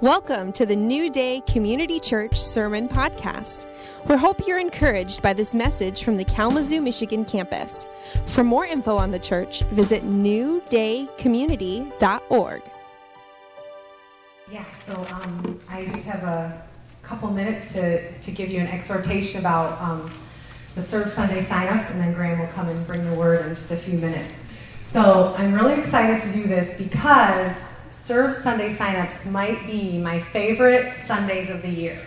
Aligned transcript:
Welcome 0.00 0.52
to 0.52 0.64
the 0.64 0.76
New 0.76 1.10
Day 1.10 1.42
Community 1.48 1.98
Church 1.98 2.40
Sermon 2.40 2.88
Podcast. 2.88 3.66
We 4.08 4.16
hope 4.16 4.46
you're 4.46 4.60
encouraged 4.60 5.22
by 5.22 5.32
this 5.32 5.56
message 5.56 6.04
from 6.04 6.16
the 6.16 6.24
Kalamazoo, 6.24 6.80
Michigan 6.80 7.24
campus. 7.24 7.88
For 8.26 8.44
more 8.44 8.64
info 8.64 8.96
on 8.96 9.10
the 9.10 9.18
church, 9.18 9.62
visit 9.72 10.04
newdaycommunity.org. 10.04 12.62
Yeah, 14.52 14.64
so 14.86 15.04
um, 15.10 15.58
I 15.68 15.86
just 15.86 16.04
have 16.04 16.22
a 16.22 16.62
couple 17.02 17.32
minutes 17.32 17.72
to, 17.72 18.16
to 18.20 18.30
give 18.30 18.50
you 18.50 18.60
an 18.60 18.68
exhortation 18.68 19.40
about 19.40 19.82
um, 19.82 20.08
the 20.76 20.82
Serve 20.82 21.08
Sunday 21.08 21.42
signups, 21.42 21.90
and 21.90 22.00
then 22.00 22.14
Graham 22.14 22.38
will 22.38 22.46
come 22.46 22.68
and 22.68 22.86
bring 22.86 23.04
the 23.04 23.16
word 23.16 23.46
in 23.46 23.56
just 23.56 23.72
a 23.72 23.76
few 23.76 23.98
minutes. 23.98 24.44
So 24.84 25.34
I'm 25.36 25.54
really 25.54 25.74
excited 25.74 26.22
to 26.22 26.32
do 26.32 26.46
this 26.46 26.78
because 26.78 27.56
Serve 28.08 28.34
Sunday 28.34 28.74
signups 28.74 29.30
might 29.30 29.66
be 29.66 29.98
my 29.98 30.18
favorite 30.18 30.94
Sundays 31.06 31.50
of 31.50 31.60
the 31.60 31.68
year. 31.68 32.00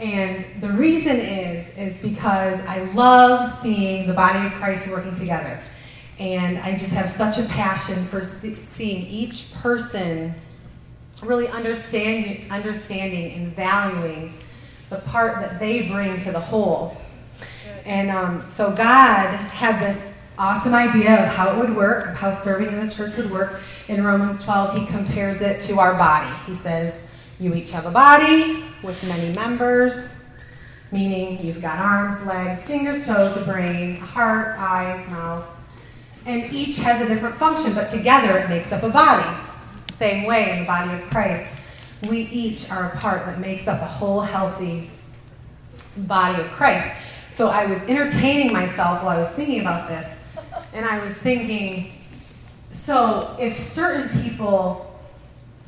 And 0.00 0.44
the 0.60 0.70
reason 0.70 1.18
is, 1.18 1.68
is 1.78 1.98
because 1.98 2.58
I 2.66 2.82
love 2.94 3.62
seeing 3.62 4.08
the 4.08 4.12
body 4.12 4.44
of 4.44 4.52
Christ 4.54 4.88
working 4.88 5.14
together. 5.14 5.60
And 6.18 6.58
I 6.58 6.72
just 6.72 6.90
have 6.90 7.08
such 7.10 7.38
a 7.38 7.44
passion 7.44 8.04
for 8.06 8.22
seeing 8.22 9.06
each 9.06 9.54
person 9.54 10.34
really 11.22 11.46
understanding, 11.46 12.50
understanding 12.50 13.34
and 13.34 13.54
valuing 13.54 14.34
the 14.90 14.96
part 14.96 15.40
that 15.42 15.60
they 15.60 15.86
bring 15.86 16.20
to 16.24 16.32
the 16.32 16.40
whole. 16.40 16.96
And 17.84 18.10
um, 18.10 18.50
so 18.50 18.72
God 18.72 19.28
had 19.32 19.80
this 19.80 20.13
awesome 20.38 20.74
idea 20.74 21.24
of 21.24 21.28
how 21.34 21.52
it 21.52 21.58
would 21.58 21.76
work, 21.76 22.08
of 22.08 22.16
how 22.16 22.32
serving 22.32 22.68
in 22.68 22.86
the 22.86 22.92
church 22.92 23.16
would 23.16 23.30
work. 23.30 23.60
In 23.88 24.02
Romans 24.02 24.42
12, 24.42 24.78
he 24.78 24.86
compares 24.86 25.40
it 25.40 25.60
to 25.62 25.78
our 25.78 25.94
body. 25.94 26.32
He 26.46 26.54
says, 26.54 27.00
You 27.38 27.54
each 27.54 27.70
have 27.72 27.86
a 27.86 27.90
body 27.90 28.64
with 28.82 29.02
many 29.06 29.34
members, 29.34 30.14
meaning 30.90 31.44
you've 31.44 31.62
got 31.62 31.78
arms, 31.78 32.24
legs, 32.26 32.62
fingers, 32.62 33.06
toes, 33.06 33.36
a 33.36 33.44
brain, 33.44 33.96
a 33.96 34.00
heart, 34.00 34.58
eyes, 34.58 35.08
mouth. 35.10 35.46
And 36.26 36.52
each 36.52 36.78
has 36.78 37.00
a 37.02 37.08
different 37.08 37.36
function, 37.36 37.74
but 37.74 37.88
together 37.88 38.38
it 38.38 38.48
makes 38.48 38.72
up 38.72 38.82
a 38.82 38.88
body. 38.88 39.28
Same 39.96 40.24
way 40.24 40.50
in 40.50 40.60
the 40.60 40.64
body 40.64 40.92
of 40.94 41.08
Christ, 41.10 41.56
we 42.08 42.22
each 42.22 42.70
are 42.70 42.92
a 42.92 42.96
part 42.98 43.24
that 43.26 43.38
makes 43.38 43.68
up 43.68 43.80
a 43.80 43.86
whole 43.86 44.20
healthy 44.20 44.90
body 45.96 46.42
of 46.42 46.48
Christ. 46.48 46.88
So 47.34 47.48
I 47.48 47.66
was 47.66 47.78
entertaining 47.82 48.52
myself 48.52 49.02
while 49.02 49.16
I 49.16 49.20
was 49.20 49.28
thinking 49.30 49.60
about 49.60 49.88
this 49.88 50.13
and 50.74 50.84
I 50.84 51.02
was 51.04 51.14
thinking, 51.14 51.92
so 52.72 53.36
if 53.40 53.58
certain 53.58 54.22
people 54.22 54.92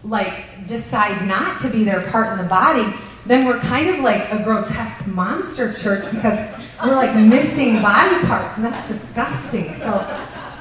like 0.03 0.67
decide 0.67 1.27
not 1.27 1.61
to 1.61 1.69
be 1.69 1.85
their 1.85 2.03
part 2.11 2.33
in 2.33 2.39
the 2.39 2.49
body, 2.49 2.93
then 3.25 3.47
we're 3.47 3.59
kind 3.59 3.89
of 3.89 4.01
like 4.01 4.31
a 4.33 4.43
grotesque 4.43 5.07
monster 5.07 5.73
church 5.73 6.05
because 6.11 6.39
we're 6.84 6.95
like 6.95 7.15
missing 7.17 7.81
body 7.81 8.25
parts, 8.27 8.57
and 8.57 8.65
that's 8.65 8.89
disgusting. 8.89 9.75
So 9.77 10.05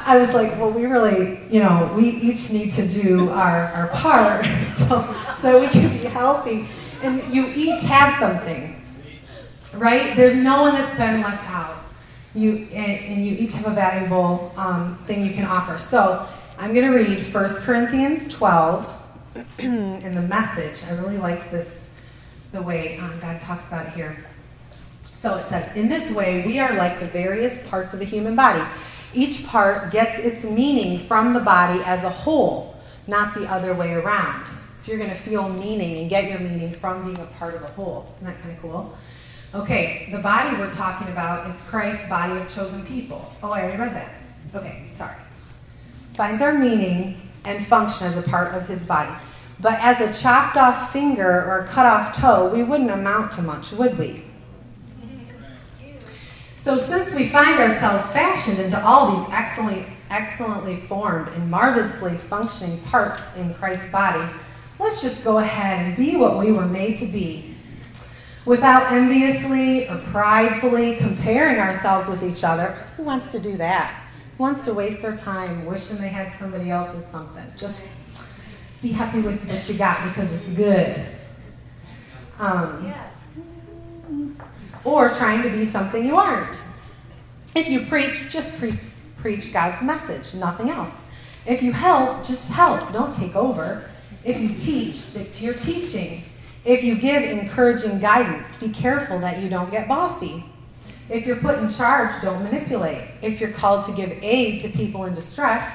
I 0.06 0.18
was 0.18 0.34
like, 0.34 0.52
well, 0.60 0.72
we 0.72 0.86
really, 0.86 1.40
you 1.50 1.60
know, 1.60 1.92
we 1.96 2.10
each 2.10 2.52
need 2.52 2.72
to 2.74 2.88
do 2.88 3.30
our, 3.30 3.66
our 3.68 3.88
part 3.90 4.46
so, 4.78 5.16
so 5.42 5.60
we 5.60 5.68
can 5.68 5.90
be 5.90 6.06
healthy. 6.06 6.68
And 7.02 7.34
you 7.34 7.52
each 7.56 7.82
have 7.82 8.14
something, 8.14 8.82
right? 9.74 10.16
There's 10.16 10.36
no 10.36 10.62
one 10.62 10.74
that's 10.74 10.98
been 10.98 11.22
left 11.22 11.44
out 11.50 11.85
you 12.36 12.68
and, 12.72 13.00
and, 13.06 13.26
you 13.26 13.36
each 13.36 13.54
have 13.54 13.68
a 13.68 13.74
valuable 13.74 14.52
um, 14.58 14.98
thing 15.06 15.26
you 15.26 15.34
can 15.34 15.46
offer. 15.46 15.80
So 15.80 16.28
I'm 16.58 16.74
going 16.74 16.92
to 16.92 16.96
read 16.96 17.34
1 17.34 17.50
Corinthians 17.62 18.28
12 18.30 18.88
in 19.60 20.16
the 20.16 20.22
message. 20.22 20.84
I 20.88 20.96
really 20.96 21.18
like 21.18 21.50
this, 21.50 21.70
the 22.52 22.62
way 22.62 22.98
um, 22.98 23.18
God 23.20 23.42
talks 23.42 23.68
about 23.68 23.88
it 23.88 23.94
here. 23.94 24.18
So 25.22 25.36
it 25.36 25.46
says, 25.50 25.76
In 25.76 25.90
this 25.90 26.12
way, 26.12 26.46
we 26.46 26.60
are 26.60 26.76
like 26.76 27.00
the 27.00 27.08
various 27.08 27.66
parts 27.68 27.94
of 27.94 28.02
a 28.02 28.06
human 28.06 28.36
body. 28.36 28.64
Each 29.14 29.46
part 29.46 29.92
gets 29.92 30.20
its 30.20 30.44
meaning 30.44 31.00
from 31.00 31.34
the 31.34 31.40
body 31.40 31.82
as 31.86 32.04
a 32.04 32.10
whole, 32.10 32.80
not 33.08 33.34
the 33.34 33.46
other 33.50 33.74
way 33.74 33.94
around. 33.94 34.46
So 34.76 34.92
you're 34.92 35.00
going 35.00 35.10
to 35.10 35.16
feel 35.16 35.50
meaning 35.50 36.00
and 36.00 36.10
get 36.10 36.30
your 36.30 36.40
meaning 36.40 36.74
from 36.74 37.06
being 37.06 37.20
a 37.20 37.26
part 37.26 37.56
of 37.56 37.64
a 37.64 37.68
whole. 37.68 38.14
Isn't 38.18 38.28
that 38.28 38.42
kind 38.42 38.56
of 38.56 38.62
cool? 38.62 38.98
Okay, 39.56 40.10
the 40.12 40.18
body 40.18 40.58
we're 40.58 40.74
talking 40.74 41.08
about 41.08 41.50
is 41.50 41.62
Christ's 41.62 42.10
body 42.10 42.42
of 42.42 42.54
chosen 42.54 42.86
people. 42.86 43.34
Oh, 43.42 43.52
I 43.52 43.62
already 43.62 43.78
read 43.78 43.96
that. 43.96 44.14
Okay, 44.54 44.84
sorry. 44.94 45.16
Finds 45.90 46.42
our 46.42 46.54
meaning 46.54 47.22
and 47.46 47.66
function 47.66 48.06
as 48.08 48.18
a 48.18 48.22
part 48.22 48.54
of 48.54 48.68
his 48.68 48.84
body. 48.84 49.16
But 49.62 49.80
as 49.80 50.02
a 50.02 50.22
chopped 50.22 50.58
off 50.58 50.92
finger 50.92 51.46
or 51.46 51.60
a 51.60 51.68
cut 51.68 51.86
off 51.86 52.18
toe, 52.18 52.54
we 52.54 52.64
wouldn't 52.64 52.92
amount 52.92 53.32
to 53.34 53.42
much, 53.42 53.72
would 53.72 53.98
we? 53.98 54.26
So, 56.58 56.78
since 56.78 57.14
we 57.14 57.30
find 57.30 57.58
ourselves 57.58 58.12
fashioned 58.12 58.60
into 58.60 58.84
all 58.84 59.16
these 59.16 59.34
excellently, 59.34 59.86
excellently 60.10 60.82
formed 60.82 61.30
and 61.30 61.50
marvelously 61.50 62.18
functioning 62.18 62.80
parts 62.80 63.22
in 63.38 63.54
Christ's 63.54 63.90
body, 63.90 64.30
let's 64.80 65.02
just 65.02 65.24
go 65.24 65.38
ahead 65.38 65.86
and 65.86 65.96
be 65.96 66.18
what 66.18 66.40
we 66.40 66.52
were 66.52 66.66
made 66.66 66.98
to 66.98 67.06
be 67.06 67.55
without 68.46 68.92
enviously 68.92 69.88
or 69.90 69.98
pridefully 70.12 70.98
comparing 70.98 71.58
ourselves 71.58 72.08
with 72.08 72.24
each 72.24 72.44
other. 72.44 72.78
Who 72.96 73.04
wants 73.04 73.32
to 73.32 73.40
do 73.40 73.58
that? 73.58 74.04
Who 74.38 74.44
wants 74.44 74.66
to 74.66 74.74
waste 74.74 75.02
their 75.02 75.18
time 75.18 75.66
wishing 75.66 75.98
they 75.98 76.10
had 76.10 76.34
somebody 76.38 76.70
else's 76.70 77.06
something? 77.08 77.46
Just 77.58 77.82
be 78.82 78.90
happy 78.90 79.22
with 79.22 79.44
what 79.48 79.68
you 79.68 79.76
got 79.76 80.04
because 80.04 80.32
it's 80.32 80.48
good. 80.50 81.06
Um, 82.38 82.84
yes. 82.84 83.26
Or 84.84 85.10
trying 85.10 85.42
to 85.44 85.50
be 85.50 85.66
something 85.66 86.06
you 86.06 86.18
aren't. 86.18 86.62
If 87.56 87.70
you 87.70 87.86
preach, 87.86 88.30
just 88.30 88.56
preach, 88.58 88.80
preach 89.18 89.54
God's 89.54 89.82
message, 89.82 90.34
nothing 90.34 90.70
else. 90.70 90.94
If 91.46 91.64
you 91.64 91.72
help, 91.72 92.26
just 92.26 92.52
help. 92.52 92.92
Don't 92.92 93.16
take 93.16 93.36
over. 93.36 93.90
If 94.24 94.40
you 94.40 94.56
teach, 94.56 94.96
stick 94.96 95.32
to 95.34 95.46
your 95.46 95.54
teaching. 95.54 96.24
If 96.66 96.84
you 96.84 96.96
give 96.96 97.22
encouraging 97.22 98.00
guidance, 98.00 98.48
be 98.58 98.70
careful 98.70 99.20
that 99.20 99.42
you 99.42 99.50
don't 99.50 99.70
get 99.70 99.88
bossy. 99.88 100.44
If 101.10 101.28
you're 101.28 101.36
put 101.36 101.60
in 101.60 101.70
charge, 101.70 102.20
don't 102.24 102.44
manipulate. 102.44 103.08
If 103.22 103.40
you're 103.40 103.52
called 103.52 103.86
to 103.86 103.92
give 103.92 104.12
aid 104.24 104.62
to 104.62 104.70
people 104.70 105.06
in 105.06 105.14
distress, 105.14 105.72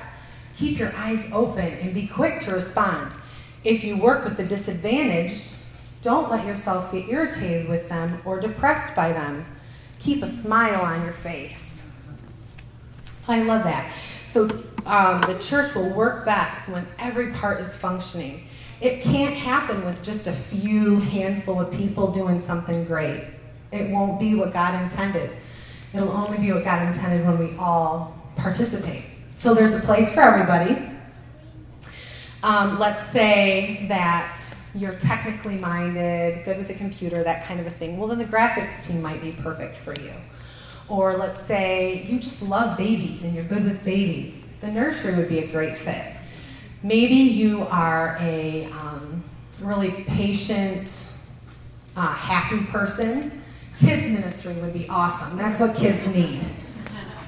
keep 0.56 0.78
your 0.78 0.92
eyes 0.96 1.24
open 1.32 1.64
and 1.64 1.94
be 1.94 2.08
quick 2.08 2.40
to 2.40 2.52
respond. 2.52 3.12
If 3.62 3.84
you 3.84 3.96
work 3.96 4.24
with 4.24 4.36
the 4.36 4.44
disadvantaged, 4.44 5.44
don't 6.02 6.28
let 6.28 6.44
yourself 6.44 6.90
get 6.90 7.08
irritated 7.08 7.68
with 7.68 7.88
them 7.88 8.20
or 8.24 8.40
depressed 8.40 8.96
by 8.96 9.12
them. 9.12 9.46
Keep 10.00 10.24
a 10.24 10.28
smile 10.28 10.80
on 10.80 11.04
your 11.04 11.12
face. 11.12 11.80
So 13.20 13.32
I 13.32 13.42
love 13.42 13.62
that. 13.64 13.92
So 14.32 14.48
um, 14.86 15.20
the 15.22 15.38
church 15.40 15.74
will 15.74 15.90
work 15.90 16.24
best 16.24 16.68
when 16.68 16.86
every 16.98 17.32
part 17.32 17.60
is 17.60 17.74
functioning. 17.74 18.46
It 18.80 19.02
can't 19.02 19.34
happen 19.34 19.84
with 19.84 20.02
just 20.02 20.26
a 20.26 20.32
few 20.32 21.00
handful 21.00 21.60
of 21.60 21.72
people 21.72 22.10
doing 22.12 22.38
something 22.38 22.84
great. 22.84 23.24
It 23.72 23.90
won't 23.90 24.18
be 24.18 24.34
what 24.34 24.52
God 24.52 24.80
intended. 24.82 25.30
It'll 25.92 26.10
only 26.10 26.38
be 26.38 26.52
what 26.52 26.64
God 26.64 26.86
intended 26.86 27.26
when 27.26 27.38
we 27.38 27.56
all 27.58 28.16
participate. 28.36 29.04
So 29.36 29.54
there's 29.54 29.74
a 29.74 29.80
place 29.80 30.12
for 30.12 30.20
everybody. 30.20 30.90
Um, 32.42 32.78
let's 32.78 33.10
say 33.12 33.86
that 33.88 34.40
you're 34.74 34.94
technically 34.94 35.56
minded, 35.56 36.44
good 36.44 36.58
with 36.58 36.70
a 36.70 36.74
computer, 36.74 37.22
that 37.22 37.44
kind 37.44 37.60
of 37.60 37.66
a 37.66 37.70
thing. 37.70 37.98
Well, 37.98 38.08
then 38.08 38.18
the 38.18 38.24
graphics 38.24 38.86
team 38.86 39.02
might 39.02 39.20
be 39.20 39.32
perfect 39.32 39.76
for 39.78 39.94
you. 40.00 40.12
Or 40.88 41.16
let's 41.16 41.40
say 41.46 42.04
you 42.08 42.18
just 42.18 42.42
love 42.42 42.78
babies 42.78 43.22
and 43.22 43.34
you're 43.34 43.44
good 43.44 43.64
with 43.64 43.84
babies. 43.84 44.46
The 44.60 44.70
nursery 44.70 45.14
would 45.14 45.28
be 45.28 45.38
a 45.38 45.46
great 45.46 45.78
fit. 45.78 46.14
Maybe 46.82 47.14
you 47.14 47.66
are 47.70 48.18
a 48.20 48.66
um, 48.66 49.24
really 49.60 49.90
patient, 50.04 50.90
uh, 51.96 52.12
happy 52.12 52.62
person. 52.66 53.42
Kids 53.78 54.02
ministry 54.02 54.54
would 54.54 54.74
be 54.74 54.86
awesome. 54.88 55.38
That's 55.38 55.58
what 55.58 55.76
kids 55.76 56.06
need. 56.08 56.42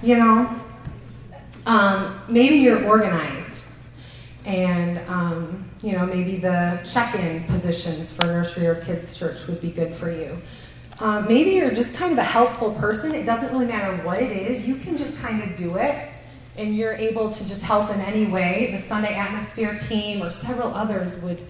You 0.03 0.17
know? 0.19 0.61
Um, 1.65 2.21
maybe 2.29 2.57
you're 2.57 2.87
organized. 2.87 3.65
And, 4.45 4.99
um, 5.09 5.71
you 5.83 5.93
know, 5.93 6.05
maybe 6.05 6.37
the 6.37 6.81
check 6.85 7.15
in 7.15 7.45
positions 7.45 8.13
for 8.13 8.27
nursery 8.27 8.67
or 8.67 8.75
kids' 8.75 9.17
church 9.17 9.47
would 9.47 9.63
be 9.63 9.71
good 9.71 9.95
for 9.95 10.11
you. 10.11 10.37
Uh, 10.99 11.21
maybe 11.21 11.53
you're 11.53 11.71
just 11.71 11.95
kind 11.95 12.13
of 12.13 12.19
a 12.19 12.25
helpful 12.25 12.73
person. 12.75 13.15
It 13.15 13.25
doesn't 13.25 13.51
really 13.53 13.67
matter 13.67 14.05
what 14.05 14.21
it 14.21 14.33
is, 14.33 14.69
you 14.69 14.75
can 14.75 14.99
just 14.99 15.17
kind 15.19 15.43
of 15.43 15.57
do 15.57 15.79
it 15.79 16.12
and 16.57 16.77
you're 16.77 16.95
able 16.95 17.31
to 17.31 17.49
just 17.49 17.63
help 17.63 17.91
in 17.91 18.01
any 18.01 18.27
way, 18.27 18.71
the 18.73 18.79
Sunday 18.79 19.15
Atmosphere 19.15 19.79
team 19.79 20.23
or 20.23 20.31
several 20.31 20.69
others 20.69 21.17
would 21.17 21.41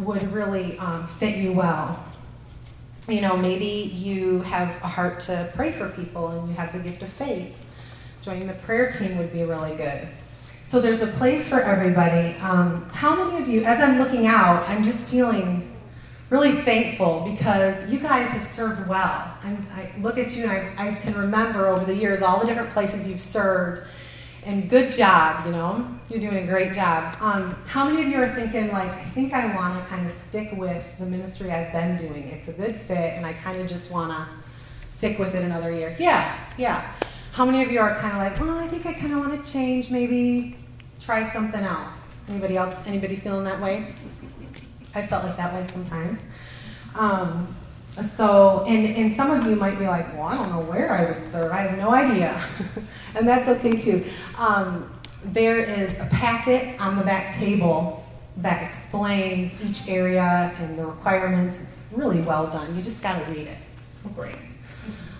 would 0.00 0.32
really 0.32 0.78
um, 0.78 1.06
fit 1.06 1.36
you 1.36 1.52
well. 1.52 2.02
You 3.08 3.20
know, 3.20 3.36
maybe 3.36 3.66
you 3.66 4.40
have 4.42 4.68
a 4.82 4.86
heart 4.86 5.20
to 5.20 5.50
pray 5.54 5.72
for 5.72 5.88
people 5.90 6.28
and 6.28 6.48
you 6.48 6.54
have 6.54 6.72
the 6.72 6.78
gift 6.78 7.02
of 7.02 7.08
faith. 7.08 7.54
Joining 8.22 8.46
the 8.46 8.54
prayer 8.54 8.92
team 8.92 9.18
would 9.18 9.32
be 9.32 9.42
really 9.42 9.76
good. 9.76 10.08
So 10.68 10.80
there's 10.80 11.02
a 11.02 11.06
place 11.06 11.48
for 11.48 11.60
everybody. 11.60 12.38
Um, 12.38 12.88
how 12.90 13.16
many 13.16 13.42
of 13.42 13.48
you, 13.48 13.64
as 13.64 13.82
I'm 13.82 13.98
looking 13.98 14.26
out, 14.26 14.66
I'm 14.68 14.84
just 14.84 14.98
feeling 15.06 15.70
really 16.30 16.52
thankful 16.62 17.28
because 17.28 17.90
you 17.90 17.98
guys 17.98 18.30
have 18.30 18.46
served 18.46 18.88
well. 18.88 19.36
I'm, 19.42 19.66
i 19.72 19.90
look 20.00 20.16
at 20.16 20.34
you 20.36 20.44
and 20.44 20.78
I, 20.78 20.90
I, 20.90 20.94
can 20.94 21.14
remember 21.14 21.66
over 21.66 21.84
the 21.84 21.96
years 21.96 22.22
all 22.22 22.38
the 22.38 22.46
different 22.46 22.70
places 22.70 23.08
you've 23.08 23.20
served. 23.20 23.88
And 24.42 24.70
good 24.70 24.90
job, 24.90 25.44
you 25.44 25.52
know, 25.52 25.86
you're 26.08 26.18
doing 26.18 26.44
a 26.44 26.46
great 26.46 26.72
job. 26.72 27.14
Um, 27.20 27.54
how 27.66 27.84
many 27.84 28.02
of 28.02 28.08
you 28.08 28.16
are 28.22 28.34
thinking, 28.34 28.72
like, 28.72 28.90
I 28.90 29.04
think 29.10 29.34
I 29.34 29.54
want 29.54 29.78
to 29.78 29.86
kind 29.90 30.06
of 30.06 30.10
stick 30.10 30.52
with 30.52 30.82
the 30.98 31.04
ministry 31.04 31.50
I've 31.50 31.72
been 31.72 31.98
doing? 31.98 32.28
It's 32.28 32.48
a 32.48 32.52
good 32.52 32.76
fit, 32.76 33.16
and 33.16 33.26
I 33.26 33.34
kind 33.34 33.60
of 33.60 33.68
just 33.68 33.90
want 33.90 34.12
to 34.12 34.26
stick 34.88 35.18
with 35.18 35.34
it 35.34 35.44
another 35.44 35.72
year. 35.72 35.94
Yeah, 35.98 36.38
yeah. 36.56 36.90
How 37.32 37.44
many 37.44 37.62
of 37.62 37.70
you 37.70 37.80
are 37.80 37.94
kind 37.96 38.12
of 38.12 38.18
like, 38.18 38.40
well, 38.40 38.58
I 38.58 38.66
think 38.66 38.86
I 38.86 38.94
kind 38.94 39.12
of 39.12 39.18
want 39.18 39.44
to 39.44 39.52
change, 39.52 39.90
maybe 39.90 40.56
try 41.00 41.30
something 41.32 41.62
else? 41.62 42.16
Anybody 42.28 42.56
else? 42.56 42.74
Anybody 42.86 43.16
feeling 43.16 43.44
that 43.44 43.60
way? 43.60 43.94
I 44.94 45.06
felt 45.06 45.24
like 45.24 45.36
that 45.36 45.52
way 45.52 45.66
sometimes. 45.70 46.18
Um, 46.94 47.54
so, 48.02 48.64
and, 48.66 48.86
and 48.96 49.16
some 49.16 49.30
of 49.30 49.46
you 49.46 49.56
might 49.56 49.78
be 49.78 49.86
like, 49.86 50.12
well, 50.14 50.26
I 50.26 50.36
don't 50.36 50.50
know 50.50 50.60
where 50.60 50.92
I 50.92 51.10
would 51.10 51.22
serve. 51.30 51.52
I 51.52 51.62
have 51.62 51.78
no 51.78 51.92
idea. 51.92 52.42
and 53.14 53.26
that's 53.26 53.48
okay 53.48 53.80
too. 53.80 54.04
Um, 54.38 54.90
there 55.24 55.58
is 55.58 55.92
a 55.98 56.06
packet 56.06 56.80
on 56.80 56.96
the 56.96 57.04
back 57.04 57.34
table 57.34 58.04
that 58.38 58.62
explains 58.62 59.52
each 59.62 59.88
area 59.88 60.54
and 60.58 60.78
the 60.78 60.86
requirements. 60.86 61.58
It's 61.60 61.76
really 61.92 62.20
well 62.20 62.46
done. 62.46 62.74
You 62.76 62.82
just 62.82 63.02
got 63.02 63.24
to 63.24 63.30
read 63.30 63.48
it. 63.48 63.58
So 63.84 64.08
great. 64.10 64.36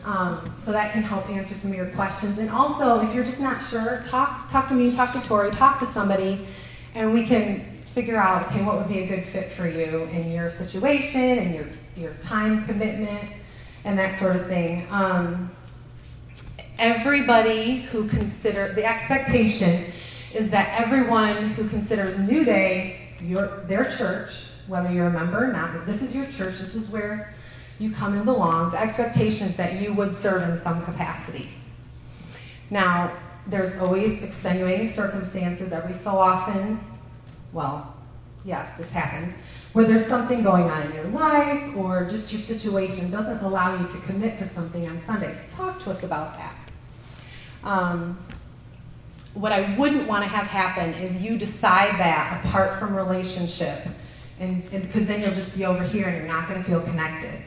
Um, 0.05 0.55
so 0.59 0.73
that 0.73 0.93
can 0.93 1.03
help 1.03 1.29
answer 1.29 1.55
some 1.55 1.73
of 1.73 1.77
your 1.77 1.91
questions. 1.91 2.39
And 2.39 2.49
also, 2.49 3.01
if 3.01 3.15
you're 3.15 3.25
just 3.25 3.41
not 3.41 3.63
sure, 3.63 4.03
talk 4.07 4.51
talk 4.51 4.69
to 4.69 4.75
me, 4.75 4.95
talk 4.95 5.13
to 5.13 5.21
Tori, 5.21 5.51
talk 5.51 5.79
to 5.81 5.87
somebody, 5.87 6.47
and 6.95 7.13
we 7.13 7.27
can 7.27 7.77
figure 7.93 8.17
out 8.17 8.47
okay 8.47 8.63
what 8.63 8.79
would 8.79 8.89
be 8.89 9.01
a 9.01 9.07
good 9.07 9.27
fit 9.27 9.51
for 9.51 9.69
you 9.69 10.05
in 10.13 10.31
your 10.31 10.51
situation 10.51 11.21
and 11.21 11.55
your 11.55 11.67
your 12.01 12.15
time 12.23 12.65
commitment 12.65 13.33
and 13.85 13.99
that 13.99 14.19
sort 14.19 14.37
of 14.37 14.47
thing. 14.47 14.87
Um, 14.91 15.51
everybody 16.79 17.83
who 17.83 18.09
consider 18.09 18.73
the 18.73 18.85
expectation 18.85 19.93
is 20.33 20.51
that 20.51 20.81
everyone 20.81 21.51
who 21.51 21.69
considers 21.69 22.19
New 22.19 22.45
Day 22.45 23.15
your 23.21 23.65
their 23.67 23.85
church, 23.91 24.45
whether 24.67 24.91
you're 24.91 25.09
a 25.09 25.13
member 25.13 25.45
or 25.45 25.53
not, 25.53 25.85
this 25.85 26.03
is 26.03 26.15
your 26.15 26.27
church. 26.27 26.59
This 26.59 26.75
is 26.75 26.89
where 26.89 27.35
you 27.79 27.91
come 27.91 28.13
and 28.13 28.25
belong, 28.27 28.71
the 28.71 28.81
expectation 28.81 29.47
is 29.47 29.57
that 29.57 29.81
you 29.81 29.93
would 29.95 30.15
serve 30.15 30.49
in 30.49 30.61
some 30.61 30.85
capacity. 30.85 31.49
Now, 32.69 33.19
there's 33.47 33.77
always 33.79 34.23
extenuating 34.23 34.87
circumstances 34.87 35.73
every 35.73 35.95
so 35.95 36.11
often. 36.11 36.79
Well, 37.53 37.97
yes, 38.45 38.77
this 38.77 38.91
happens. 38.91 39.35
Where 39.73 39.85
there's 39.85 40.07
something 40.07 40.43
going 40.43 40.69
on 40.69 40.83
in 40.83 40.95
your 40.95 41.05
life 41.05 41.77
or 41.77 42.09
just 42.11 42.33
your 42.33 42.41
situation 42.41 43.11
doesn't 43.11 43.39
allow 43.39 43.81
you 43.81 43.87
to 43.87 43.99
commit 44.01 44.39
to 44.39 44.47
something 44.47 44.89
on 44.89 45.01
Sundays. 45.03 45.39
Talk 45.55 45.83
to 45.85 45.91
us 45.91 46.03
about 46.03 46.37
that. 46.37 46.55
Um, 47.63 48.19
what 49.35 49.53
I 49.53 49.77
wouldn't 49.77 50.09
want 50.09 50.25
to 50.25 50.29
have 50.29 50.47
happen 50.47 50.93
is 50.95 51.23
you 51.23 51.39
decide 51.39 51.99
that 52.01 52.45
apart 52.45 52.81
from 52.81 52.97
relationship, 52.97 53.87
and 54.41 54.69
because 54.71 55.07
then 55.07 55.21
you'll 55.21 55.35
just 55.35 55.55
be 55.55 55.65
over 55.65 55.85
here 55.85 56.09
and 56.09 56.17
you're 56.17 56.27
not 56.27 56.49
going 56.49 56.61
to 56.61 56.69
feel 56.69 56.81
connected. 56.81 57.41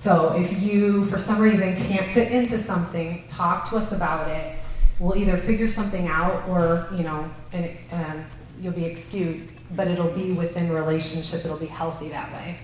So 0.00 0.36
if 0.36 0.62
you, 0.62 1.06
for 1.06 1.18
some 1.18 1.40
reason, 1.40 1.76
can't 1.76 2.12
fit 2.12 2.30
into 2.30 2.58
something, 2.58 3.24
talk 3.26 3.70
to 3.70 3.76
us 3.76 3.90
about 3.90 4.30
it. 4.30 4.58
We'll 5.00 5.16
either 5.16 5.36
figure 5.36 5.68
something 5.68 6.06
out, 6.06 6.48
or 6.48 6.86
you 6.94 7.02
know, 7.02 7.28
and 7.52 7.76
um, 7.90 8.24
you'll 8.60 8.74
be 8.74 8.84
excused. 8.84 9.48
But 9.76 9.88
it'll 9.88 10.10
be 10.10 10.32
within 10.32 10.70
relationship. 10.70 11.44
It'll 11.44 11.56
be 11.56 11.66
healthy 11.66 12.08
that 12.08 12.32
way. 12.32 12.58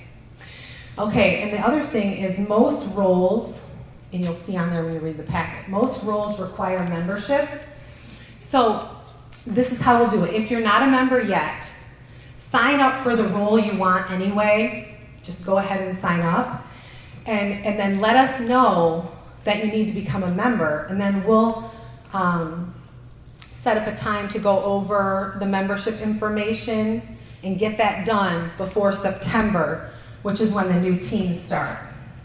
Okay, 0.98 1.42
and 1.42 1.52
the 1.52 1.58
other 1.58 1.82
thing 1.82 2.12
is 2.12 2.38
most 2.38 2.86
roles, 2.94 3.66
and 4.12 4.22
you'll 4.22 4.34
see 4.34 4.56
on 4.56 4.70
there 4.70 4.84
when 4.84 4.94
you 4.94 5.00
read 5.00 5.16
the 5.16 5.22
packet, 5.22 5.68
most 5.70 6.04
roles 6.04 6.38
require 6.38 6.86
membership. 6.88 7.48
So 8.40 8.88
this 9.46 9.72
is 9.72 9.80
how 9.80 10.02
we'll 10.02 10.10
do 10.10 10.24
it. 10.24 10.34
If 10.34 10.50
you're 10.50 10.60
not 10.60 10.82
a 10.82 10.90
member 10.90 11.20
yet, 11.22 11.70
sign 12.38 12.80
up 12.80 13.02
for 13.02 13.16
the 13.16 13.24
role 13.24 13.58
you 13.58 13.78
want 13.78 14.10
anyway. 14.10 14.98
Just 15.22 15.46
go 15.46 15.58
ahead 15.58 15.86
and 15.86 15.96
sign 15.96 16.20
up 16.20 16.66
and, 17.26 17.64
and 17.64 17.78
then 17.78 18.00
let 18.00 18.16
us 18.16 18.40
know 18.40 19.10
that 19.44 19.64
you 19.64 19.70
need 19.70 19.86
to 19.86 19.92
become 19.92 20.22
a 20.22 20.30
member, 20.30 20.86
and 20.90 21.00
then 21.00 21.24
we'll 21.24 21.70
um, 22.12 22.74
set 23.60 23.76
up 23.76 23.86
a 23.86 23.96
time 23.96 24.28
to 24.28 24.38
go 24.38 24.62
over 24.64 25.36
the 25.38 25.46
membership 25.46 26.00
information 26.00 27.18
and 27.42 27.58
get 27.58 27.76
that 27.78 28.06
done 28.06 28.50
before 28.56 28.92
September, 28.92 29.90
which 30.22 30.40
is 30.40 30.52
when 30.52 30.68
the 30.68 30.80
new 30.80 30.98
teams 30.98 31.40
start. 31.40 31.78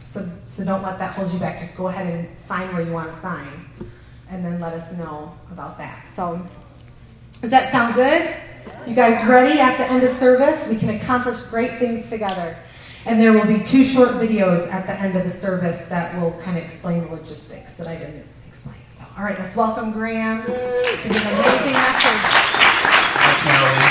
So, 0.05 0.27
so 0.47 0.63
don't 0.63 0.81
let 0.81 0.97
that 0.99 1.13
hold 1.13 1.31
you 1.31 1.39
back. 1.39 1.59
Just 1.59 1.75
go 1.75 1.87
ahead 1.87 2.07
and 2.07 2.39
sign 2.39 2.73
where 2.73 2.81
you 2.81 2.93
want 2.93 3.11
to 3.11 3.17
sign, 3.17 3.69
and 4.29 4.45
then 4.45 4.59
let 4.61 4.73
us 4.73 4.91
know 4.97 5.33
about 5.51 5.77
that. 5.77 6.07
So, 6.13 6.45
does 7.41 7.51
that 7.51 7.71
sound 7.71 7.95
good? 7.95 8.33
You 8.87 8.95
guys 8.95 9.25
ready 9.27 9.59
at 9.59 9.77
the 9.77 9.85
end 9.91 10.03
of 10.03 10.09
service? 10.17 10.65
We 10.67 10.77
can 10.77 10.89
accomplish 10.89 11.37
great 11.49 11.79
things 11.79 12.09
together. 12.09 12.57
And 13.05 13.21
there 13.21 13.33
will 13.33 13.45
be 13.45 13.63
two 13.63 13.83
short 13.83 14.11
videos 14.11 14.67
at 14.71 14.87
the 14.87 14.93
end 14.93 15.15
of 15.15 15.25
the 15.25 15.37
service 15.37 15.85
that 15.89 16.19
will 16.19 16.31
kind 16.41 16.57
of 16.57 16.63
explain 16.63 17.03
the 17.03 17.11
logistics 17.11 17.75
that 17.75 17.87
I 17.87 17.97
didn't 17.97 18.25
all 19.17 19.23
right, 19.23 19.39
let's 19.39 19.55
welcome 19.55 19.93
Graham 19.93 20.41
to 20.41 20.51
give 20.51 21.15
an 21.15 21.33
amazing 21.39 21.71
message. 21.71 22.21
Thanks, 23.15 23.45
Marilyn. 23.45 23.81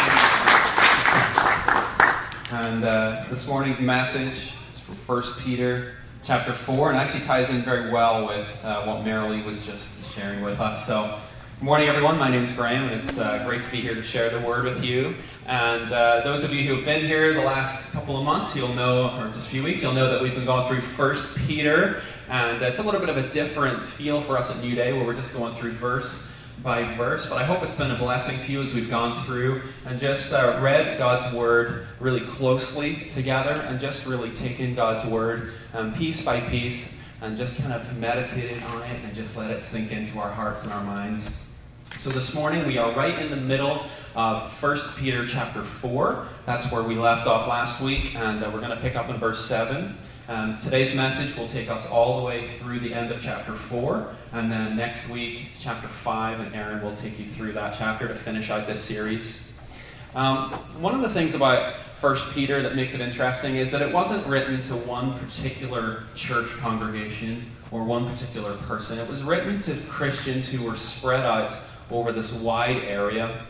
And 2.52 2.84
uh, 2.84 3.24
this 3.30 3.46
morning's 3.46 3.80
message 3.80 4.52
is 4.70 4.80
from 4.80 4.96
1 4.96 5.22
Peter 5.38 5.94
chapter 6.22 6.52
4, 6.52 6.90
and 6.90 6.98
actually 6.98 7.24
ties 7.24 7.48
in 7.48 7.62
very 7.62 7.90
well 7.90 8.26
with 8.26 8.64
uh, 8.66 8.84
what 8.84 9.02
Marilee 9.02 9.42
was 9.42 9.64
just 9.64 10.12
sharing 10.12 10.42
with 10.42 10.60
us. 10.60 10.86
So, 10.86 11.18
good 11.58 11.64
morning, 11.64 11.88
everyone. 11.88 12.18
My 12.18 12.28
name 12.28 12.42
is 12.42 12.52
Graham, 12.52 12.90
and 12.90 12.92
it's 12.92 13.18
uh, 13.18 13.42
great 13.46 13.62
to 13.62 13.70
be 13.70 13.80
here 13.80 13.94
to 13.94 14.02
share 14.02 14.28
the 14.28 14.46
word 14.46 14.64
with 14.64 14.84
you. 14.84 15.14
And 15.46 15.90
uh, 15.90 16.20
those 16.20 16.44
of 16.44 16.52
you 16.52 16.68
who 16.68 16.74
have 16.76 16.84
been 16.84 17.06
here 17.06 17.32
the 17.32 17.40
last 17.40 17.92
couple 17.92 18.18
of 18.18 18.24
months, 18.24 18.54
you'll 18.54 18.74
know, 18.74 19.18
or 19.18 19.28
just 19.28 19.46
a 19.48 19.50
few 19.50 19.62
weeks, 19.62 19.80
you'll 19.80 19.94
know 19.94 20.12
that 20.12 20.20
we've 20.20 20.34
been 20.34 20.44
going 20.44 20.68
through 20.68 20.82
First 20.82 21.34
Peter, 21.46 22.02
and 22.28 22.62
it's 22.62 22.78
a 22.78 22.82
little 22.82 23.00
bit 23.00 23.08
of 23.08 23.16
a 23.16 23.28
different 23.28 23.86
feel 23.86 24.20
for 24.20 24.38
us 24.38 24.50
at 24.50 24.62
New 24.62 24.74
Day, 24.74 24.92
where 24.92 25.04
we're 25.04 25.14
just 25.14 25.34
going 25.34 25.54
through 25.54 25.72
verse 25.72 26.30
by 26.62 26.84
verse. 26.94 27.28
But 27.28 27.38
I 27.38 27.44
hope 27.44 27.62
it's 27.62 27.74
been 27.74 27.90
a 27.90 27.98
blessing 27.98 28.38
to 28.38 28.52
you 28.52 28.62
as 28.62 28.74
we've 28.74 28.88
gone 28.88 29.22
through 29.24 29.62
and 29.84 30.00
just 30.00 30.32
uh, 30.32 30.58
read 30.62 30.98
God's 30.98 31.34
Word 31.34 31.86
really 32.00 32.22
closely 32.22 33.06
together, 33.08 33.62
and 33.68 33.80
just 33.80 34.06
really 34.06 34.30
taken 34.30 34.74
God's 34.74 35.08
Word 35.08 35.52
um, 35.74 35.92
piece 35.94 36.24
by 36.24 36.40
piece, 36.40 36.98
and 37.20 37.36
just 37.36 37.58
kind 37.58 37.72
of 37.72 37.98
meditated 37.98 38.62
on 38.64 38.82
it, 38.82 39.00
and 39.04 39.14
just 39.14 39.36
let 39.36 39.50
it 39.50 39.62
sink 39.62 39.92
into 39.92 40.18
our 40.18 40.30
hearts 40.30 40.64
and 40.64 40.72
our 40.72 40.84
minds. 40.84 41.36
So 41.98 42.10
this 42.10 42.34
morning 42.34 42.66
we 42.66 42.76
are 42.76 42.94
right 42.94 43.18
in 43.18 43.30
the 43.30 43.36
middle 43.36 43.84
of 44.14 44.62
1 44.62 44.78
Peter 44.96 45.26
chapter 45.26 45.62
4. 45.62 46.26
That's 46.44 46.70
where 46.70 46.82
we 46.82 46.96
left 46.96 47.26
off 47.26 47.48
last 47.48 47.80
week, 47.80 48.14
and 48.14 48.42
uh, 48.42 48.50
we're 48.52 48.60
going 48.60 48.70
to 48.70 48.80
pick 48.80 48.96
up 48.96 49.08
in 49.08 49.16
verse 49.16 49.44
7. 49.46 49.96
Um, 50.26 50.56
today's 50.56 50.94
message 50.94 51.36
will 51.36 51.48
take 51.48 51.68
us 51.68 51.86
all 51.90 52.18
the 52.18 52.24
way 52.24 52.46
through 52.46 52.78
the 52.78 52.94
end 52.94 53.10
of 53.10 53.20
chapter 53.20 53.52
4, 53.52 54.08
and 54.32 54.50
then 54.50 54.74
next 54.74 55.06
week 55.10 55.48
it's 55.48 55.62
chapter 55.62 55.86
5, 55.86 56.40
and 56.40 56.54
Aaron 56.54 56.82
will 56.82 56.96
take 56.96 57.18
you 57.18 57.26
through 57.26 57.52
that 57.52 57.74
chapter 57.76 58.08
to 58.08 58.14
finish 58.14 58.48
out 58.48 58.66
this 58.66 58.82
series. 58.82 59.52
Um, 60.14 60.50
one 60.80 60.94
of 60.94 61.02
the 61.02 61.10
things 61.10 61.34
about 61.34 61.74
1 62.00 62.16
Peter 62.32 62.62
that 62.62 62.74
makes 62.74 62.94
it 62.94 63.02
interesting 63.02 63.56
is 63.56 63.70
that 63.72 63.82
it 63.82 63.92
wasn't 63.92 64.26
written 64.26 64.60
to 64.60 64.74
one 64.74 65.18
particular 65.18 66.04
church 66.14 66.48
congregation 66.52 67.50
or 67.70 67.84
one 67.84 68.10
particular 68.10 68.56
person. 68.56 68.98
It 68.98 69.06
was 69.06 69.22
written 69.22 69.58
to 69.58 69.76
Christians 69.90 70.48
who 70.48 70.64
were 70.64 70.76
spread 70.76 71.26
out 71.26 71.54
over 71.90 72.12
this 72.12 72.32
wide 72.32 72.78
area. 72.78 73.44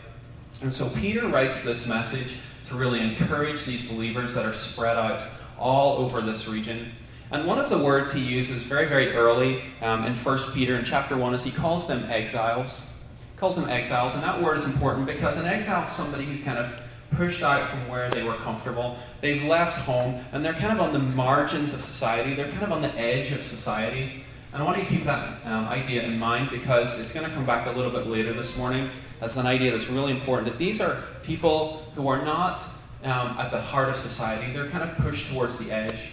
And 0.61 0.73
so 0.73 0.89
Peter 0.89 1.25
writes 1.27 1.63
this 1.63 1.87
message 1.87 2.35
to 2.67 2.75
really 2.75 2.99
encourage 2.99 3.63
these 3.63 3.83
believers 3.83 4.33
that 4.33 4.45
are 4.45 4.53
spread 4.53 4.97
out 4.97 5.21
all 5.59 5.97
over 5.97 6.21
this 6.21 6.47
region. 6.47 6.91
And 7.31 7.45
one 7.45 7.57
of 7.57 7.69
the 7.69 7.77
words 7.77 8.13
he 8.13 8.19
uses 8.19 8.63
very, 8.63 8.85
very 8.85 9.11
early 9.11 9.63
um, 9.81 10.05
in 10.05 10.13
1 10.13 10.37
Peter 10.53 10.75
in 10.75 10.85
chapter 10.85 11.17
1 11.17 11.33
is 11.33 11.43
he 11.43 11.51
calls 11.51 11.87
them 11.87 12.03
exiles. 12.09 12.85
He 13.33 13.37
calls 13.37 13.55
them 13.55 13.69
exiles, 13.69 14.13
and 14.13 14.23
that 14.23 14.41
word 14.41 14.57
is 14.57 14.65
important 14.65 15.07
because 15.07 15.37
an 15.37 15.45
exile 15.45 15.83
is 15.83 15.89
somebody 15.89 16.25
who's 16.25 16.41
kind 16.41 16.57
of 16.57 16.81
pushed 17.11 17.41
out 17.41 17.67
from 17.69 17.87
where 17.87 18.09
they 18.09 18.23
were 18.23 18.35
comfortable. 18.35 18.97
They've 19.21 19.43
left 19.43 19.79
home, 19.79 20.23
and 20.31 20.45
they're 20.45 20.53
kind 20.53 20.71
of 20.71 20.81
on 20.81 20.93
the 20.93 20.99
margins 20.99 21.73
of 21.73 21.81
society. 21.81 22.33
They're 22.35 22.51
kind 22.51 22.63
of 22.63 22.71
on 22.71 22.81
the 22.81 22.93
edge 22.95 23.31
of 23.31 23.43
society. 23.43 24.23
And 24.53 24.61
I 24.61 24.65
want 24.65 24.77
you 24.77 24.83
to 24.83 24.89
keep 24.89 25.03
that 25.05 25.45
um, 25.45 25.65
idea 25.67 26.03
in 26.03 26.17
mind 26.17 26.49
because 26.49 26.97
it's 26.99 27.11
going 27.11 27.27
to 27.27 27.33
come 27.33 27.45
back 27.45 27.67
a 27.67 27.71
little 27.71 27.91
bit 27.91 28.07
later 28.07 28.31
this 28.33 28.55
morning 28.55 28.89
as 29.19 29.35
an 29.35 29.45
idea 29.45 29.71
that's 29.71 29.89
really 29.89 30.11
important. 30.11 30.47
That 30.47 30.57
these 30.57 30.79
are 30.79 31.03
people 31.23 31.85
who 31.95 32.07
are 32.07 32.23
not 32.23 32.63
um, 33.05 33.37
at 33.37 33.51
the 33.51 33.61
heart 33.61 33.89
of 33.89 33.95
society, 33.95 34.51
they're 34.51 34.67
kind 34.69 34.83
of 34.83 34.97
pushed 34.97 35.31
towards 35.31 35.57
the 35.57 35.71
edge. 35.71 36.09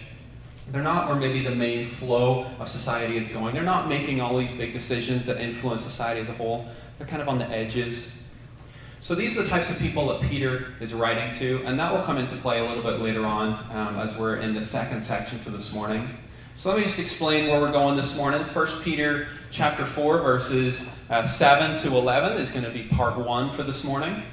They're 0.71 0.83
not 0.83 1.09
where 1.09 1.17
maybe 1.17 1.41
the 1.41 1.53
main 1.53 1.85
flow 1.85 2.45
of 2.59 2.69
society 2.69 3.17
is 3.17 3.27
going. 3.29 3.53
They're 3.53 3.63
not 3.63 3.89
making 3.89 4.21
all 4.21 4.37
these 4.37 4.51
big 4.51 4.73
decisions 4.73 5.25
that 5.25 5.41
influence 5.41 5.83
society 5.83 6.21
as 6.21 6.29
a 6.29 6.33
whole. 6.33 6.67
They're 6.97 7.07
kind 7.07 7.21
of 7.21 7.27
on 7.27 7.37
the 7.37 7.47
edges. 7.49 8.19
So 9.01 9.15
these 9.15 9.37
are 9.37 9.43
the 9.43 9.49
types 9.49 9.69
of 9.69 9.77
people 9.79 10.07
that 10.07 10.21
Peter 10.29 10.73
is 10.79 10.93
writing 10.93 11.33
to, 11.39 11.61
and 11.65 11.77
that 11.79 11.91
will 11.91 12.03
come 12.03 12.17
into 12.17 12.37
play 12.37 12.59
a 12.59 12.63
little 12.63 12.83
bit 12.83 13.01
later 13.01 13.25
on 13.25 13.53
um, 13.75 13.99
as 13.99 14.17
we're 14.17 14.37
in 14.37 14.53
the 14.53 14.61
second 14.61 15.01
section 15.01 15.39
for 15.39 15.49
this 15.49 15.73
morning. 15.73 16.09
So 16.55 16.69
let 16.69 16.77
me 16.77 16.83
just 16.83 16.99
explain 16.99 17.49
where 17.49 17.59
we're 17.59 17.71
going 17.71 17.97
this 17.97 18.15
morning. 18.15 18.41
1 18.41 18.67
Peter 18.83 19.27
chapter 19.51 19.85
4, 19.85 20.21
verses 20.21 20.87
uh, 21.09 21.25
7 21.25 21.81
to 21.81 21.97
11 21.97 22.37
is 22.37 22.51
going 22.51 22.63
to 22.63 22.71
be 22.71 22.83
part 22.83 23.17
1 23.17 23.51
for 23.51 23.63
this 23.63 23.83
morning. 23.83 24.23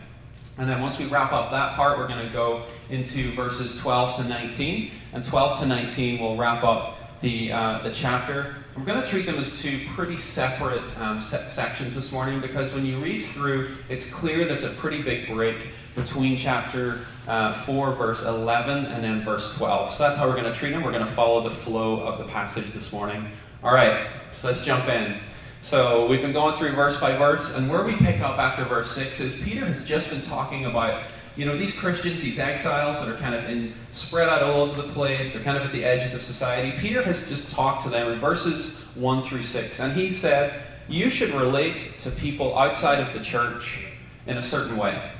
And 0.61 0.69
then 0.69 0.83
once 0.83 0.99
we 0.99 1.07
wrap 1.07 1.33
up 1.33 1.51
that 1.53 1.75
part, 1.75 1.97
we're 1.97 2.07
going 2.07 2.27
to 2.27 2.31
go 2.35 2.67
into 2.91 3.31
verses 3.33 3.81
12 3.81 4.17
to 4.17 4.25
19. 4.25 4.91
And 5.15 5.25
12 5.25 5.61
to 5.61 5.67
19 5.67 6.21
will 6.21 6.37
wrap 6.37 6.63
up 6.63 6.99
the, 7.23 7.51
uh, 7.51 7.79
the 7.79 7.91
chapter. 7.91 8.57
We're 8.77 8.85
going 8.85 9.01
to 9.01 9.09
treat 9.09 9.25
them 9.25 9.37
as 9.37 9.63
two 9.63 9.81
pretty 9.95 10.19
separate 10.19 10.83
um, 10.99 11.19
se- 11.19 11.49
sections 11.51 11.95
this 11.95 12.13
morning 12.13 12.41
because 12.41 12.75
when 12.75 12.85
you 12.85 12.99
read 12.99 13.23
through, 13.23 13.75
it's 13.89 14.05
clear 14.11 14.45
there's 14.45 14.63
a 14.63 14.69
pretty 14.69 15.01
big 15.01 15.29
break 15.29 15.69
between 15.95 16.37
chapter 16.37 17.07
uh, 17.27 17.55
4, 17.65 17.93
verse 17.93 18.23
11, 18.23 18.85
and 18.85 19.03
then 19.03 19.23
verse 19.23 19.57
12. 19.57 19.95
So 19.95 20.03
that's 20.03 20.17
how 20.17 20.29
we're 20.29 20.35
going 20.35 20.53
to 20.53 20.53
treat 20.53 20.73
them. 20.73 20.83
We're 20.83 20.93
going 20.93 21.07
to 21.07 21.11
follow 21.11 21.41
the 21.41 21.49
flow 21.49 22.01
of 22.01 22.19
the 22.19 22.25
passage 22.25 22.73
this 22.73 22.93
morning. 22.93 23.31
All 23.63 23.73
right, 23.73 24.09
so 24.35 24.49
let's 24.49 24.63
jump 24.63 24.89
in. 24.89 25.21
So 25.63 26.07
we've 26.07 26.23
been 26.23 26.33
going 26.33 26.55
through 26.55 26.73
verse 26.73 26.99
by 26.99 27.17
verse, 27.17 27.55
and 27.55 27.71
where 27.71 27.85
we 27.85 27.95
pick 27.95 28.21
up 28.21 28.39
after 28.39 28.65
verse 28.65 28.93
6 28.93 29.21
is 29.21 29.35
Peter 29.43 29.67
has 29.67 29.85
just 29.85 30.09
been 30.09 30.23
talking 30.23 30.65
about 30.65 31.03
you 31.37 31.45
know, 31.45 31.57
these 31.57 31.79
Christians, 31.79 32.23
these 32.23 32.39
exiles 32.39 32.99
that 32.99 33.09
are 33.09 33.17
kind 33.19 33.35
of 33.35 33.45
in, 33.45 33.75
spread 33.93 34.29
out 34.29 34.43
all 34.43 34.63
over 34.63 34.81
the 34.81 34.89
place, 34.89 35.35
they're 35.35 35.43
kind 35.43 35.59
of 35.59 35.65
at 35.65 35.73
the 35.73 35.85
edges 35.85 36.15
of 36.15 36.23
society. 36.23 36.73
Peter 36.79 37.03
has 37.03 37.29
just 37.29 37.51
talked 37.51 37.83
to 37.83 37.91
them 37.91 38.11
in 38.11 38.19
verses 38.19 38.75
1 38.95 39.21
through 39.21 39.43
6, 39.43 39.81
and 39.81 39.93
he 39.93 40.11
said, 40.11 40.63
You 40.89 41.11
should 41.11 41.31
relate 41.31 41.93
to 42.01 42.11
people 42.11 42.59
outside 42.59 42.99
of 42.99 43.13
the 43.13 43.21
church 43.21 43.85
in 44.27 44.39
a 44.39 44.43
certain 44.43 44.79
way. 44.79 45.11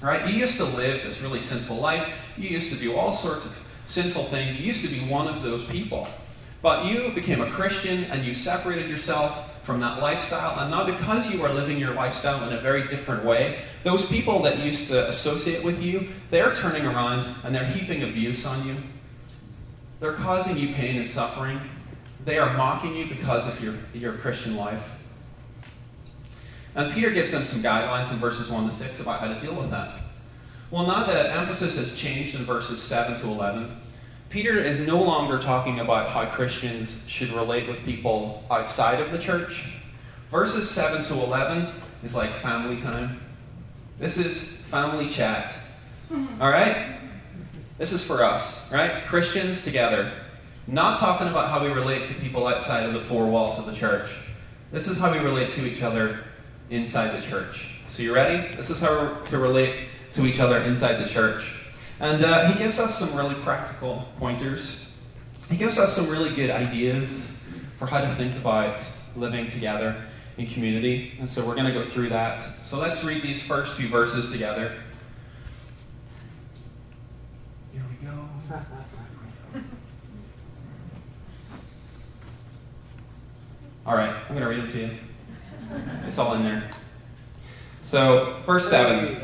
Right? 0.00 0.26
You 0.26 0.40
used 0.40 0.56
to 0.56 0.64
live 0.64 1.02
this 1.02 1.20
really 1.20 1.42
sinful 1.42 1.76
life, 1.76 2.08
you 2.38 2.48
used 2.48 2.72
to 2.72 2.78
do 2.78 2.96
all 2.96 3.12
sorts 3.12 3.44
of 3.44 3.56
sinful 3.84 4.24
things, 4.24 4.58
you 4.58 4.66
used 4.66 4.82
to 4.82 4.88
be 4.88 5.00
one 5.00 5.28
of 5.28 5.42
those 5.42 5.64
people. 5.64 6.08
But 6.62 6.86
you 6.86 7.12
became 7.12 7.40
a 7.40 7.50
Christian 7.50 8.04
and 8.04 8.24
you 8.24 8.34
separated 8.34 8.90
yourself 8.90 9.49
from 9.70 9.78
that 9.78 10.00
lifestyle. 10.00 10.58
And 10.58 10.72
now, 10.72 10.84
because 10.84 11.32
you 11.32 11.44
are 11.44 11.52
living 11.52 11.78
your 11.78 11.94
lifestyle 11.94 12.44
in 12.48 12.52
a 12.52 12.60
very 12.60 12.88
different 12.88 13.24
way, 13.24 13.60
those 13.84 14.04
people 14.04 14.42
that 14.42 14.58
used 14.58 14.88
to 14.88 15.08
associate 15.08 15.62
with 15.62 15.80
you, 15.80 16.08
they're 16.30 16.52
turning 16.52 16.84
around 16.84 17.36
and 17.44 17.54
they're 17.54 17.66
heaping 17.66 18.02
abuse 18.02 18.44
on 18.44 18.66
you. 18.66 18.74
They're 20.00 20.14
causing 20.14 20.56
you 20.56 20.74
pain 20.74 20.96
and 20.96 21.08
suffering. 21.08 21.60
They 22.24 22.36
are 22.38 22.56
mocking 22.56 22.96
you 22.96 23.06
because 23.06 23.46
of 23.46 23.62
your, 23.62 23.74
your 23.94 24.14
Christian 24.14 24.56
life. 24.56 24.90
And 26.74 26.92
Peter 26.92 27.10
gives 27.10 27.30
them 27.30 27.44
some 27.44 27.62
guidelines 27.62 28.10
in 28.10 28.18
verses 28.18 28.50
1 28.50 28.68
to 28.68 28.74
6 28.74 28.98
about 28.98 29.20
how 29.20 29.28
to 29.28 29.38
deal 29.38 29.54
with 29.54 29.70
that. 29.70 30.00
Well, 30.72 30.84
now 30.84 31.06
the 31.06 31.32
emphasis 31.32 31.76
has 31.76 31.94
changed 31.94 32.34
in 32.34 32.42
verses 32.42 32.82
7 32.82 33.20
to 33.20 33.26
11. 33.28 33.79
Peter 34.30 34.56
is 34.56 34.78
no 34.78 35.02
longer 35.02 35.40
talking 35.40 35.80
about 35.80 36.10
how 36.10 36.24
Christians 36.24 37.02
should 37.08 37.32
relate 37.32 37.68
with 37.68 37.84
people 37.84 38.44
outside 38.48 39.00
of 39.00 39.10
the 39.10 39.18
church. 39.18 39.64
Verses 40.30 40.70
7 40.70 41.02
to 41.06 41.14
11 41.14 41.66
is 42.04 42.14
like 42.14 42.30
family 42.30 42.80
time. 42.80 43.20
This 43.98 44.18
is 44.18 44.62
family 44.66 45.08
chat. 45.08 45.58
All 46.12 46.48
right? 46.48 47.00
This 47.76 47.90
is 47.90 48.04
for 48.04 48.22
us, 48.22 48.70
right? 48.72 49.04
Christians 49.04 49.64
together. 49.64 50.12
Not 50.68 51.00
talking 51.00 51.26
about 51.26 51.50
how 51.50 51.64
we 51.64 51.72
relate 51.72 52.06
to 52.06 52.14
people 52.14 52.46
outside 52.46 52.86
of 52.86 52.92
the 52.92 53.00
four 53.00 53.26
walls 53.26 53.58
of 53.58 53.66
the 53.66 53.74
church. 53.74 54.12
This 54.70 54.86
is 54.86 55.00
how 55.00 55.10
we 55.10 55.18
relate 55.18 55.50
to 55.50 55.66
each 55.66 55.82
other 55.82 56.20
inside 56.70 57.20
the 57.20 57.26
church. 57.26 57.66
So, 57.88 58.04
you 58.04 58.14
ready? 58.14 58.54
This 58.54 58.70
is 58.70 58.78
how 58.78 59.16
to 59.26 59.38
relate 59.38 59.88
to 60.12 60.24
each 60.24 60.38
other 60.38 60.58
inside 60.58 61.02
the 61.02 61.08
church. 61.08 61.52
And 62.00 62.24
uh, 62.24 62.50
he 62.50 62.58
gives 62.58 62.78
us 62.78 62.98
some 62.98 63.14
really 63.14 63.34
practical 63.36 64.08
pointers. 64.18 64.90
He 65.50 65.56
gives 65.58 65.78
us 65.78 65.94
some 65.94 66.08
really 66.08 66.34
good 66.34 66.48
ideas 66.48 67.44
for 67.78 67.86
how 67.86 68.00
to 68.00 68.08
think 68.14 68.34
about 68.36 68.82
living 69.16 69.46
together 69.46 70.06
in 70.38 70.46
community. 70.46 71.12
And 71.18 71.28
so 71.28 71.46
we're 71.46 71.54
going 71.54 71.66
to 71.66 71.72
go 71.72 71.84
through 71.84 72.08
that. 72.08 72.40
So 72.64 72.78
let's 72.78 73.04
read 73.04 73.22
these 73.22 73.42
first 73.42 73.76
few 73.76 73.88
verses 73.88 74.30
together. 74.30 74.80
Here 77.72 77.82
we 77.90 78.06
go. 78.06 78.28
All 83.86 83.94
right, 83.94 84.14
I'm 84.14 84.28
going 84.28 84.40
to 84.40 84.48
read 84.48 84.60
them 84.60 84.68
to 84.68 84.78
you. 84.78 84.90
It's 86.06 86.18
all 86.18 86.34
in 86.34 86.44
there. 86.44 86.70
So, 87.80 88.40
verse 88.44 88.68
7. 88.68 89.06
Here 89.06 89.14
we 89.14 89.20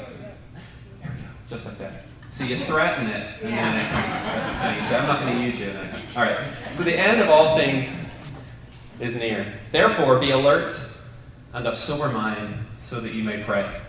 go, 1.06 1.12
just 1.48 1.66
like 1.66 1.78
that. 1.78 2.06
So 2.30 2.44
you 2.44 2.56
threaten 2.56 3.06
it, 3.06 3.42
and 3.42 3.52
then 3.52 3.86
it 3.86 3.90
comes 3.90 4.12
to 4.12 4.46
the 4.46 4.58
thing. 4.60 4.84
So 4.84 4.96
I'm 4.96 5.06
not 5.06 5.20
going 5.20 5.36
to 5.36 5.42
use 5.42 5.58
you 5.58 5.72
then. 5.72 5.94
All 6.14 6.22
right. 6.22 6.50
So 6.72 6.82
the 6.82 6.94
end 6.94 7.20
of 7.20 7.30
all 7.30 7.56
things 7.56 8.06
is 9.00 9.16
near. 9.16 9.54
Therefore, 9.72 10.18
be 10.18 10.30
alert 10.30 10.78
and 11.54 11.66
of 11.66 11.76
sober 11.76 12.10
mind, 12.10 12.54
so 12.76 13.00
that 13.00 13.14
you 13.14 13.24
may 13.24 13.42
pray. 13.42 13.80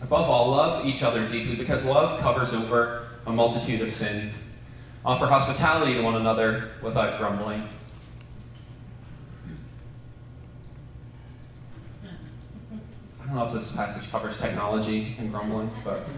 Above 0.00 0.30
all, 0.30 0.50
love 0.50 0.86
each 0.86 1.02
other 1.02 1.26
deeply, 1.26 1.56
because 1.56 1.84
love 1.84 2.20
covers 2.20 2.54
over 2.54 3.08
a 3.26 3.32
multitude 3.32 3.82
of 3.82 3.92
sins. 3.92 4.44
Offer 5.04 5.26
hospitality 5.26 5.94
to 5.94 6.02
one 6.02 6.14
another 6.14 6.70
without 6.82 7.18
grumbling. 7.18 7.68
I 13.28 13.30
don't 13.32 13.40
know 13.40 13.46
if 13.46 13.52
this 13.52 13.72
passage 13.72 14.10
covers 14.10 14.38
technology 14.38 15.14
and 15.18 15.30
grumbling, 15.30 15.70
but 15.84 16.08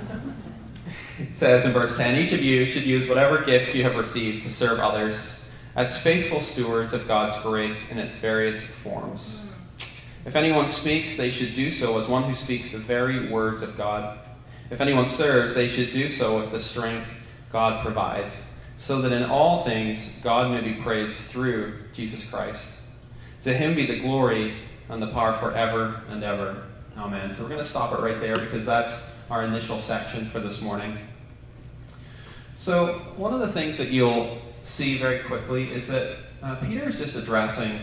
it 1.20 1.36
says 1.36 1.66
in 1.66 1.72
verse 1.72 1.94
10 1.98 2.18
each 2.18 2.32
of 2.32 2.42
you 2.42 2.64
should 2.64 2.84
use 2.84 3.06
whatever 3.06 3.44
gift 3.44 3.74
you 3.74 3.82
have 3.82 3.96
received 3.96 4.42
to 4.44 4.48
serve 4.48 4.78
others 4.78 5.50
as 5.76 6.00
faithful 6.00 6.40
stewards 6.40 6.94
of 6.94 7.06
God's 7.06 7.36
grace 7.42 7.90
in 7.90 7.98
its 7.98 8.14
various 8.14 8.64
forms. 8.64 9.40
If 10.24 10.34
anyone 10.34 10.66
speaks, 10.66 11.18
they 11.18 11.30
should 11.30 11.54
do 11.54 11.70
so 11.70 11.98
as 11.98 12.08
one 12.08 12.22
who 12.22 12.32
speaks 12.32 12.70
the 12.70 12.78
very 12.78 13.28
words 13.28 13.60
of 13.60 13.76
God. 13.76 14.18
If 14.70 14.80
anyone 14.80 15.08
serves, 15.08 15.54
they 15.54 15.68
should 15.68 15.92
do 15.92 16.08
so 16.08 16.40
with 16.40 16.52
the 16.52 16.58
strength 16.58 17.12
God 17.50 17.84
provides, 17.84 18.46
so 18.78 19.02
that 19.02 19.12
in 19.12 19.24
all 19.24 19.62
things 19.62 20.20
God 20.22 20.50
may 20.50 20.62
be 20.62 20.80
praised 20.80 21.12
through 21.12 21.80
Jesus 21.92 22.26
Christ. 22.26 22.72
To 23.42 23.52
him 23.52 23.74
be 23.74 23.84
the 23.84 24.00
glory 24.00 24.54
and 24.92 25.02
the 25.02 25.06
power 25.06 25.32
forever 25.32 26.02
and 26.10 26.22
ever. 26.22 26.64
Amen. 26.98 27.32
So 27.32 27.42
we're 27.42 27.48
going 27.48 27.62
to 27.62 27.66
stop 27.66 27.98
it 27.98 28.02
right 28.02 28.20
there 28.20 28.38
because 28.38 28.66
that's 28.66 29.14
our 29.30 29.42
initial 29.44 29.78
section 29.78 30.26
for 30.26 30.38
this 30.38 30.60
morning. 30.60 30.98
So, 32.54 32.98
one 33.16 33.32
of 33.32 33.40
the 33.40 33.48
things 33.48 33.78
that 33.78 33.88
you'll 33.88 34.38
see 34.62 34.98
very 34.98 35.20
quickly 35.20 35.72
is 35.72 35.88
that 35.88 36.18
uh, 36.42 36.56
Peter 36.56 36.86
is 36.86 36.98
just 36.98 37.16
addressing 37.16 37.78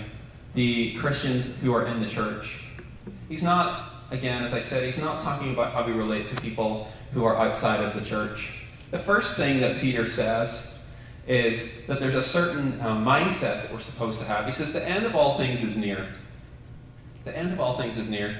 the 0.53 0.93
Christians 0.95 1.55
who 1.57 1.73
are 1.73 1.87
in 1.87 2.01
the 2.01 2.07
church. 2.07 2.59
He's 3.27 3.41
not, 3.41 3.89
again, 4.11 4.43
as 4.43 4.53
I 4.53 4.61
said, 4.61 4.83
he's 4.83 4.99
not 4.99 5.21
talking 5.21 5.51
about 5.51 5.73
how 5.73 5.85
we 5.87 5.93
relate 5.93 6.27
to 6.27 6.35
people 6.39 6.91
who 7.13 7.25
are 7.25 7.35
outside 7.35 7.83
of 7.83 7.95
the 7.95 8.07
church. 8.07 8.51
The 8.91 8.99
first 8.99 9.35
thing 9.35 9.59
that 9.61 9.81
Peter 9.81 10.07
says 10.07 10.77
is 11.27 11.85
that 11.87 11.99
there's 11.99 12.15
a 12.15 12.23
certain 12.23 12.79
uh, 12.79 12.95
mindset 12.95 13.63
that 13.63 13.73
we're 13.73 13.79
supposed 13.79 14.19
to 14.19 14.25
have. 14.25 14.45
He 14.45 14.51
says, 14.51 14.71
The 14.71 14.87
end 14.87 15.07
of 15.07 15.15
all 15.15 15.37
things 15.37 15.63
is 15.63 15.75
near. 15.75 16.07
The 17.29 17.37
end 17.37 17.53
of 17.53 17.59
all 17.59 17.77
things 17.77 17.95
is 17.95 18.09
near. 18.09 18.35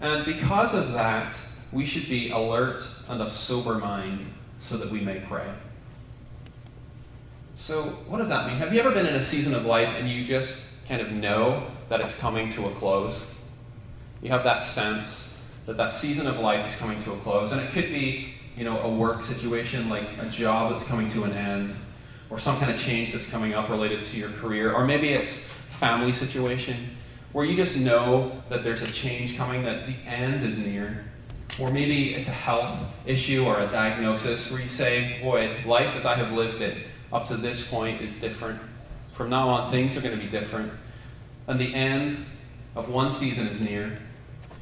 And 0.00 0.24
because 0.24 0.72
of 0.72 0.92
that, 0.92 1.36
we 1.72 1.84
should 1.84 2.08
be 2.08 2.30
alert 2.30 2.86
and 3.08 3.20
of 3.20 3.32
sober 3.32 3.74
mind 3.74 4.24
so 4.60 4.76
that 4.76 4.90
we 4.90 5.00
may 5.00 5.18
pray. 5.18 5.48
So, 7.54 7.82
what 8.06 8.18
does 8.18 8.28
that 8.28 8.46
mean? 8.46 8.58
Have 8.58 8.72
you 8.72 8.78
ever 8.78 8.92
been 8.92 9.06
in 9.06 9.16
a 9.16 9.20
season 9.20 9.54
of 9.54 9.66
life 9.66 9.88
and 9.98 10.08
you 10.08 10.24
just 10.24 10.64
kind 10.86 11.02
of 11.02 11.10
know 11.10 11.66
that 11.88 12.00
it's 12.00 12.16
coming 12.16 12.48
to 12.50 12.66
a 12.66 12.70
close? 12.74 13.26
You 14.22 14.30
have 14.30 14.44
that 14.44 14.62
sense 14.62 15.36
that 15.66 15.76
that 15.76 15.92
season 15.92 16.28
of 16.28 16.38
life 16.38 16.64
is 16.64 16.76
coming 16.76 17.02
to 17.02 17.12
a 17.12 17.16
close. 17.16 17.50
And 17.50 17.60
it 17.60 17.72
could 17.72 17.88
be, 17.88 18.34
you 18.56 18.62
know, 18.62 18.78
a 18.82 18.88
work 18.88 19.24
situation 19.24 19.88
like 19.88 20.06
a 20.20 20.26
job 20.26 20.70
that's 20.70 20.84
coming 20.84 21.10
to 21.10 21.24
an 21.24 21.32
end, 21.32 21.74
or 22.30 22.38
some 22.38 22.56
kind 22.60 22.70
of 22.70 22.78
change 22.78 23.12
that's 23.12 23.28
coming 23.28 23.54
up 23.54 23.68
related 23.68 24.04
to 24.04 24.16
your 24.16 24.30
career, 24.30 24.72
or 24.72 24.84
maybe 24.86 25.08
it's 25.08 25.38
family 25.80 26.12
situation 26.12 26.76
where 27.38 27.46
you 27.46 27.54
just 27.54 27.78
know 27.78 28.32
that 28.48 28.64
there's 28.64 28.82
a 28.82 28.90
change 28.90 29.36
coming, 29.36 29.62
that 29.62 29.86
the 29.86 29.94
end 30.04 30.42
is 30.42 30.58
near. 30.58 31.04
Or 31.60 31.70
maybe 31.70 32.12
it's 32.16 32.26
a 32.26 32.32
health 32.32 32.76
issue 33.06 33.44
or 33.44 33.60
a 33.60 33.68
diagnosis 33.68 34.50
where 34.50 34.60
you 34.60 34.66
say, 34.66 35.20
Boy, 35.22 35.48
life 35.64 35.94
as 35.94 36.04
I 36.04 36.16
have 36.16 36.32
lived 36.32 36.60
it 36.60 36.88
up 37.12 37.26
to 37.28 37.36
this 37.36 37.64
point 37.64 38.02
is 38.02 38.20
different. 38.20 38.60
From 39.12 39.30
now 39.30 39.50
on, 39.50 39.70
things 39.70 39.96
are 39.96 40.00
going 40.00 40.18
to 40.18 40.20
be 40.20 40.28
different. 40.28 40.72
And 41.46 41.60
the 41.60 41.72
end 41.72 42.18
of 42.74 42.88
one 42.88 43.12
season 43.12 43.46
is 43.46 43.60
near. 43.60 44.00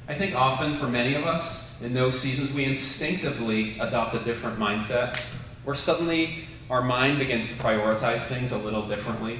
I 0.06 0.12
think 0.12 0.34
often 0.34 0.76
for 0.76 0.86
many 0.86 1.14
of 1.14 1.24
us, 1.24 1.80
in 1.80 1.94
those 1.94 2.20
seasons, 2.20 2.52
we 2.52 2.64
instinctively 2.66 3.78
adopt 3.78 4.14
a 4.14 4.18
different 4.18 4.58
mindset, 4.58 5.18
where 5.64 5.74
suddenly 5.74 6.44
our 6.68 6.82
mind 6.82 7.20
begins 7.20 7.48
to 7.48 7.54
prioritize 7.54 8.26
things 8.26 8.52
a 8.52 8.58
little 8.58 8.86
differently. 8.86 9.38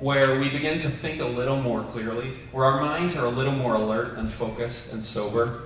Where 0.00 0.38
we 0.38 0.48
begin 0.48 0.80
to 0.82 0.90
think 0.90 1.20
a 1.20 1.26
little 1.26 1.60
more 1.60 1.82
clearly, 1.84 2.34
where 2.52 2.64
our 2.64 2.80
minds 2.80 3.16
are 3.16 3.24
a 3.24 3.30
little 3.30 3.52
more 3.52 3.74
alert 3.74 4.18
and 4.18 4.30
focused 4.30 4.92
and 4.92 5.02
sober. 5.02 5.62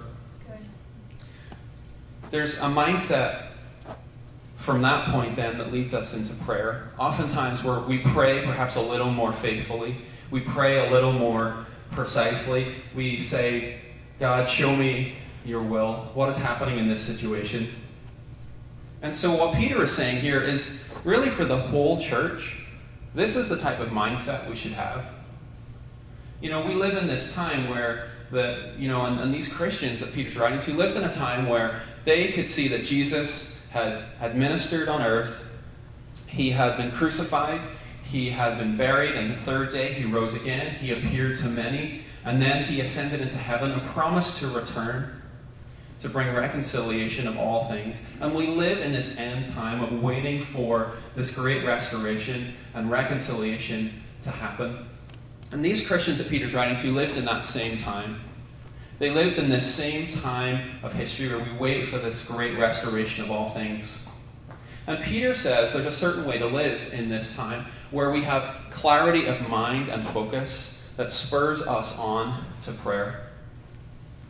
There's 2.31 2.59
a 2.59 2.67
mindset 2.67 3.47
from 4.57 4.83
that 4.83 5.09
point 5.09 5.37
then 5.37 5.59
that 5.59 5.73
leads 5.73 5.95
us 5.95 6.15
into 6.15 6.33
prayer. 6.45 6.91
Oftentimes 6.99 7.65
where 7.65 7.81
we 7.81 7.99
pray 7.99 8.45
perhaps 8.45 8.77
a 8.77 8.81
little 8.81 9.11
more 9.11 9.33
faithfully, 9.33 9.97
we 10.31 10.41
pray 10.41 10.87
a 10.87 10.91
little 10.93 11.13
more 11.13 11.67
precisely. 11.91 12.67
We 12.95 13.21
say, 13.21 13.81
God, 14.21 14.49
show 14.49 14.77
me 14.77 15.15
your 15.45 15.63
will. 15.63 16.11
What 16.15 16.29
is 16.29 16.37
happening 16.37 16.79
in 16.79 16.89
this 16.89 17.03
situation? 17.03 17.69
And 19.03 19.17
so, 19.17 19.35
what 19.35 19.57
Peter 19.57 19.83
is 19.83 19.91
saying 19.91 20.21
here 20.21 20.43
is 20.43 20.85
really 21.05 21.31
for 21.31 21.45
the 21.45 21.57
whole 21.57 22.01
church, 22.01 22.60
this 23.15 23.37
is 23.37 23.49
the 23.49 23.57
type 23.57 23.81
of 23.81 23.89
mindset 23.89 24.49
we 24.49 24.57
should 24.57 24.73
have. 24.73 25.05
You 26.41 26.51
know, 26.51 26.65
we 26.65 26.75
live 26.75 26.97
in 26.97 27.07
this 27.07 27.35
time 27.35 27.69
where 27.69 28.09
the, 28.31 28.73
you 28.79 28.89
know, 28.89 29.07
and, 29.07 29.21
and 29.21 29.35
these 29.35 29.53
Christians 29.53 30.01
that 30.01 30.15
Peter's 30.15 30.37
writing 30.37 30.61
to 30.61 30.75
lived 30.75 30.97
in 30.97 31.05
a 31.05 31.13
time 31.13 31.49
where 31.49 31.83
they 32.05 32.31
could 32.33 32.49
see 32.49 32.69
that 32.69 32.85
Jesus 32.85 33.63
had, 33.71 34.05
had 34.19 34.37
ministered 34.37 34.89
on 34.89 35.03
earth, 35.03 35.45
he 36.27 36.51
had 36.51 36.77
been 36.77 36.93
crucified, 36.93 37.61
he 38.05 38.31
had 38.31 38.59
been 38.59 38.77
buried, 38.77 39.17
and 39.17 39.31
the 39.31 39.37
third 39.37 39.71
day 39.71 39.93
he 39.93 40.05
rose 40.05 40.35
again, 40.35 40.75
he 40.77 40.93
appeared 40.93 41.37
to 41.39 41.47
many, 41.47 42.05
and 42.25 42.41
then 42.41 42.65
he 42.65 42.81
ascended 42.81 43.21
into 43.21 43.39
heaven 43.39 43.73
and 43.73 43.83
promised 43.83 44.39
to 44.39 44.49
return 44.49 45.20
to 46.01 46.09
bring 46.09 46.35
reconciliation 46.35 47.27
of 47.27 47.37
all 47.39 47.69
things. 47.69 48.03
And 48.21 48.35
we 48.35 48.47
live 48.47 48.81
in 48.81 48.93
this 48.93 49.19
end 49.19 49.53
time 49.53 49.83
of 49.83 50.03
waiting 50.03 50.43
for 50.43 50.93
this 51.15 51.35
great 51.35 51.65
restoration 51.65 52.55
and 52.75 52.91
reconciliation 52.91 54.03
to 54.23 54.31
happen. 54.31 54.87
And 55.53 55.65
these 55.65 55.87
Christians 55.87 56.19
that 56.19 56.29
Peter's 56.29 56.55
writing 56.55 56.77
to 56.79 56.91
lived 56.91 57.17
in 57.17 57.25
that 57.27 57.45
same 57.45 57.79
time. 57.79 58.21
They 58.99 59.11
lived 59.11 59.39
in 59.39 59.49
this 59.49 59.75
same 59.75 60.09
time 60.09 60.79
of 60.83 60.93
history 60.93 61.29
where 61.29 61.39
we 61.39 61.53
wait 61.59 61.87
for 61.87 61.99
this 61.99 62.25
great 62.25 62.59
restoration 62.59 63.25
of 63.25 63.31
all 63.31 63.51
things. 63.51 64.09
And 64.87 65.03
Peter 65.03 65.35
says 65.35 65.73
there's 65.73 65.87
a 65.87 65.93
certain 65.93 66.25
way 66.25 66.39
to 66.39 66.47
live 66.47 66.93
in 66.93 67.09
this 67.09 67.35
time 67.35 67.67
where 67.91 68.11
we 68.11 68.23
have 68.23 68.57
clarity 68.71 69.27
of 69.27 69.49
mind 69.49 69.89
and 69.89 70.07
focus 70.07 70.83
that 70.97 71.11
spurs 71.13 71.63
us 71.63 71.97
on 71.99 72.45
to 72.63 72.73
prayer. 72.73 73.27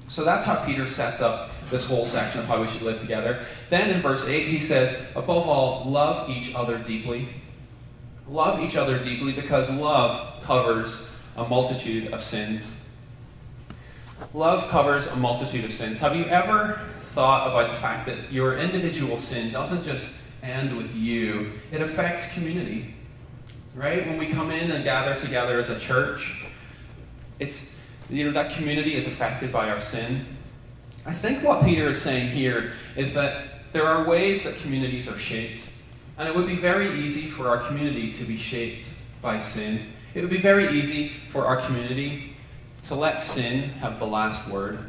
So 0.09 0.25
that's 0.25 0.45
how 0.45 0.65
Peter 0.65 0.87
sets 0.87 1.21
up 1.21 1.50
this 1.71 1.85
whole 1.85 2.07
section 2.07 2.41
of 2.41 2.47
how 2.47 2.61
we 2.61 2.69
should 2.69 2.83
live 2.83 3.00
together. 3.00 3.45
Then 3.69 3.91
in 3.91 4.00
verse 4.03 4.27
8, 4.27 4.49
he 4.49 4.61
says, 4.61 4.99
above 5.15 5.49
all, 5.49 5.85
love 5.89 6.29
each 6.29 6.55
other 6.55 6.79
deeply. 6.79 7.29
Love 8.29 8.61
each 8.61 8.77
other 8.77 8.99
deeply 8.99 9.33
because 9.33 9.71
love 9.71 10.43
covers 10.43 11.17
a 11.37 11.47
multitude 11.49 12.12
of 12.12 12.23
sins. 12.23 12.87
Love 14.35 14.69
covers 14.71 15.07
a 15.09 15.17
multitude 15.17 15.65
of 15.65 15.73
sins. 15.73 15.99
Have 16.00 16.15
you 16.15 16.25
ever 16.27 16.81
thought 17.00 17.49
about 17.49 17.71
the 17.71 17.77
fact 17.77 18.07
that 18.07 18.33
your 18.33 18.59
individual 18.59 19.19
sin 19.19 19.53
doesn't 19.53 19.85
just 19.85 20.09
end 20.43 20.77
with 20.77 20.95
you, 20.95 21.53
it 21.73 21.81
affects 21.81 22.33
community? 22.35 22.95
Right? 23.75 24.07
When 24.07 24.19
we 24.19 24.27
come 24.27 24.50
in 24.50 24.71
and 24.71 24.85
gather 24.85 25.15
together 25.15 25.59
as 25.59 25.71
a 25.71 25.79
church, 25.79 26.45
it's 27.39 27.77
you 28.11 28.25
know, 28.25 28.33
that 28.33 28.53
community 28.53 28.95
is 28.95 29.07
affected 29.07 29.53
by 29.53 29.71
our 29.71 29.81
sin. 29.81 30.27
I 31.11 31.12
think 31.12 31.43
what 31.43 31.64
Peter 31.64 31.88
is 31.88 32.00
saying 32.00 32.29
here 32.29 32.71
is 32.95 33.14
that 33.14 33.73
there 33.73 33.85
are 33.85 34.09
ways 34.09 34.45
that 34.45 34.55
communities 34.59 35.09
are 35.09 35.19
shaped. 35.19 35.64
And 36.17 36.29
it 36.29 36.37
would 36.37 36.47
be 36.47 36.55
very 36.55 36.88
easy 37.00 37.23
for 37.23 37.49
our 37.49 37.59
community 37.59 38.12
to 38.12 38.23
be 38.23 38.38
shaped 38.38 38.87
by 39.21 39.40
sin. 39.40 39.81
It 40.14 40.21
would 40.21 40.31
be 40.31 40.40
very 40.40 40.69
easy 40.69 41.09
for 41.09 41.47
our 41.47 41.57
community 41.57 42.37
to 42.85 42.95
let 42.95 43.21
sin 43.21 43.71
have 43.81 43.99
the 43.99 44.07
last 44.07 44.49
word. 44.49 44.88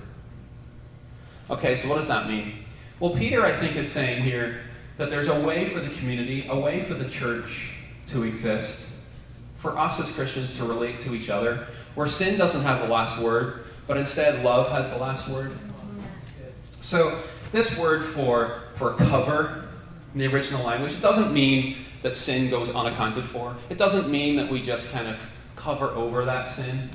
Okay, 1.50 1.74
so 1.74 1.90
what 1.90 1.96
does 1.96 2.08
that 2.10 2.30
mean? 2.30 2.66
Well, 3.00 3.16
Peter, 3.16 3.44
I 3.44 3.52
think, 3.52 3.76
is 3.76 3.92
saying 3.92 4.22
here 4.22 4.62
that 4.98 5.10
there's 5.10 5.28
a 5.28 5.40
way 5.40 5.70
for 5.70 5.80
the 5.80 5.90
community, 5.90 6.46
a 6.48 6.60
way 6.60 6.84
for 6.84 6.94
the 6.94 7.10
church 7.10 7.72
to 8.10 8.22
exist, 8.22 8.92
for 9.58 9.76
us 9.76 10.00
as 10.00 10.12
Christians 10.12 10.56
to 10.58 10.66
relate 10.66 11.00
to 11.00 11.16
each 11.16 11.32
other, 11.32 11.66
where 11.96 12.06
sin 12.06 12.38
doesn't 12.38 12.62
have 12.62 12.80
the 12.80 12.94
last 12.94 13.18
word, 13.18 13.64
but 13.88 13.98
instead 13.98 14.44
love 14.44 14.70
has 14.70 14.92
the 14.92 15.00
last 15.00 15.28
word. 15.28 15.58
So, 16.82 17.22
this 17.52 17.78
word 17.78 18.06
for, 18.06 18.64
for 18.76 18.96
cover 18.96 19.70
in 20.14 20.20
the 20.20 20.28
original 20.28 20.66
language, 20.66 20.94
it 20.94 21.02
doesn't 21.02 21.32
mean 21.32 21.78
that 22.02 22.16
sin 22.16 22.50
goes 22.50 22.74
unaccounted 22.74 23.26
for. 23.26 23.56
It 23.70 23.78
doesn't 23.78 24.10
mean 24.10 24.36
that 24.38 24.50
we 24.50 24.62
just 24.62 24.92
kind 24.92 25.08
of 25.08 25.20
cover 25.56 25.90
over 25.90 26.26
that 26.26 26.48
sin 26.48 26.90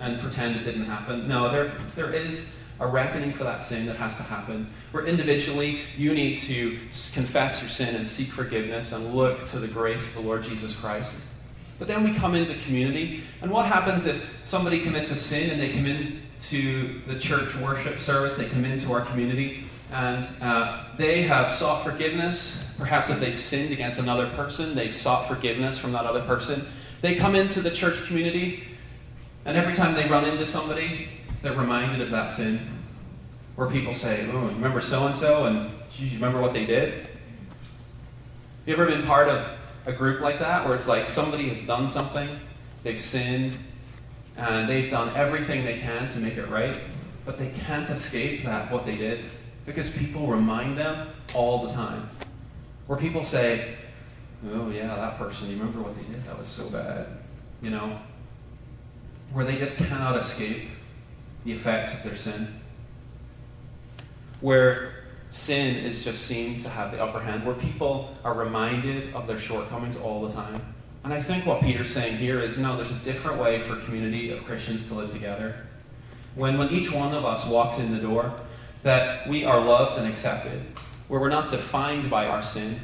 and 0.00 0.20
pretend 0.20 0.56
it 0.56 0.64
didn't 0.64 0.86
happen. 0.86 1.28
No, 1.28 1.50
there, 1.50 1.72
there 1.94 2.12
is 2.12 2.56
a 2.80 2.86
reckoning 2.86 3.32
for 3.32 3.44
that 3.44 3.62
sin 3.62 3.86
that 3.86 3.96
has 3.96 4.16
to 4.16 4.22
happen. 4.22 4.68
Where 4.90 5.06
individually 5.06 5.80
you 5.96 6.14
need 6.14 6.36
to 6.38 6.78
confess 7.12 7.60
your 7.60 7.70
sin 7.70 7.94
and 7.94 8.06
seek 8.08 8.28
forgiveness 8.28 8.92
and 8.92 9.14
look 9.14 9.46
to 9.48 9.58
the 9.58 9.68
grace 9.68 10.08
of 10.08 10.14
the 10.14 10.28
Lord 10.28 10.42
Jesus 10.42 10.74
Christ. 10.74 11.14
But 11.78 11.88
then 11.88 12.02
we 12.02 12.14
come 12.14 12.34
into 12.34 12.54
community, 12.64 13.22
and 13.40 13.50
what 13.50 13.66
happens 13.66 14.06
if 14.06 14.38
somebody 14.44 14.80
commits 14.80 15.10
a 15.10 15.16
sin 15.16 15.50
and 15.50 15.60
they 15.60 15.72
come 15.72 16.20
into 16.40 17.00
the 17.06 17.18
church 17.18 17.54
worship 17.56 18.00
service, 18.00 18.36
they 18.36 18.46
come 18.46 18.64
into 18.64 18.92
our 18.92 19.02
community, 19.02 19.64
and 19.92 20.26
uh, 20.40 20.84
they 20.96 21.22
have 21.22 21.50
sought 21.50 21.84
forgiveness. 21.84 22.72
Perhaps 22.78 23.10
if 23.10 23.20
they've 23.20 23.36
sinned 23.36 23.72
against 23.72 23.98
another 23.98 24.26
person, 24.30 24.74
they've 24.74 24.94
sought 24.94 25.28
forgiveness 25.28 25.78
from 25.78 25.92
that 25.92 26.06
other 26.06 26.22
person. 26.22 26.66
They 27.02 27.14
come 27.14 27.34
into 27.34 27.60
the 27.60 27.70
church 27.70 28.06
community, 28.06 28.64
and 29.44 29.54
every 29.54 29.74
time 29.74 29.94
they 29.94 30.08
run 30.08 30.24
into 30.24 30.46
somebody, 30.46 31.08
they're 31.42 31.52
reminded 31.52 32.00
of 32.00 32.10
that 32.10 32.30
sin. 32.30 32.58
Where 33.56 33.68
people 33.68 33.94
say, 33.94 34.26
Oh, 34.32 34.46
remember 34.46 34.80
so 34.80 35.06
and 35.06 35.14
so? 35.14 35.44
And 35.44 35.70
do 35.90 36.06
you 36.06 36.14
remember 36.14 36.40
what 36.40 36.54
they 36.54 36.64
did? 36.64 37.02
Have 37.02 37.08
you 38.64 38.74
ever 38.74 38.86
been 38.86 39.04
part 39.04 39.28
of 39.28 39.46
a 39.84 39.92
group 39.92 40.20
like 40.20 40.38
that 40.38 40.64
where 40.64 40.74
it's 40.74 40.88
like 40.88 41.06
somebody 41.06 41.50
has 41.50 41.66
done 41.66 41.86
something, 41.86 42.28
they've 42.82 43.00
sinned, 43.00 43.52
and 44.40 44.68
they've 44.68 44.90
done 44.90 45.14
everything 45.14 45.64
they 45.64 45.78
can 45.78 46.08
to 46.08 46.18
make 46.18 46.36
it 46.36 46.48
right, 46.48 46.78
but 47.26 47.38
they 47.38 47.48
can't 47.50 47.88
escape 47.90 48.44
that 48.44 48.72
what 48.72 48.86
they 48.86 48.94
did 48.94 49.24
because 49.66 49.90
people 49.90 50.26
remind 50.26 50.78
them 50.78 51.08
all 51.34 51.66
the 51.66 51.72
time. 51.72 52.08
Where 52.86 52.98
people 52.98 53.22
say, 53.22 53.76
"Oh 54.52 54.70
yeah, 54.70 54.96
that 54.96 55.18
person, 55.18 55.50
you 55.50 55.56
remember 55.56 55.82
what 55.82 55.94
they 55.94 56.02
did? 56.02 56.24
That 56.24 56.38
was 56.38 56.48
so 56.48 56.70
bad." 56.70 57.06
You 57.60 57.70
know, 57.70 57.98
where 59.32 59.44
they 59.44 59.58
just 59.58 59.76
cannot 59.76 60.16
escape 60.16 60.68
the 61.44 61.52
effects 61.52 61.92
of 61.92 62.02
their 62.02 62.16
sin. 62.16 62.60
Where 64.40 65.04
sin 65.28 65.76
is 65.76 66.02
just 66.02 66.22
seen 66.22 66.58
to 66.60 66.68
have 66.70 66.90
the 66.90 67.02
upper 67.02 67.20
hand, 67.20 67.44
where 67.44 67.54
people 67.54 68.16
are 68.24 68.34
reminded 68.34 69.14
of 69.14 69.26
their 69.26 69.38
shortcomings 69.38 69.98
all 69.98 70.26
the 70.26 70.32
time. 70.32 70.74
And 71.02 71.14
I 71.14 71.20
think 71.20 71.46
what 71.46 71.60
Peter's 71.60 71.90
saying 71.90 72.18
here 72.18 72.40
is 72.40 72.58
no, 72.58 72.76
there's 72.76 72.90
a 72.90 73.04
different 73.04 73.38
way 73.40 73.58
for 73.60 73.78
a 73.78 73.80
community 73.80 74.30
of 74.30 74.44
Christians 74.44 74.86
to 74.88 74.94
live 74.94 75.10
together. 75.10 75.66
When, 76.34 76.58
when 76.58 76.70
each 76.70 76.92
one 76.92 77.14
of 77.14 77.24
us 77.24 77.46
walks 77.46 77.78
in 77.78 77.92
the 77.92 78.00
door, 78.00 78.34
that 78.82 79.28
we 79.28 79.44
are 79.44 79.60
loved 79.60 79.98
and 79.98 80.06
accepted, 80.06 80.62
where 81.08 81.20
we're 81.20 81.28
not 81.28 81.50
defined 81.50 82.10
by 82.10 82.26
our 82.26 82.42
sin. 82.42 82.80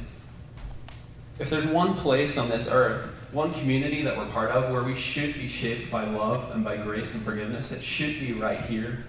If 1.39 1.51
there's 1.51 1.67
one 1.67 1.95
place 1.95 2.39
on 2.39 2.49
this 2.49 2.71
earth, 2.71 3.11
one 3.33 3.53
community 3.53 4.03
that 4.03 4.17
we're 4.17 4.27
part 4.27 4.51
of, 4.51 4.73
where 4.73 4.83
we 4.83 4.95
should 4.95 5.35
be 5.35 5.49
shaped 5.49 5.91
by 5.91 6.05
love 6.05 6.51
and 6.55 6.65
by 6.65 6.77
grace 6.77 7.15
and 7.15 7.23
forgiveness, 7.23 7.73
it 7.73 7.83
should 7.83 8.19
be 8.19 8.33
right 8.33 8.61
here 8.63 9.05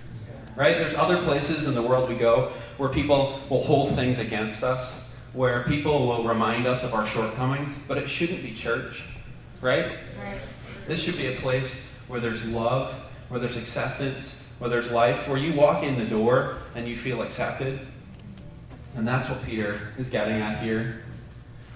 right? 0.58 0.76
There's 0.76 0.96
other 0.96 1.22
places 1.22 1.68
in 1.68 1.76
the 1.76 1.82
world 1.82 2.10
we 2.10 2.16
go 2.16 2.52
where 2.78 2.90
people 2.90 3.40
will 3.48 3.64
hold 3.64 3.96
things 3.96 4.20
against 4.20 4.64
us, 4.64 5.07
where 5.38 5.62
people 5.66 6.08
will 6.08 6.24
remind 6.24 6.66
us 6.66 6.84
of 6.84 6.96
our 6.96 7.06
shortcomings, 7.06 7.78
but 7.88 7.96
it 7.96 8.10
shouldn't 8.10 8.42
be 8.42 8.52
church, 8.54 9.04
right? 9.62 9.86
right. 10.20 10.40
This 10.88 11.00
should 11.00 11.16
be 11.16 11.28
a 11.28 11.36
place 11.40 11.88
where 12.08 12.20
there's 12.20 12.44
love, 12.44 12.92
where 13.30 13.40
there's 13.40 13.56
acceptance, 13.56 14.52
where 14.58 14.68
there's 14.68 14.90
life, 14.90 15.28
where 15.28 15.38
you 15.38 15.54
walk 15.54 15.84
in 15.84 15.96
the 16.00 16.06
door 16.06 16.58
and 16.74 16.88
you 16.88 16.98
feel 16.98 17.22
accepted. 17.22 17.80
And 18.96 19.08
that's 19.08 19.30
what 19.30 19.44
Peter 19.44 19.94
is 20.00 20.10
getting 20.10 20.42
at 20.42 20.64
here. 20.64 21.04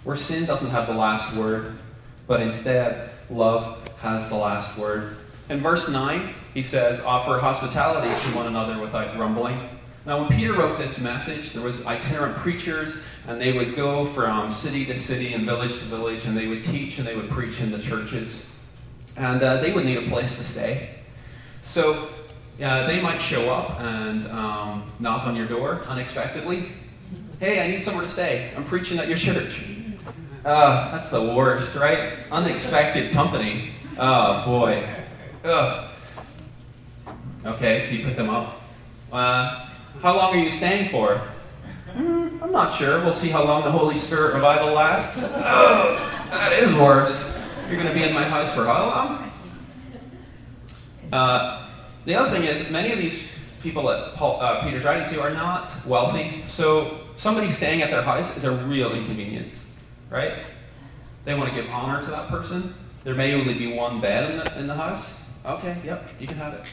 Where 0.05 0.17
sin 0.17 0.45
doesn't 0.45 0.71
have 0.71 0.87
the 0.87 0.95
last 0.95 1.35
word, 1.35 1.77
but 2.25 2.41
instead 2.41 3.11
love 3.29 3.87
has 3.99 4.27
the 4.27 4.37
last 4.37 4.75
word. 4.75 5.17
In 5.49 5.61
verse 5.61 5.87
9, 5.87 6.33
he 6.55 6.63
says, 6.63 6.99
offer 7.01 7.37
hospitality 7.37 8.09
to 8.09 8.35
one 8.35 8.47
another 8.47 8.81
without 8.81 9.15
grumbling. 9.15 9.69
Now, 10.03 10.21
when 10.21 10.35
Peter 10.35 10.53
wrote 10.53 10.79
this 10.79 10.99
message, 10.99 11.53
there 11.53 11.61
was 11.61 11.85
itinerant 11.85 12.35
preachers, 12.37 13.03
and 13.27 13.39
they 13.39 13.53
would 13.53 13.75
go 13.75 14.05
from 14.05 14.51
city 14.51 14.83
to 14.85 14.97
city 14.97 15.33
and 15.33 15.45
village 15.45 15.77
to 15.77 15.85
village, 15.85 16.25
and 16.25 16.35
they 16.35 16.47
would 16.47 16.63
teach 16.63 16.97
and 16.97 17.05
they 17.05 17.15
would 17.15 17.29
preach 17.29 17.59
in 17.61 17.71
the 17.71 17.77
churches. 17.77 18.49
And 19.15 19.43
uh, 19.43 19.57
they 19.57 19.71
would 19.71 19.85
need 19.85 19.97
a 19.97 20.09
place 20.09 20.37
to 20.37 20.43
stay. 20.43 20.89
So 21.61 22.09
uh, 22.59 22.87
they 22.87 22.99
might 22.99 23.19
show 23.19 23.51
up 23.51 23.79
and 23.79 24.25
um, 24.27 24.91
knock 24.99 25.27
on 25.27 25.35
your 25.35 25.47
door 25.47 25.79
unexpectedly. 25.87 26.71
Hey, 27.39 27.63
I 27.63 27.67
need 27.71 27.83
somewhere 27.83 28.05
to 28.05 28.09
stay. 28.09 28.51
I'm 28.57 28.63
preaching 28.63 28.97
at 28.97 29.07
your 29.07 29.17
church. 29.17 29.63
Uh, 30.43 30.91
that's 30.91 31.09
the 31.09 31.21
worst, 31.21 31.75
right? 31.75 32.13
Unexpected 32.31 33.11
company. 33.11 33.73
Oh 33.99 34.43
boy. 34.45 34.87
Ugh. 35.43 35.89
Okay, 37.45 37.81
so 37.81 37.93
you 37.93 38.03
put 38.03 38.15
them 38.15 38.29
up. 38.31 38.61
Uh, 39.11 39.67
how 40.01 40.15
long 40.15 40.33
are 40.33 40.43
you 40.43 40.49
staying 40.49 40.89
for? 40.89 41.21
Mm, 41.93 42.41
I'm 42.41 42.51
not 42.51 42.75
sure. 42.75 42.99
We'll 43.01 43.13
see 43.13 43.29
how 43.29 43.43
long 43.43 43.63
the 43.63 43.71
Holy 43.71 43.95
Spirit 43.95 44.33
revival 44.33 44.73
lasts. 44.73 45.23
Oh, 45.35 46.25
that 46.31 46.53
is 46.53 46.73
worse. 46.75 47.39
You're 47.67 47.81
going 47.81 47.87
to 47.87 47.93
be 47.93 48.03
in 48.03 48.13
my 48.13 48.23
house 48.23 48.53
for 48.53 48.65
how 48.65 48.85
long? 48.85 49.31
Uh, 51.13 51.69
the 52.05 52.15
other 52.15 52.29
thing 52.31 52.43
is, 52.43 52.69
many 52.71 52.91
of 52.91 52.97
these 52.97 53.29
people 53.61 53.83
that 53.83 54.15
Paul, 54.15 54.41
uh, 54.41 54.63
Peter's 54.63 54.83
writing 54.83 55.07
to 55.13 55.21
are 55.21 55.33
not 55.33 55.69
wealthy, 55.85 56.43
so 56.47 56.99
somebody 57.17 57.51
staying 57.51 57.81
at 57.81 57.91
their 57.91 58.01
house 58.01 58.35
is 58.35 58.43
a 58.43 58.51
real 58.51 58.93
inconvenience, 58.93 59.67
right? 60.09 60.43
They 61.25 61.35
want 61.35 61.49
to 61.49 61.55
give 61.55 61.69
honor 61.69 62.03
to 62.03 62.09
that 62.09 62.27
person. 62.27 62.73
There 63.03 63.13
may 63.13 63.35
only 63.35 63.53
be 63.53 63.71
one 63.71 63.99
bed 63.99 64.31
in 64.31 64.37
the, 64.37 64.59
in 64.59 64.67
the 64.67 64.75
house. 64.75 65.19
Okay, 65.45 65.77
yep, 65.83 66.09
you 66.19 66.27
can 66.27 66.37
have 66.37 66.53
it. 66.55 66.71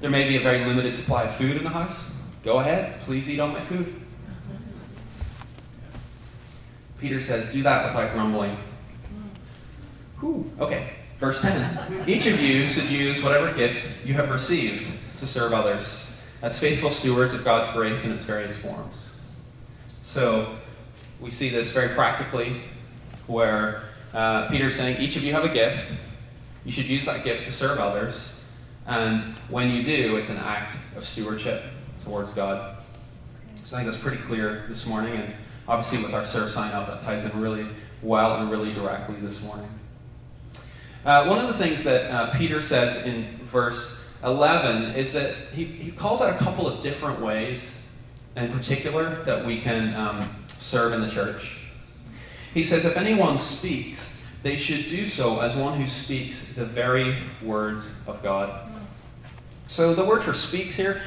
There 0.00 0.10
may 0.10 0.26
be 0.28 0.36
a 0.36 0.40
very 0.40 0.64
limited 0.64 0.94
supply 0.94 1.24
of 1.24 1.34
food 1.34 1.56
in 1.56 1.64
the 1.64 1.70
house. 1.70 2.12
Go 2.42 2.58
ahead, 2.58 3.00
please 3.02 3.28
eat 3.28 3.38
all 3.38 3.48
my 3.48 3.60
food. 3.60 4.00
Peter 6.98 7.20
says, 7.20 7.52
do 7.52 7.62
that 7.62 7.86
without 7.86 8.12
grumbling. 8.12 8.56
Whew, 10.20 10.50
okay, 10.58 10.90
verse 11.18 11.40
10. 11.40 12.04
Each 12.06 12.26
of 12.26 12.40
you 12.40 12.66
should 12.66 12.90
use 12.90 13.22
whatever 13.22 13.52
gift 13.54 14.06
you 14.06 14.14
have 14.14 14.30
received 14.30 14.90
to 15.18 15.26
serve 15.26 15.52
others 15.52 16.18
as 16.42 16.58
faithful 16.58 16.90
stewards 16.90 17.34
of 17.34 17.44
God's 17.44 17.70
grace 17.72 18.04
in 18.04 18.12
its 18.12 18.24
various 18.24 18.56
forms. 18.56 19.18
So, 20.00 20.56
we 21.20 21.30
see 21.30 21.50
this 21.50 21.72
very 21.72 21.94
practically 21.94 22.62
where 23.26 23.90
uh, 24.14 24.48
Peter's 24.48 24.76
saying, 24.76 24.98
each 25.00 25.16
of 25.16 25.22
you 25.22 25.32
have 25.34 25.44
a 25.44 25.52
gift. 25.52 25.94
You 26.64 26.72
should 26.72 26.86
use 26.86 27.04
that 27.04 27.22
gift 27.22 27.44
to 27.44 27.52
serve 27.52 27.78
others. 27.78 28.42
And 28.86 29.20
when 29.50 29.70
you 29.70 29.82
do, 29.82 30.16
it's 30.16 30.30
an 30.30 30.38
act 30.38 30.76
of 30.96 31.04
stewardship 31.04 31.62
towards 32.10 32.32
God. 32.32 32.76
So 33.64 33.76
I 33.76 33.80
think 33.80 33.92
that's 33.92 34.02
pretty 34.02 34.20
clear 34.24 34.64
this 34.68 34.84
morning. 34.84 35.14
And 35.14 35.32
obviously, 35.68 36.02
with 36.02 36.12
our 36.12 36.26
serve 36.26 36.50
sign 36.50 36.72
up, 36.72 36.88
that 36.88 37.02
ties 37.02 37.24
in 37.24 37.40
really 37.40 37.68
well 38.02 38.36
and 38.36 38.50
really 38.50 38.72
directly 38.72 39.14
this 39.20 39.40
morning. 39.44 39.68
Uh, 41.04 41.26
one 41.26 41.38
of 41.38 41.46
the 41.46 41.54
things 41.54 41.84
that 41.84 42.10
uh, 42.10 42.36
Peter 42.36 42.60
says 42.60 43.06
in 43.06 43.38
verse 43.44 44.04
11 44.24 44.96
is 44.96 45.12
that 45.12 45.34
he, 45.54 45.64
he 45.64 45.92
calls 45.92 46.20
out 46.20 46.34
a 46.34 46.38
couple 46.38 46.66
of 46.66 46.82
different 46.82 47.20
ways 47.20 47.88
in 48.36 48.50
particular 48.52 49.22
that 49.24 49.46
we 49.46 49.60
can 49.60 49.94
um, 49.94 50.44
serve 50.48 50.92
in 50.92 51.00
the 51.00 51.08
church. 51.08 51.58
He 52.52 52.64
says, 52.64 52.84
If 52.84 52.96
anyone 52.96 53.38
speaks, 53.38 54.26
they 54.42 54.56
should 54.56 54.90
do 54.90 55.06
so 55.06 55.40
as 55.40 55.54
one 55.54 55.78
who 55.78 55.86
speaks 55.86 56.54
the 56.54 56.64
very 56.64 57.18
words 57.40 58.02
of 58.08 58.20
God. 58.20 58.68
So 59.68 59.94
the 59.94 60.04
word 60.04 60.24
for 60.24 60.34
speaks 60.34 60.74
here, 60.74 61.00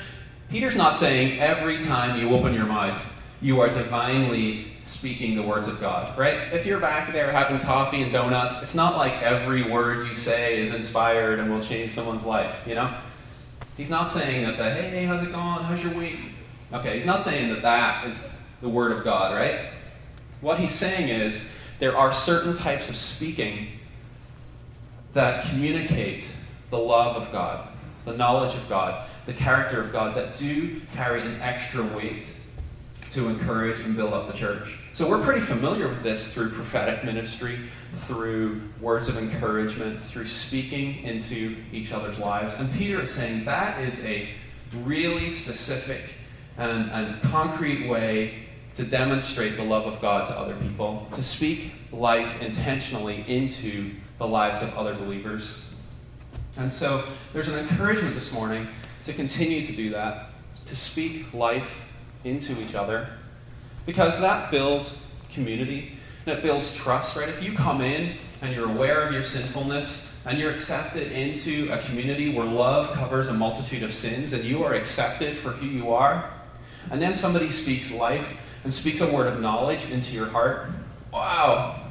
Peter's 0.54 0.76
not 0.76 1.00
saying 1.00 1.39
every 1.39 1.80
time 1.80 2.22
you 2.22 2.30
open 2.30 2.54
your 2.54 2.68
mouth, 2.68 3.12
you 3.42 3.60
are 3.60 3.70
divinely 3.70 4.68
speaking 4.84 5.36
the 5.36 5.42
words 5.42 5.68
of 5.68 5.82
God, 5.82 6.16
right? 6.16 6.54
If 6.54 6.68
you're 6.68 6.80
back 6.80 7.12
there 7.12 7.32
having 7.32 7.60
coffee 7.60 8.04
and 8.04 8.12
donuts, 8.12 8.62
it's 8.62 8.76
not 8.76 8.96
like 8.96 9.20
every 9.24 9.63
word 9.63 10.08
you 10.08 10.16
say 10.16 10.62
is 10.62 10.72
inspired 10.72 11.39
and 11.39 11.52
will 11.52 11.60
change 11.60 11.89
someone's 11.89 12.24
life, 12.24 12.62
you 12.68 12.76
know? 12.76 12.88
He's 13.78 13.89
not 13.89 14.12
saying 14.12 14.46
that 14.46 14.58
the, 14.58 14.72
hey, 14.76 15.06
how's 15.06 15.24
it 15.24 15.32
going? 15.32 15.63
How's 15.63 15.84
your 15.84 15.94
week? 15.96 16.20
Okay, 16.72 16.98
he's 16.98 17.06
not 17.08 17.24
saying 17.24 17.52
that 17.52 17.63
that 17.63 18.06
is 18.06 18.30
the 18.62 18.70
word 18.70 18.92
of 18.92 19.04
God, 19.04 19.34
right? 19.34 19.72
What 20.39 20.60
he's 20.60 20.70
saying 20.72 21.10
is 21.10 21.50
there 21.80 21.98
are 21.98 22.13
certain 22.13 22.56
types 22.56 22.89
of 22.89 22.96
speaking 22.96 23.70
that 25.13 25.46
communicate 25.46 26.32
the 26.70 26.78
love 26.78 27.16
of 27.16 27.32
God, 27.32 27.68
the 28.06 28.16
knowledge 28.16 28.54
of 28.54 28.70
God, 28.70 29.08
the 29.26 29.34
character 29.34 29.82
of 29.82 29.92
God 29.92 30.16
that 30.16 30.36
do 30.36 30.82
carry 30.96 31.22
an 31.22 31.42
extra 31.42 31.84
weight 31.84 32.36
to 33.12 33.28
encourage 33.28 33.80
and 33.80 33.96
build 33.96 34.14
up 34.14 34.28
the 34.28 34.34
church. 34.34 34.80
So 34.94 35.08
we're 35.08 35.24
pretty 35.24 35.42
familiar 35.42 35.88
with 35.88 36.02
this 36.02 36.34
through 36.34 36.50
prophetic 36.50 37.04
ministry, 37.04 37.58
through 37.94 38.62
words 38.82 39.08
of 39.08 39.18
encouragement, 39.18 40.02
through 40.02 40.28
speaking 40.28 41.04
into 41.04 41.56
each 41.72 41.92
other's 41.92 42.18
lives. 42.18 42.56
And 42.56 42.72
Peter 42.74 43.02
is 43.02 43.14
saying 43.14 43.46
that 43.46 43.80
is 43.82 44.04
a 44.04 44.30
really 44.84 45.30
specific 45.30 46.02
and, 46.58 46.90
and 46.92 47.22
concrete 47.22 47.88
way 47.88 48.46
to 48.74 48.84
demonstrate 48.84 49.56
the 49.56 49.64
love 49.64 49.86
of 49.86 50.02
God 50.02 50.26
to 50.28 50.38
other 50.38 50.56
people, 50.56 51.08
to 51.14 51.22
speak 51.22 51.72
life 51.92 52.42
intentionally 52.42 53.24
into 53.28 53.92
the 54.18 54.28
lives 54.28 54.64
of 54.64 54.76
other 54.76 54.96
believers. 54.96 55.70
And 56.58 56.72
so 56.72 57.04
there's 57.34 57.50
an 57.50 57.60
encouragement 57.60 58.16
this 58.16 58.32
morning 58.32 58.68
to 59.04 59.13
continue 59.13 59.63
to 59.63 59.74
do 59.74 59.89
that, 59.92 60.30
to 60.66 60.76
speak 60.76 61.34
life 61.34 61.86
into 62.24 62.60
each 62.62 62.76
other, 62.76 63.08
because 63.86 64.20
that 64.20 64.50
builds 64.50 65.06
community 65.30 65.98
and 66.26 66.38
it 66.38 66.42
builds 66.42 66.74
trust, 66.74 67.16
right? 67.16 67.28
If 67.28 67.44
you 67.44 67.54
come 67.54 67.82
in 67.82 68.16
and 68.42 68.56
you're 68.56 68.70
aware 68.70 69.06
of 69.06 69.13
your 69.13 69.24
sinfulness 69.24 70.18
and 70.26 70.38
you're 70.38 70.52
accepted 70.52 71.12
into 71.12 71.70
a 71.72 71.80
community 71.80 72.34
where 72.34 72.46
love 72.46 72.94
covers 72.94 73.28
a 73.28 73.34
multitude 73.34 73.84
of 73.84 73.94
sins 73.94 74.32
and 74.32 74.44
you 74.44 74.63
are 74.63 74.74
accepted 74.74 75.38
for 75.38 75.52
who 75.52 75.66
you 75.66 75.94
are, 75.94 76.30
and 76.92 77.02
then 77.02 77.13
somebody 77.13 77.52
speaks 77.52 77.92
life 77.92 78.38
and 78.63 78.74
speaks 78.74 79.02
a 79.02 79.08
word 79.08 79.28
of 79.28 79.42
knowledge 79.42 79.89
into 79.89 80.13
your 80.16 80.28
heart, 80.28 80.70
wow, 81.12 81.82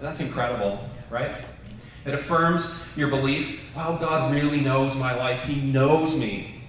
that's 0.00 0.20
incredible, 0.20 0.88
right? 1.10 1.44
It 2.04 2.14
affirms 2.14 2.70
your 2.96 3.08
belief, 3.08 3.60
wow, 3.74 3.96
God 3.96 4.34
really 4.34 4.60
knows 4.60 4.94
my 4.94 5.14
life. 5.14 5.44
He 5.44 5.60
knows 5.60 6.16
me. 6.16 6.62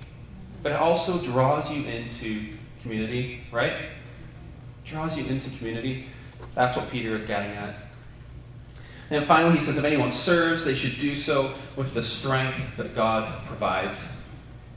But 0.64 0.72
it 0.72 0.80
also 0.80 1.20
draws 1.20 1.72
you 1.72 1.84
into 1.84 2.54
community, 2.82 3.42
right? 3.52 3.74
Draws 4.86 5.18
you 5.18 5.26
into 5.26 5.50
community. 5.58 6.08
That's 6.56 6.76
what 6.76 6.90
Peter 6.90 7.16
is 7.16 7.26
getting 7.26 7.52
at. 7.52 7.76
And 9.10 9.24
finally, 9.24 9.56
he 9.56 9.60
says, 9.60 9.78
if 9.78 9.84
anyone 9.84 10.12
serves, 10.12 10.66
they 10.66 10.74
should 10.74 10.98
do 10.98 11.16
so 11.16 11.54
with 11.76 11.94
the 11.94 12.02
strength 12.02 12.78
that 12.78 12.96
God 12.96 13.46
provides. 13.46 14.24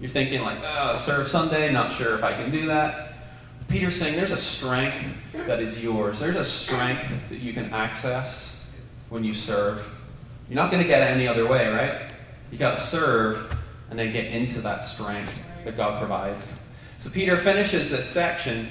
You're 0.01 0.11
thinking, 0.11 0.42
like, 0.42 0.59
oh, 0.62 0.94
serve 0.97 1.29
Sunday, 1.29 1.73
not 1.73 1.92
sure 1.92 2.14
if 2.16 2.23
I 2.23 2.35
can 2.35 2.51
do 2.51 2.66
that. 2.66 3.14
Peter's 3.68 3.97
saying 3.97 4.16
there's 4.16 4.31
a 4.31 4.37
strength 4.37 5.16
that 5.33 5.61
is 5.61 5.83
yours. 5.83 6.21
There's 6.21 6.37
a 6.37 6.44
strength 6.44 7.29
that 7.31 7.38
you 7.38 7.53
can 7.53 7.73
access 7.73 8.71
when 9.09 9.25
you 9.25 9.35
serve. 9.35 9.94
You're 10.49 10.57
not 10.57 10.71
going 10.71 10.83
to 10.83 10.89
get 10.89 11.03
it 11.03 11.15
any 11.15 11.29
other 11.29 11.47
way, 11.47 11.69
right? 11.69 12.11
You 12.51 12.59
got 12.59 12.79
to 12.79 12.83
serve 12.83 13.55
and 13.91 13.99
then 13.99 14.13
get 14.13 14.27
into 14.27 14.61
that 14.63 14.83
strength 14.83 15.41
that 15.65 15.77
God 15.77 15.99
provides. 15.99 16.59
So 16.99 17.11
Peter 17.11 17.37
finishes 17.37 17.91
this 17.91 18.07
section 18.07 18.69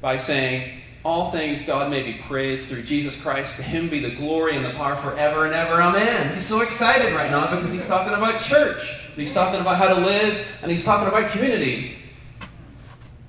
by 0.00 0.16
saying, 0.16 0.80
All 1.04 1.30
things 1.30 1.62
God 1.62 1.90
may 1.90 2.02
be 2.02 2.14
praised 2.14 2.68
through 2.68 2.82
Jesus 2.82 3.20
Christ. 3.20 3.56
To 3.56 3.62
him 3.62 3.88
be 3.88 4.00
the 4.00 4.14
glory 4.16 4.56
and 4.56 4.64
the 4.64 4.70
power 4.70 4.96
forever 4.96 5.46
and 5.46 5.54
ever. 5.54 5.80
Amen. 5.80 6.34
He's 6.34 6.46
so 6.46 6.60
excited 6.60 7.14
right 7.14 7.30
now 7.30 7.54
because 7.54 7.72
he's 7.72 7.86
talking 7.86 8.12
about 8.12 8.40
church. 8.40 8.94
He's 9.14 9.32
talking 9.32 9.60
about 9.60 9.76
how 9.76 9.94
to 9.94 10.00
live 10.00 10.46
and 10.62 10.70
he's 10.70 10.84
talking 10.84 11.08
about 11.08 11.30
community. 11.30 11.96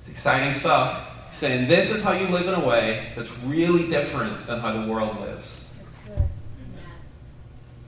It's 0.00 0.08
exciting 0.08 0.52
stuff. 0.54 1.08
He's 1.28 1.36
saying 1.36 1.68
this 1.68 1.92
is 1.92 2.02
how 2.02 2.12
you 2.12 2.26
live 2.28 2.48
in 2.48 2.54
a 2.54 2.66
way 2.66 3.12
that's 3.14 3.30
really 3.44 3.88
different 3.88 4.46
than 4.46 4.58
how 4.58 4.72
the 4.72 4.90
world 4.90 5.20
lives. 5.20 5.65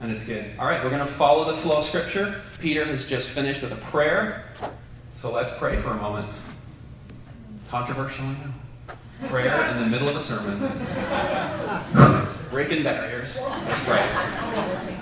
And 0.00 0.12
it's 0.12 0.24
good. 0.24 0.52
All 0.58 0.66
right, 0.66 0.82
we're 0.82 0.90
going 0.90 1.04
to 1.04 1.12
follow 1.12 1.44
the 1.44 1.56
flow 1.56 1.78
of 1.78 1.84
Scripture. 1.84 2.40
Peter 2.60 2.84
has 2.84 3.06
just 3.06 3.28
finished 3.28 3.62
with 3.62 3.72
a 3.72 3.76
prayer. 3.76 4.44
So 5.12 5.32
let's 5.32 5.50
pray 5.58 5.76
for 5.76 5.88
a 5.88 5.96
moment. 5.96 6.28
Controversial, 7.68 8.24
I 8.24 8.32
know. 8.32 9.28
Prayer 9.28 9.70
in 9.72 9.82
the 9.82 9.86
middle 9.86 10.08
of 10.08 10.14
a 10.14 10.20
sermon. 10.20 10.58
Breaking 12.50 12.84
barriers. 12.84 13.40
Let's 13.40 13.84
pray. 13.84 14.98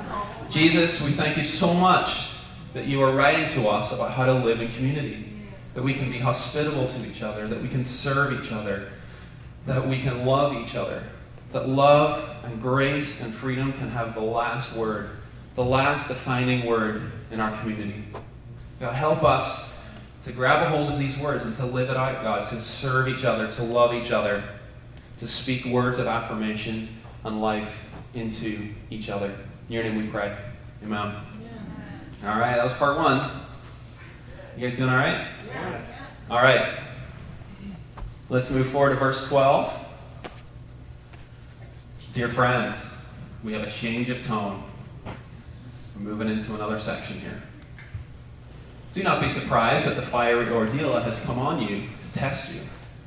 Jesus, 0.48 1.02
we 1.02 1.10
thank 1.10 1.36
you 1.36 1.44
so 1.44 1.74
much 1.74 2.30
that 2.72 2.86
you 2.86 3.02
are 3.02 3.14
writing 3.14 3.46
to 3.48 3.68
us 3.68 3.92
about 3.92 4.12
how 4.12 4.24
to 4.24 4.32
live 4.32 4.62
in 4.62 4.68
community. 4.72 5.30
That 5.74 5.82
we 5.82 5.92
can 5.92 6.10
be 6.10 6.18
hospitable 6.18 6.88
to 6.88 7.06
each 7.06 7.20
other, 7.20 7.46
that 7.48 7.60
we 7.60 7.68
can 7.68 7.84
serve 7.84 8.42
each 8.42 8.50
other, 8.50 8.88
that 9.66 9.86
we 9.86 10.00
can 10.00 10.24
love 10.24 10.54
each 10.54 10.74
other, 10.74 11.02
that 11.52 11.68
love 11.68 12.35
and 12.46 12.62
grace 12.62 13.20
and 13.20 13.34
freedom 13.34 13.72
can 13.72 13.90
have 13.90 14.14
the 14.14 14.20
last 14.20 14.74
word, 14.74 15.10
the 15.56 15.64
last 15.64 16.08
defining 16.08 16.64
word 16.64 17.12
in 17.30 17.40
our 17.40 17.56
community. 17.58 18.04
God, 18.78 18.94
help 18.94 19.24
us 19.24 19.74
to 20.22 20.32
grab 20.32 20.62
a 20.62 20.68
hold 20.68 20.92
of 20.92 20.98
these 20.98 21.18
words 21.18 21.44
and 21.44 21.56
to 21.56 21.66
live 21.66 21.90
it 21.90 21.96
out, 21.96 22.22
God, 22.22 22.46
to 22.48 22.62
serve 22.62 23.08
each 23.08 23.24
other, 23.24 23.50
to 23.50 23.62
love 23.62 23.94
each 23.94 24.12
other, 24.12 24.44
to 25.18 25.26
speak 25.26 25.64
words 25.64 25.98
of 25.98 26.06
affirmation 26.06 26.88
and 27.24 27.40
life 27.42 27.84
into 28.14 28.68
each 28.90 29.10
other. 29.10 29.34
In 29.68 29.74
your 29.74 29.82
name 29.82 29.96
we 29.96 30.06
pray. 30.06 30.36
Amen. 30.82 31.14
Yeah. 32.22 32.32
All 32.32 32.38
right, 32.38 32.56
that 32.56 32.64
was 32.64 32.74
part 32.74 32.96
one. 32.96 33.28
You 34.56 34.68
guys 34.68 34.76
doing 34.76 34.90
all 34.90 34.96
right? 34.96 35.26
Yeah. 35.48 35.80
All 36.30 36.42
right. 36.42 36.78
Let's 38.28 38.50
move 38.50 38.68
forward 38.68 38.90
to 38.90 38.96
verse 38.96 39.28
12. 39.28 39.85
Dear 42.16 42.30
friends, 42.30 42.90
we 43.44 43.52
have 43.52 43.62
a 43.62 43.70
change 43.70 44.08
of 44.08 44.24
tone. 44.24 44.62
We're 45.04 46.00
moving 46.00 46.30
into 46.30 46.54
another 46.54 46.80
section 46.80 47.20
here. 47.20 47.42
Do 48.94 49.02
not 49.02 49.20
be 49.20 49.28
surprised 49.28 49.86
at 49.86 49.96
the 49.96 50.00
fiery 50.00 50.48
ordeal 50.48 50.94
that 50.94 51.02
has 51.02 51.20
come 51.20 51.38
on 51.38 51.60
you 51.60 51.82
to 51.82 52.18
test 52.18 52.54
you. 52.54 52.62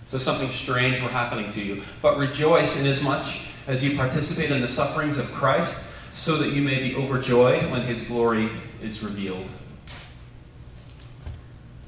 So 0.10 0.20
something 0.20 0.48
strange 0.50 1.02
were 1.02 1.10
happening 1.10 1.52
to 1.54 1.60
you. 1.60 1.82
But 2.04 2.20
rejoice 2.20 2.80
inasmuch 2.80 3.26
as 3.66 3.84
you 3.84 3.98
participate 3.98 4.52
in 4.52 4.62
the 4.62 4.68
sufferings 4.68 5.18
of 5.18 5.26
Christ, 5.32 5.90
so 6.14 6.36
that 6.38 6.54
you 6.54 6.62
may 6.62 6.80
be 6.80 6.94
overjoyed 6.94 7.72
when 7.72 7.82
his 7.82 8.04
glory 8.04 8.52
is 8.80 9.02
revealed. 9.02 9.50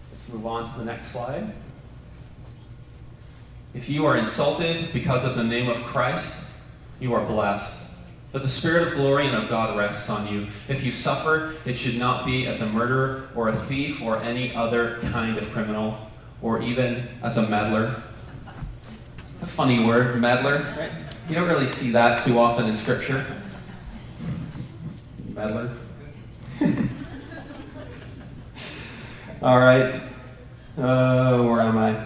Let's 0.09 0.27
move 0.27 0.47
on 0.47 0.67
to 0.71 0.79
the 0.79 0.85
next 0.85 1.11
slide. 1.11 1.53
If 3.75 3.89
you 3.89 4.07
are 4.07 4.17
insulted 4.17 4.91
because 4.91 5.23
of 5.23 5.35
the 5.35 5.43
name 5.43 5.69
of 5.69 5.77
Christ, 5.83 6.40
you 7.01 7.13
are 7.13 7.25
blessed. 7.25 7.77
But 8.31 8.43
the 8.43 8.47
Spirit 8.47 8.87
of 8.87 8.93
glory 8.93 9.27
and 9.27 9.35
of 9.35 9.49
God 9.49 9.77
rests 9.77 10.09
on 10.09 10.31
you. 10.33 10.47
If 10.69 10.85
you 10.85 10.93
suffer, 10.93 11.55
it 11.65 11.77
should 11.77 11.97
not 11.97 12.25
be 12.25 12.47
as 12.47 12.61
a 12.61 12.67
murderer 12.67 13.27
or 13.35 13.49
a 13.49 13.55
thief 13.55 14.01
or 14.01 14.21
any 14.21 14.55
other 14.55 14.99
kind 15.11 15.37
of 15.37 15.51
criminal, 15.51 16.09
or 16.41 16.61
even 16.61 17.09
as 17.21 17.35
a 17.35 17.49
meddler. 17.49 18.01
A 19.41 19.45
funny 19.45 19.83
word, 19.83 20.17
meddler. 20.21 20.89
You 21.27 21.35
don't 21.35 21.49
really 21.49 21.67
see 21.67 21.91
that 21.91 22.23
too 22.23 22.39
often 22.39 22.69
in 22.69 22.77
Scripture. 22.77 23.25
Meddler. 25.33 25.75
All 29.41 29.59
right. 29.59 29.93
Uh, 30.77 31.41
where 31.43 31.61
am 31.61 31.77
I? 31.77 32.05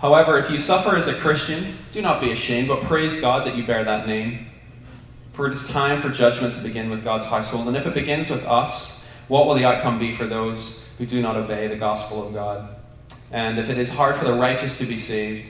However, 0.00 0.38
if 0.38 0.50
you 0.50 0.58
suffer 0.58 0.96
as 0.96 1.06
a 1.06 1.14
Christian, 1.14 1.76
do 1.94 2.02
not 2.02 2.20
be 2.20 2.32
ashamed, 2.32 2.66
but 2.66 2.82
praise 2.82 3.20
God 3.20 3.46
that 3.46 3.56
you 3.56 3.64
bear 3.64 3.84
that 3.84 4.08
name. 4.08 4.48
For 5.32 5.46
it 5.46 5.52
is 5.52 5.68
time 5.68 6.00
for 6.00 6.08
judgment 6.08 6.54
to 6.54 6.60
begin 6.60 6.90
with 6.90 7.04
God's 7.04 7.26
household. 7.26 7.68
And 7.68 7.76
if 7.76 7.86
it 7.86 7.94
begins 7.94 8.30
with 8.30 8.44
us, 8.44 9.04
what 9.28 9.46
will 9.46 9.54
the 9.54 9.64
outcome 9.64 10.00
be 10.00 10.12
for 10.12 10.26
those 10.26 10.84
who 10.98 11.06
do 11.06 11.22
not 11.22 11.36
obey 11.36 11.68
the 11.68 11.76
gospel 11.76 12.26
of 12.26 12.34
God? 12.34 12.74
And 13.30 13.60
if 13.60 13.68
it 13.70 13.78
is 13.78 13.90
hard 13.90 14.16
for 14.16 14.24
the 14.24 14.34
righteous 14.34 14.76
to 14.78 14.86
be 14.86 14.98
saved, 14.98 15.46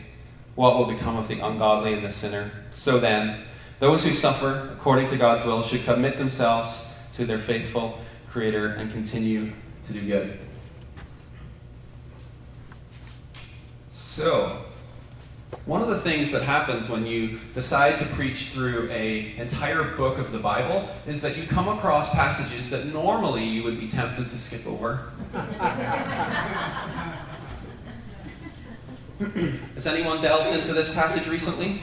what 0.55 0.77
will 0.77 0.85
become 0.85 1.17
of 1.17 1.29
the 1.29 1.41
ungodly 1.41 1.95
and 1.95 2.05
the 2.05 2.11
sinner? 2.11 2.51
So 2.73 2.99
then, 2.99 3.45
those 3.79 4.05
who 4.05 4.13
suffer 4.13 4.69
according 4.75 5.09
to 5.11 5.17
God's 5.17 5.47
will 5.47 5.63
should 5.63 5.85
commit 5.85 6.19
themselves 6.19 6.93
to 7.15 7.25
their 7.25 7.39
faithful 7.39 7.99
Creator 8.31 8.69
and 8.75 8.93
continue 8.93 9.53
to 9.85 9.93
do 9.95 10.07
good. 10.07 10.39
So, 13.91 14.65
one 15.67 15.81
of 15.81 15.89
the 15.89 15.99
things 15.99 16.31
that 16.33 16.43
happens 16.43 16.91
when 16.91 17.07
you 17.07 17.39
decide 17.55 17.99
to 17.99 18.05
preach 18.07 18.51
through 18.51 18.91
an 18.91 19.41
entire 19.41 19.97
book 19.97 20.19
of 20.19 20.31
the 20.31 20.39
Bible 20.39 20.89
is 21.07 21.23
that 21.23 21.39
you 21.39 21.47
come 21.47 21.69
across 21.69 22.11
passages 22.11 22.69
that 22.69 22.85
normally 22.87 23.45
you 23.45 23.63
would 23.63 23.81
be 23.81 23.89
tempted 23.89 24.29
to 24.29 24.39
skip 24.39 24.67
over. 24.67 25.11
Has 29.75 29.87
anyone 29.87 30.21
delved 30.21 30.55
into 30.55 30.75
this 30.75 30.93
passage 30.93 31.27
recently? 31.29 31.81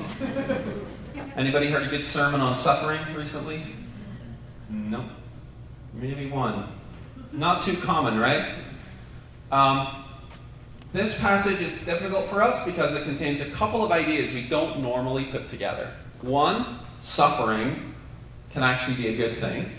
Anybody 1.36 1.72
heard 1.72 1.84
a 1.84 1.88
good 1.88 2.06
sermon 2.06 2.40
on 2.40 2.54
suffering 2.54 3.00
recently? 3.16 3.64
No. 4.70 5.10
Maybe 5.94 6.30
one. 6.30 6.68
Not 7.32 7.62
too 7.62 7.78
common, 7.78 8.20
right? 8.20 8.56
Um, 9.52 10.01
this 10.94 11.18
passage 11.18 11.62
is 11.62 11.74
difficult 11.86 12.28
for 12.28 12.42
us 12.42 12.64
because 12.66 12.94
it 12.94 13.04
contains 13.04 13.40
a 13.40 13.50
couple 13.52 13.84
of 13.84 13.92
ideas 13.92 14.34
we 14.34 14.44
don't 14.44 14.82
normally 14.82 15.26
put 15.26 15.48
together. 15.48 15.92
One, 16.22 16.80
suffering 17.00 17.94
can 18.52 18.64
actually 18.64 18.98
be 18.98 19.08
a 19.08 19.16
good 19.16 19.34
thing, 19.34 19.72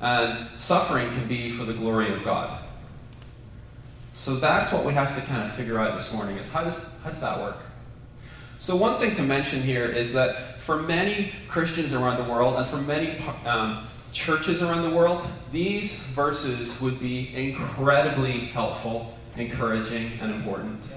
and 0.00 0.48
suffering 0.60 1.08
can 1.08 1.26
be 1.26 1.50
for 1.50 1.64
the 1.64 1.72
glory 1.72 2.12
of 2.12 2.24
God. 2.24 2.62
So 4.12 4.36
that's 4.36 4.70
what 4.70 4.84
we 4.84 4.92
have 4.92 5.16
to 5.16 5.22
kind 5.22 5.42
of 5.42 5.52
figure 5.54 5.78
out 5.78 5.96
this 5.96 6.12
morning 6.12 6.36
is 6.36 6.52
how 6.52 6.62
does, 6.62 6.94
how 7.02 7.10
does 7.10 7.20
that 7.20 7.40
work? 7.40 7.58
So 8.58 8.76
one 8.76 8.94
thing 8.94 9.14
to 9.16 9.22
mention 9.22 9.62
here 9.62 9.86
is 9.86 10.12
that 10.12 10.60
for 10.60 10.80
many 10.82 11.32
Christians 11.48 11.92
around 11.92 12.22
the 12.22 12.30
world 12.30 12.56
and 12.56 12.66
for 12.66 12.76
many 12.76 13.18
um, 13.44 13.86
churches 14.12 14.62
around 14.62 14.88
the 14.88 14.96
world, 14.96 15.26
these 15.52 16.04
verses 16.08 16.80
would 16.80 17.00
be 17.00 17.34
incredibly 17.34 18.40
helpful 18.46 19.13
encouraging, 19.36 20.12
and 20.20 20.34
important. 20.34 20.88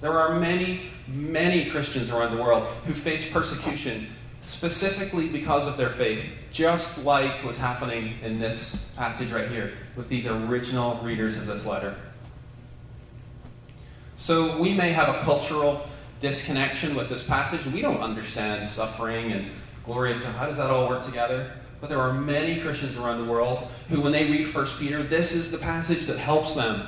There 0.00 0.18
are 0.18 0.40
many, 0.40 0.90
many 1.06 1.70
Christians 1.70 2.10
around 2.10 2.36
the 2.36 2.42
world 2.42 2.66
who 2.86 2.92
face 2.92 3.30
persecution 3.30 4.08
specifically 4.40 5.28
because 5.28 5.68
of 5.68 5.76
their 5.76 5.88
faith, 5.88 6.28
just 6.50 7.04
like 7.04 7.44
was 7.44 7.56
happening 7.56 8.14
in 8.22 8.40
this 8.40 8.88
passage 8.96 9.30
right 9.30 9.48
here 9.48 9.72
with 9.94 10.08
these 10.08 10.26
original 10.26 10.96
readers 10.96 11.36
of 11.36 11.46
this 11.46 11.64
letter. 11.64 11.94
So 14.16 14.58
we 14.58 14.74
may 14.74 14.90
have 14.90 15.08
a 15.08 15.20
cultural 15.22 15.86
disconnection 16.18 16.94
with 16.94 17.08
this 17.08 17.22
passage. 17.22 17.64
We 17.66 17.80
don't 17.80 18.00
understand 18.00 18.68
suffering 18.68 19.32
and 19.32 19.50
glory 19.84 20.12
of 20.12 20.22
God. 20.22 20.34
How 20.34 20.46
does 20.46 20.56
that 20.56 20.70
all 20.70 20.88
work 20.88 21.04
together? 21.04 21.52
But 21.82 21.90
there 21.90 22.00
are 22.00 22.12
many 22.12 22.60
Christians 22.60 22.96
around 22.96 23.18
the 23.18 23.30
world 23.30 23.66
who, 23.88 24.00
when 24.00 24.12
they 24.12 24.30
read 24.30 24.54
1 24.54 24.66
Peter, 24.78 25.02
this 25.02 25.32
is 25.32 25.50
the 25.50 25.58
passage 25.58 26.06
that 26.06 26.16
helps 26.16 26.54
them. 26.54 26.86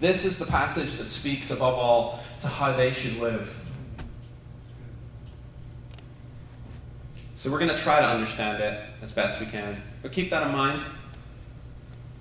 This 0.00 0.24
is 0.24 0.40
the 0.40 0.44
passage 0.44 0.96
that 0.96 1.08
speaks, 1.08 1.52
above 1.52 1.74
all, 1.74 2.18
to 2.40 2.48
how 2.48 2.76
they 2.76 2.92
should 2.92 3.16
live. 3.18 3.56
So 7.36 7.48
we're 7.48 7.60
going 7.60 7.70
to 7.70 7.80
try 7.80 8.00
to 8.00 8.06
understand 8.08 8.60
it 8.60 8.82
as 9.02 9.12
best 9.12 9.38
we 9.38 9.46
can. 9.46 9.80
But 10.02 10.10
keep 10.10 10.30
that 10.30 10.48
in 10.48 10.52
mind 10.52 10.82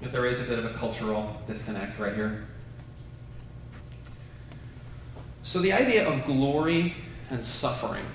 that 0.03 0.11
there 0.11 0.27
is 0.27 0.39
a 0.39 0.43
bit 0.43 0.59
of 0.59 0.65
a 0.65 0.73
cultural 0.75 1.41
disconnect 1.47 1.97
right 1.97 2.13
here. 2.13 2.45
So 5.41 5.57
the 5.57 5.73
idea 5.73 6.07
of 6.07 6.25
glory 6.25 6.93
and 7.31 7.43
suffering. 7.43 8.05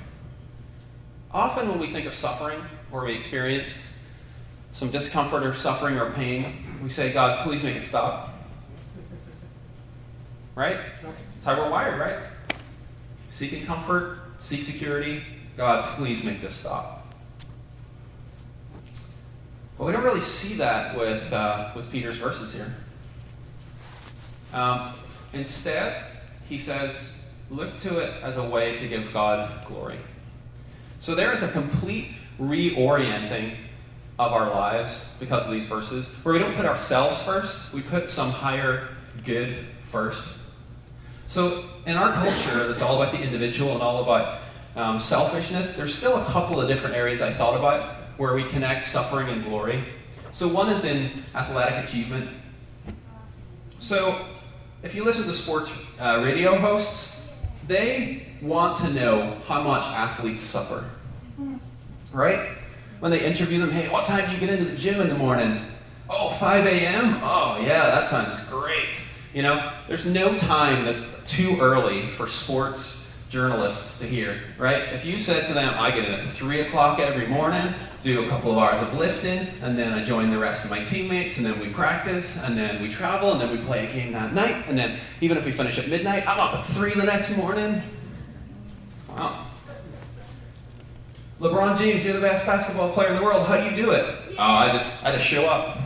Often 1.33 1.69
when 1.69 1.81
we 1.81 1.89
think 1.89 2.07
of 2.07 2.15
suffering, 2.15 2.63
or 2.93 3.05
we 3.05 3.15
experience 3.15 3.99
some 4.73 4.91
discomfort 4.91 5.43
or 5.43 5.55
suffering 5.55 5.99
or 5.99 6.11
pain, 6.11 6.55
we 6.83 6.89
say, 6.89 7.13
God, 7.13 7.43
please 7.45 7.63
make 7.63 7.77
it 7.77 7.85
stop. 7.85 8.35
Right? 10.55 10.79
That's 11.03 11.47
how 11.47 11.59
we're 11.59 11.71
wired, 11.71 11.99
right? 11.99 12.17
Seeking 13.31 13.67
comfort, 13.67 14.19
seek 14.41 14.63
security. 14.63 15.23
God, 15.57 15.87
please 15.97 16.23
make 16.25 16.41
this 16.41 16.55
stop. 16.55 17.07
But 19.79 19.85
we 19.85 19.93
don't 19.93 20.05
really 20.05 20.21
see 20.21 20.55
that 20.55 20.97
with, 20.97 21.33
uh, 21.33 21.71
with 21.75 21.91
Peter's 21.91 22.19
verses 22.19 22.55
here. 22.55 22.75
Um, 24.53 24.93
instead, 25.33 26.05
he 26.49 26.59
says, 26.59 27.25
look 27.51 27.79
to 27.79 27.99
it 27.99 28.23
as 28.23 28.37
a 28.37 28.49
way 28.49 28.77
to 28.77 28.89
give 28.89 29.13
God 29.13 29.67
glory. 29.67 29.99
So 30.99 31.15
there 31.15 31.33
is 31.33 31.43
a 31.43 31.49
complete 31.49 32.09
reorienting 32.41 33.57
of 34.19 34.33
our 34.33 34.51
lives 34.51 35.17
because 35.21 35.45
of 35.45 35.53
these 35.53 35.67
verses, 35.67 36.09
where 36.23 36.33
we 36.33 36.39
don't 36.39 36.55
put 36.55 36.65
ourselves 36.65 37.23
first, 37.23 37.73
we 37.73 37.83
put 37.83 38.09
some 38.09 38.31
higher 38.31 38.89
good 39.25 39.57
first. 39.83 40.27
So, 41.27 41.65
in 41.87 41.97
our 41.97 42.13
culture 42.13 42.67
that's 42.67 42.83
all 42.83 43.03
about 43.03 43.13
the 43.13 43.23
individual 43.23 43.73
and 43.73 43.83
all 43.83 44.03
about 44.03 44.41
um, 44.77 45.01
selfishness, 45.01 45.77
there's 45.77 45.95
still 45.95 46.17
a 46.17 46.25
couple 46.27 46.61
of 46.61 46.69
different 46.69 46.95
areas 46.95 47.21
I 47.21 47.33
thought 47.33 47.59
about 47.59 47.97
where 48.17 48.35
we 48.35 48.45
connect 48.45 48.85
suffering 48.85 49.29
and 49.29 49.45
glory. 49.45 49.85
So, 50.31 50.49
one 50.49 50.71
is 50.71 50.85
in 50.85 51.11
athletic 51.35 51.85
achievement. 51.85 52.31
So, 53.79 54.25
if 54.83 54.95
you 54.95 55.05
listen 55.05 55.25
to 55.25 55.35
sports 55.35 55.71
uh, 55.99 56.21
radio 56.25 56.57
hosts, 56.57 57.29
they 57.67 58.29
want 58.41 58.77
to 58.79 58.93
know 58.93 59.41
how 59.47 59.63
much 59.63 59.83
athletes 59.85 60.43
suffer 60.43 60.89
right? 62.13 62.49
When 63.01 63.11
they 63.11 63.25
interview 63.25 63.61
them, 63.61 63.71
hey, 63.71 63.89
what 63.89 64.05
time 64.05 64.27
do 64.27 64.35
you 64.35 64.41
get 64.41 64.51
into 64.51 64.65
the 64.65 64.77
gym 64.77 65.01
in 65.01 65.09
the 65.09 65.17
morning? 65.17 65.65
Oh, 66.09 66.31
5 66.35 66.67
a.m.? 66.67 67.21
Oh, 67.23 67.59
yeah, 67.61 67.91
that 67.91 68.07
sounds 68.07 68.41
great. 68.49 69.03
You 69.35 69.43
know, 69.43 69.73
there's 69.87 70.07
no 70.07 70.37
time 70.37 70.85
that's 70.85 71.05
too 71.27 71.59
early 71.61 72.09
for 72.09 72.27
sports 72.27 73.11
journalists 73.29 73.99
to 73.99 74.07
hear, 74.07 74.41
right? 74.57 74.95
If 74.95 75.05
you 75.05 75.19
said 75.19 75.47
to 75.47 75.53
them, 75.53 75.75
I 75.77 75.91
get 75.91 76.05
in 76.05 76.13
at 76.13 76.25
3 76.25 76.61
o'clock 76.61 77.01
every 77.01 77.27
morning, 77.27 77.75
do 78.03 78.25
a 78.25 78.29
couple 78.29 78.53
of 78.53 78.59
hours 78.59 78.81
of 78.81 78.95
lifting, 78.95 79.49
and 79.63 79.77
then 79.77 79.93
I 79.93 80.05
join 80.05 80.31
the 80.31 80.39
rest 80.39 80.65
of 80.65 80.71
my 80.71 80.85
teammates, 80.85 81.37
and 81.39 81.45
then 81.45 81.59
we 81.59 81.69
practice, 81.69 82.43
and 82.45 82.57
then 82.57 82.81
we 82.81 82.89
travel, 82.89 83.33
and 83.33 83.41
then 83.41 83.51
we 83.51 83.59
play 83.59 83.87
a 83.87 83.93
game 83.93 84.13
that 84.13 84.33
night, 84.33 84.65
and 84.69 84.79
then 84.79 84.99
even 85.21 85.37
if 85.37 85.45
we 85.45 85.51
finish 85.51 85.77
at 85.79 85.89
midnight, 85.89 86.27
I'm 86.27 86.39
up 86.39 86.55
at 86.55 86.65
3 86.65 86.95
the 86.95 87.03
next 87.03 87.37
morning. 87.37 87.83
Wow. 89.09 89.45
LeBron 91.41 91.77
James, 91.77 92.03
you're 92.03 92.15
the 92.15 92.21
best 92.21 92.47
basketball 92.47 92.93
player 92.93 93.09
in 93.09 93.17
the 93.17 93.23
world. 93.23 93.47
How 93.47 93.59
do 93.59 93.65
you 93.65 93.77
do 93.77 93.91
it? 93.91 94.07
Oh, 94.39 94.43
I 94.43 94.73
just, 94.73 95.05
I 95.05 95.13
just 95.13 95.27
show 95.27 95.45
up. 95.45 95.79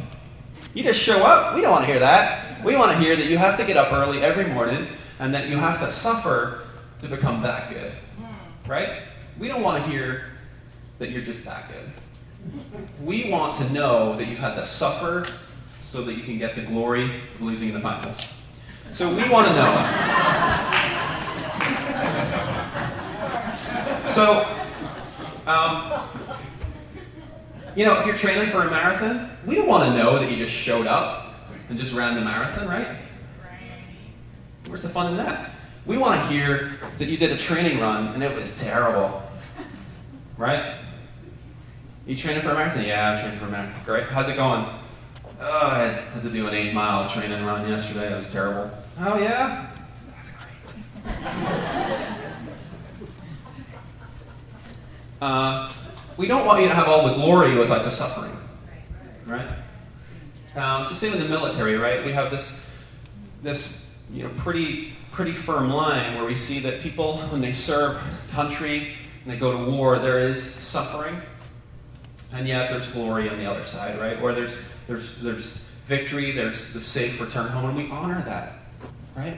You 0.75 0.85
just 0.85 1.01
show 1.01 1.25
up? 1.25 1.57
We 1.57 1.61
don't 1.61 1.73
want 1.73 1.85
to 1.87 1.91
hear 1.91 1.99
that. 1.99 2.65
We 2.65 2.77
want 2.77 2.93
to 2.93 2.99
hear 2.99 3.17
that 3.17 3.27
you 3.27 3.37
have 3.37 3.57
to 3.59 3.65
get 3.65 3.77
up 3.77 3.93
early 3.93 4.23
every 4.23 4.45
morning 4.47 4.87
and 5.19 5.35
that 5.35 5.49
you 5.49 5.57
have 5.57 5.81
to 5.81 5.91
suffer 5.91 6.63
to 7.01 7.09
become 7.09 7.43
that 7.43 7.69
good. 7.69 7.93
Hmm. 8.19 8.71
Right? 8.71 9.03
We 9.41 9.49
don't 9.49 9.63
want 9.63 9.83
to 9.83 9.91
hear 9.91 10.27
that 11.01 11.11
you're 11.11 11.23
just 11.23 11.45
that 11.47 11.69
good. 11.69 11.91
We 13.03 13.29
want 13.29 13.57
to 13.57 13.69
know 13.73 14.17
that 14.17 14.29
you've 14.29 14.39
had 14.39 14.55
to 14.55 14.65
suffer 14.65 15.27
so 15.81 16.03
that 16.03 16.15
you 16.15 16.23
can 16.23 16.39
get 16.39 16.55
the 16.55 16.63
glory 16.63 17.23
of 17.35 17.41
losing 17.41 17.69
in 17.69 17.75
the 17.75 17.81
finals. 17.81 18.47
So 18.93 19.09
we 19.09 19.29
want 19.29 19.49
to 19.49 19.55
know. 19.55 19.75
so, 24.07 24.60
um, 25.47 26.09
you 27.77 27.85
know, 27.85 27.99
if 28.01 28.07
you're 28.07 28.17
training 28.17 28.51
for 28.51 28.63
a 28.63 28.71
marathon, 28.71 29.31
we 29.47 29.55
don't 29.55 29.69
want 29.69 29.85
to 29.85 29.97
know 29.97 30.19
that 30.19 30.31
you 30.31 30.37
just 30.37 30.53
showed 30.53 30.87
up 30.87 31.35
and 31.69 31.79
just 31.79 31.95
ran 31.95 32.15
the 32.15 32.21
marathon, 32.21 32.69
right? 32.69 32.87
Where's 34.67 34.83
the 34.83 34.89
fun 34.89 35.13
in 35.13 35.17
that? 35.17 35.51
We 35.87 35.97
want 35.99 36.21
to 36.21 36.27
hear 36.29 36.79
that 36.99 37.09
you 37.09 37.17
did 37.17 37.33
a 37.33 37.37
training 37.37 37.81
run 37.81 38.09
and 38.09 38.23
it 38.23 38.35
was 38.35 38.59
terrible. 38.61 39.23
Right? 40.37 40.77
You 42.07 42.17
training 42.17 42.43
for 42.43 42.51
a 42.51 42.55
marathon? 42.55 42.85
Yeah, 42.85 43.13
I'm 43.13 43.19
training 43.19 43.39
for 43.39 43.47
a 43.47 43.51
marathon. 43.51 43.85
Great. 43.85 44.05
How's 44.05 44.29
it 44.29 44.37
going? 44.37 44.67
Oh, 45.41 45.67
I 45.69 45.79
had 45.79 46.23
to 46.23 46.29
do 46.29 46.47
an 46.49 46.55
eight 46.55 46.75
mile 46.75 47.09
training 47.09 47.45
run 47.45 47.69
yesterday. 47.69 48.13
It 48.13 48.17
was 48.17 48.31
terrible. 48.31 48.71
Oh, 49.01 49.19
yeah? 49.19 49.71
That's 50.17 50.31
great. 50.33 52.17
Uh, 55.21 55.73
we 56.17 56.27
don't 56.27 56.47
want 56.47 56.63
you 56.63 56.69
to 56.69 56.75
have 56.75 56.89
all 56.89 57.07
the 57.07 57.15
glory 57.15 57.57
without 57.57 57.85
the 57.85 57.91
suffering. 57.91 58.37
Right? 59.27 59.49
Um, 60.57 60.83
it's 60.83 60.91
the 60.91 60.97
same 60.97 61.13
in 61.13 61.21
the 61.21 61.29
military, 61.29 61.77
right? 61.77 62.05
We 62.05 62.13
have 62.13 62.31
this, 62.31 62.69
this 63.43 63.95
you 64.13 64.25
know, 64.25 64.31
pretty, 64.37 64.93
pretty 65.13 65.33
firm 65.33 65.71
line 65.71 66.17
where 66.17 66.25
we 66.25 66.35
see 66.35 66.59
that 66.61 66.81
people, 66.81 67.19
when 67.29 67.41
they 67.41 67.53
serve 67.53 68.01
country 68.33 68.95
and 69.25 69.33
they 69.33 69.37
go 69.37 69.65
to 69.65 69.71
war, 69.71 69.99
there 69.99 70.29
is 70.29 70.43
suffering, 70.43 71.17
and 72.33 72.49
yet 72.49 72.71
there's 72.71 72.91
glory 72.91 73.29
on 73.29 73.39
the 73.39 73.47
other 73.47 73.65
side, 73.65 74.01
right? 74.01 74.21
Or 74.21 74.33
there's, 74.33 74.57
there's, 74.89 75.21
there's 75.23 75.67
victory, 75.87 76.33
there's 76.33 76.73
the 76.73 76.81
safe 76.81 77.21
return 77.21 77.49
home, 77.49 77.67
and 77.67 77.77
we 77.77 77.91
honor 77.91 78.23
that, 78.23 78.55
right? 79.17 79.37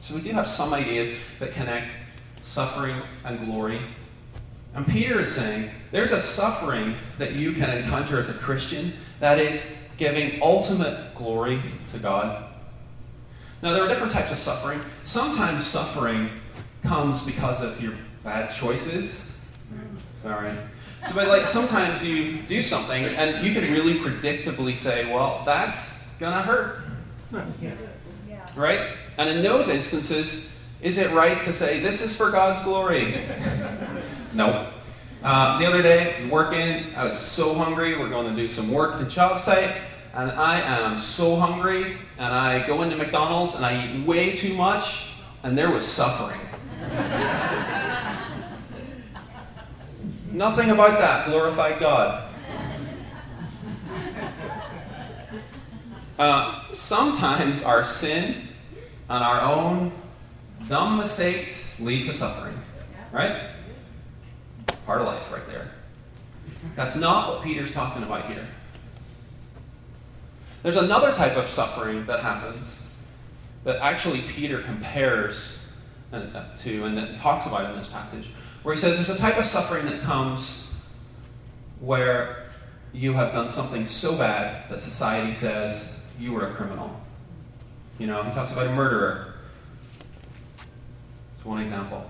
So 0.00 0.16
we 0.16 0.20
do 0.20 0.32
have 0.32 0.48
some 0.48 0.74
ideas 0.74 1.10
that 1.38 1.52
connect 1.52 1.92
suffering 2.42 2.96
and 3.24 3.46
glory. 3.46 3.80
And 4.74 4.86
Peter 4.86 5.20
is 5.20 5.34
saying 5.34 5.70
there's 5.90 6.12
a 6.12 6.20
suffering 6.20 6.94
that 7.18 7.32
you 7.32 7.52
can 7.52 7.78
encounter 7.78 8.18
as 8.18 8.28
a 8.28 8.34
Christian 8.34 8.92
that 9.20 9.38
is 9.38 9.88
giving 9.96 10.42
ultimate 10.42 11.14
glory 11.14 11.60
to 11.92 11.98
God. 11.98 12.44
Now, 13.62 13.72
there 13.72 13.84
are 13.84 13.88
different 13.88 14.12
types 14.12 14.32
of 14.32 14.38
suffering. 14.38 14.80
Sometimes 15.04 15.64
suffering 15.64 16.30
comes 16.82 17.22
because 17.22 17.62
of 17.62 17.80
your 17.80 17.94
bad 18.24 18.52
choices. 18.52 19.36
Sorry. 20.20 20.52
So, 21.06 21.14
but 21.14 21.28
like 21.28 21.46
sometimes 21.46 22.04
you 22.04 22.42
do 22.42 22.62
something 22.62 23.04
and 23.04 23.44
you 23.44 23.52
can 23.52 23.70
really 23.72 23.94
predictably 23.94 24.76
say, 24.76 25.12
well, 25.12 25.42
that's 25.44 26.06
gonna 26.18 26.42
hurt. 26.42 26.84
Right? 28.56 28.80
And 29.16 29.30
in 29.30 29.42
those 29.42 29.68
instances, 29.68 30.51
is 30.82 30.98
it 30.98 31.10
right 31.12 31.40
to 31.42 31.52
say, 31.52 31.78
this 31.78 32.02
is 32.02 32.16
for 32.16 32.32
God's 32.32 32.62
glory? 32.64 33.14
no. 34.34 34.68
Uh, 35.22 35.58
the 35.60 35.66
other 35.66 35.80
day, 35.80 36.28
working, 36.28 36.84
I 36.96 37.04
was 37.04 37.16
so 37.16 37.54
hungry, 37.54 37.96
we're 37.96 38.08
going 38.08 38.34
to 38.34 38.34
do 38.34 38.48
some 38.48 38.72
work 38.72 38.94
at 38.94 38.98
the 38.98 39.06
job 39.06 39.40
site, 39.40 39.76
and 40.12 40.32
I 40.32 40.60
am 40.60 40.98
so 40.98 41.36
hungry, 41.36 41.96
and 42.18 42.34
I 42.34 42.66
go 42.66 42.82
into 42.82 42.96
McDonald's 42.96 43.54
and 43.54 43.64
I 43.64 43.86
eat 43.86 44.04
way 44.04 44.34
too 44.34 44.54
much, 44.54 45.10
and 45.44 45.56
there 45.56 45.70
was 45.70 45.86
suffering. 45.86 46.40
Nothing 50.32 50.70
about 50.70 50.98
that 50.98 51.26
glorified 51.28 51.78
God. 51.78 52.28
Uh, 56.18 56.72
sometimes 56.72 57.62
our 57.62 57.84
sin 57.84 58.48
and 59.08 59.22
our 59.22 59.40
own 59.42 59.92
dumb 60.68 60.98
mistakes 60.98 61.78
lead 61.80 62.06
to 62.06 62.12
suffering, 62.12 62.58
right? 63.12 63.50
Part 64.86 65.00
of 65.00 65.06
life, 65.06 65.30
right 65.32 65.46
there. 65.46 65.70
That's 66.76 66.96
not 66.96 67.28
what 67.28 67.42
Peter's 67.42 67.72
talking 67.72 68.02
about 68.02 68.26
here. 68.26 68.46
There's 70.62 70.76
another 70.76 71.12
type 71.12 71.36
of 71.36 71.48
suffering 71.48 72.06
that 72.06 72.20
happens 72.20 72.94
that 73.64 73.80
actually 73.80 74.22
Peter 74.22 74.60
compares 74.60 75.68
uh, 76.12 76.44
to 76.54 76.84
and 76.84 76.96
that 76.96 77.16
talks 77.16 77.46
about 77.46 77.70
in 77.70 77.76
this 77.76 77.88
passage, 77.88 78.28
where 78.62 78.74
he 78.74 78.80
says 78.80 78.96
there's 78.96 79.08
a 79.08 79.20
type 79.20 79.38
of 79.38 79.44
suffering 79.44 79.86
that 79.86 80.02
comes 80.02 80.70
where 81.80 82.50
you 82.92 83.14
have 83.14 83.32
done 83.32 83.48
something 83.48 83.86
so 83.86 84.16
bad 84.16 84.68
that 84.70 84.78
society 84.78 85.32
says 85.32 85.98
you 86.18 86.32
were 86.32 86.46
a 86.46 86.54
criminal. 86.54 87.00
You 87.98 88.06
know, 88.06 88.22
he 88.22 88.30
talks 88.30 88.52
about 88.52 88.66
a 88.66 88.72
murderer. 88.72 89.31
It's 91.42 91.46
one 91.48 91.60
example. 91.60 92.08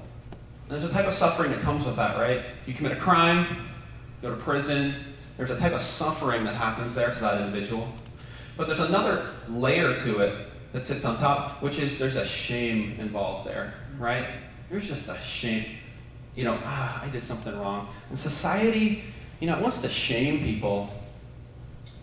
And 0.69 0.73
there's 0.79 0.85
a 0.85 0.93
type 0.93 1.07
of 1.07 1.15
suffering 1.15 1.53
that 1.53 1.63
comes 1.63 1.87
with 1.87 1.97
that, 1.97 2.19
right? 2.19 2.45
You 2.67 2.75
commit 2.75 2.93
a 2.93 2.97
crime, 2.97 3.67
go 4.21 4.29
to 4.29 4.37
prison, 4.37 4.95
there's 5.39 5.49
a 5.49 5.59
type 5.59 5.73
of 5.73 5.81
suffering 5.81 6.45
that 6.45 6.55
happens 6.55 6.95
there 6.95 7.09
to 7.09 7.21
that 7.21 7.41
individual. 7.41 7.89
But 8.59 8.67
there's 8.67 8.81
another 8.81 9.31
layer 9.49 9.97
to 9.97 10.19
it 10.19 10.49
that 10.75 10.85
sits 10.85 11.07
on 11.07 11.17
top, 11.17 11.63
which 11.63 11.79
is 11.79 11.99
there's 11.99 12.17
a 12.17 12.27
shame 12.27 13.01
involved 13.01 13.49
there, 13.49 13.73
right? 13.99 14.27
There's 14.71 14.87
just 14.87 15.09
a 15.09 15.19
shame. 15.21 15.65
You 16.35 16.45
know, 16.45 16.59
ah, 16.63 17.03
I 17.03 17.09
did 17.09 17.25
something 17.25 17.59
wrong. 17.59 17.89
And 18.11 18.19
society, 18.19 19.03
you 19.41 19.47
know, 19.47 19.57
it 19.57 19.63
wants 19.63 19.81
to 19.81 19.89
shame 19.89 20.41
people. 20.41 20.91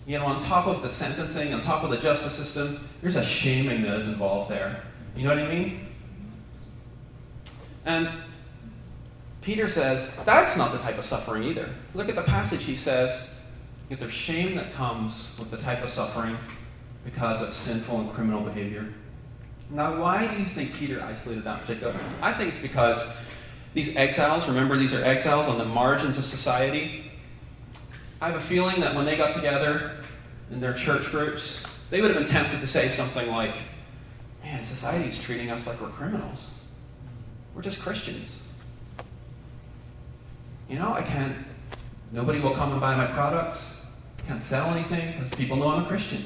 You 0.08 0.18
know, 0.18 0.26
on 0.26 0.42
top 0.42 0.66
of 0.66 0.82
the 0.82 0.90
sentencing, 0.90 1.54
on 1.54 1.62
top 1.62 1.84
of 1.84 1.92
the 1.92 1.98
justice 1.98 2.34
system, 2.34 2.90
there's 3.04 3.18
a 3.18 3.26
shaming 3.26 3.84
that 3.84 4.00
is 4.00 4.08
involved 4.08 4.50
there. 4.50 4.82
You 5.16 5.26
know 5.26 5.36
what 5.36 5.46
I 5.46 5.48
mean? 5.48 5.89
And 7.90 8.08
Peter 9.42 9.68
says 9.68 10.16
that's 10.24 10.56
not 10.56 10.72
the 10.72 10.78
type 10.78 11.00
of 11.00 11.06
suffering 11.06 11.42
either. 11.44 11.70
Look 11.96 12.08
at 12.08 12.16
the 12.16 12.22
passage. 12.22 12.64
He 12.64 12.76
says, 12.76 13.36
there's 13.90 14.14
shame 14.14 14.56
that 14.58 14.72
comes 14.74 15.36
with 15.40 15.50
the 15.50 15.58
type 15.58 15.84
of 15.84 15.90
suffering 15.90 16.38
because 17.04 17.42
of 17.42 17.52
sinful 17.52 18.00
and 18.02 18.14
criminal 18.14 18.42
behavior. 18.42 18.94
Now, 19.72 20.00
why 20.00 20.28
do 20.28 20.40
you 20.40 20.46
think 20.46 20.76
Peter 20.76 21.02
isolated 21.02 21.44
that 21.46 21.62
particular? 21.62 21.96
I 22.22 22.32
think 22.32 22.54
it's 22.54 22.62
because 22.62 23.04
these 23.74 23.96
exiles, 23.96 24.48
remember 24.48 24.78
these 24.78 24.94
are 24.94 25.04
exiles 25.04 25.48
on 25.48 25.58
the 25.58 25.66
margins 25.66 26.20
of 26.20 26.26
society. 26.26 27.12
I 28.22 28.28
have 28.28 28.36
a 28.36 28.40
feeling 28.40 28.82
that 28.82 28.94
when 28.94 29.06
they 29.06 29.18
got 29.18 29.34
together 29.34 29.98
in 30.52 30.60
their 30.60 30.74
church 30.74 31.10
groups, 31.10 31.64
they 31.90 32.02
would 32.02 32.12
have 32.12 32.20
been 32.20 32.32
tempted 32.32 32.60
to 32.60 32.68
say 32.68 32.88
something 32.88 33.28
like, 33.32 33.56
Man, 34.44 34.64
society's 34.64 35.20
treating 35.20 35.50
us 35.50 35.66
like 35.66 35.82
we're 35.82 35.90
criminals. 35.90 36.59
We're 37.54 37.62
just 37.62 37.82
Christians. 37.82 38.42
You 40.70 40.80
know, 40.80 40.94
I 40.94 41.02
can't, 41.02 41.36
nobody 42.12 42.40
will 42.40 42.54
come 42.54 42.72
and 42.72 42.80
buy 42.80 42.96
my 42.96 43.08
products 43.08 43.80
can't 44.30 44.44
sell 44.44 44.70
anything 44.70 45.14
because 45.14 45.32
people 45.32 45.58
know 45.58 45.70
I'm 45.70 45.84
a 45.86 45.88
Christian. 45.88 46.24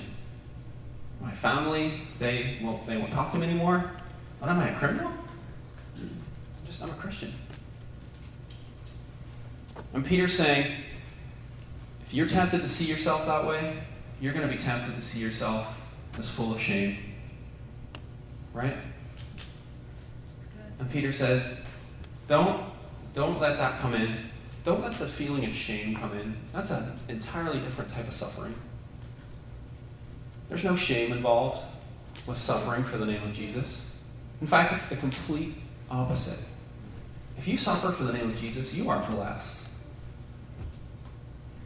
My 1.22 1.32
family, 1.32 2.02
they 2.20 2.60
won't, 2.62 2.86
they 2.86 2.98
won't 2.98 3.14
talk 3.14 3.32
to 3.32 3.38
me 3.38 3.48
anymore. 3.48 3.92
What 4.40 4.52
am 4.52 4.60
I, 4.60 4.72
a 4.72 4.78
criminal? 4.78 5.10
I'm 5.98 6.10
just, 6.68 6.84
I'm 6.84 6.90
a 6.90 6.96
Christian. 6.96 7.34
And 9.94 10.06
Peter's 10.06 10.36
saying, 10.36 10.70
if 12.06 12.14
you're 12.14 12.28
tempted 12.28 12.60
to 12.60 12.68
see 12.68 12.84
yourself 12.84 13.26
that 13.26 13.48
way, 13.48 13.78
you're 14.20 14.34
going 14.34 14.46
to 14.46 14.54
be 14.54 14.62
tempted 14.62 14.98
to 14.98 15.02
see 15.02 15.22
yourself 15.22 15.80
as 16.20 16.30
full 16.30 16.54
of 16.54 16.60
shame. 16.60 16.98
Right? 18.54 18.76
And 20.84 20.92
Peter 20.92 21.14
says, 21.14 21.60
don't, 22.28 22.62
don't 23.14 23.40
let 23.40 23.56
that 23.56 23.80
come 23.80 23.94
in. 23.94 24.18
Don't 24.66 24.82
let 24.82 24.92
the 25.00 25.08
feeling 25.08 25.46
of 25.46 25.56
shame 25.56 25.96
come 25.96 26.12
in. 26.20 26.36
That's 26.52 26.72
an 26.72 27.00
entirely 27.08 27.62
different 27.62 27.90
type 27.90 28.06
of 28.06 28.14
suffering. 28.14 28.54
There's 30.50 30.66
no 30.66 30.76
shame 30.76 31.14
involved 31.14 31.64
with 32.28 32.38
suffering 32.38 32.84
for 32.84 32.98
the 32.98 33.06
name 33.06 33.24
of 33.24 33.34
Jesus. 33.34 33.86
In 34.42 34.48
fact, 34.48 34.74
it's 34.74 34.88
the 34.88 34.98
complete 34.98 35.56
opposite. 35.90 36.40
If 37.38 37.48
you 37.48 37.56
suffer 37.56 37.90
for 37.90 38.04
the 38.04 38.12
name 38.12 38.32
of 38.32 38.38
Jesus, 38.38 38.74
you 38.74 38.90
are 38.90 39.10
blessed. 39.10 39.62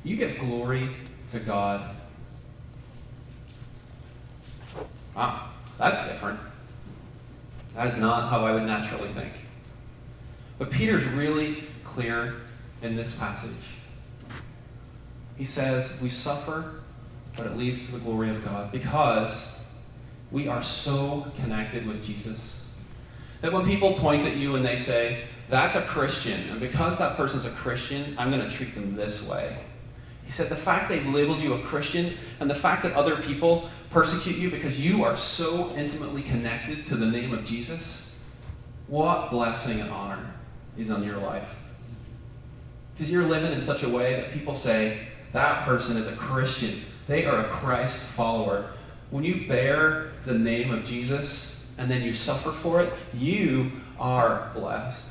You 0.03 0.15
give 0.15 0.37
glory 0.37 0.91
to 1.29 1.39
God. 1.39 1.89
Wow, 5.15 5.49
that's 5.79 6.07
different. 6.07 6.39
That 7.77 7.87
is 7.87 7.97
not 7.97 8.29
how 8.29 8.43
I 8.43 8.51
would 8.53 8.63
naturally 8.63 9.09
think. 9.09 9.31
But 10.57 10.71
Peter's 10.71 11.05
really 11.05 11.63
clear 11.83 12.41
in 12.81 12.95
this 12.95 13.15
passage. 13.15 13.51
He 15.37 15.45
says, 15.45 16.01
We 16.01 16.09
suffer, 16.09 16.81
but 17.37 17.45
it 17.45 17.55
leads 17.55 17.85
to 17.85 17.91
the 17.93 17.99
glory 17.99 18.31
of 18.31 18.43
God 18.43 18.71
because 18.71 19.47
we 20.31 20.47
are 20.47 20.63
so 20.63 21.31
connected 21.39 21.85
with 21.85 22.03
Jesus 22.03 22.67
that 23.41 23.53
when 23.53 23.65
people 23.65 23.93
point 23.93 24.25
at 24.25 24.35
you 24.35 24.55
and 24.55 24.65
they 24.65 24.75
say, 24.75 25.21
that's 25.49 25.75
a 25.75 25.81
Christian, 25.81 26.49
and 26.49 26.59
because 26.59 26.97
that 26.97 27.15
person's 27.15 27.45
a 27.45 27.51
Christian, 27.51 28.15
I'm 28.17 28.31
going 28.31 28.41
to 28.41 28.53
treat 28.53 28.75
them 28.75 28.95
this 28.95 29.23
way. 29.23 29.55
He 30.27 30.33
said, 30.33 30.49
the 30.49 30.57
fact 30.57 30.89
they've 30.89 31.07
labeled 31.07 31.39
you 31.39 31.53
a 31.53 31.61
Christian 31.61 32.17
and 32.41 32.49
the 32.49 32.55
fact 32.55 32.83
that 32.83 32.91
other 32.93 33.15
people 33.15 33.69
persecute 33.91 34.35
you 34.35 34.51
because 34.51 34.77
you 34.77 35.05
are 35.05 35.15
so 35.15 35.73
intimately 35.77 36.21
connected 36.21 36.83
to 36.87 36.97
the 36.97 37.05
name 37.05 37.33
of 37.33 37.45
Jesus, 37.45 38.19
what 38.87 39.31
blessing 39.31 39.79
and 39.79 39.89
honor 39.89 40.33
is 40.77 40.91
on 40.91 41.01
your 41.01 41.15
life. 41.15 41.47
Because 42.93 43.09
you're 43.09 43.23
living 43.23 43.53
in 43.53 43.61
such 43.61 43.83
a 43.83 43.89
way 43.89 44.15
that 44.15 44.33
people 44.33 44.53
say, 44.53 44.99
that 45.31 45.63
person 45.63 45.95
is 45.95 46.07
a 46.07 46.15
Christian. 46.17 46.81
They 47.07 47.23
are 47.23 47.45
a 47.45 47.47
Christ 47.47 48.01
follower. 48.01 48.71
When 49.11 49.23
you 49.23 49.47
bear 49.47 50.11
the 50.25 50.37
name 50.37 50.71
of 50.71 50.83
Jesus 50.83 51.65
and 51.77 51.89
then 51.89 52.03
you 52.03 52.13
suffer 52.13 52.51
for 52.51 52.81
it, 52.81 52.91
you 53.13 53.71
are 53.97 54.51
blessed. 54.53 55.07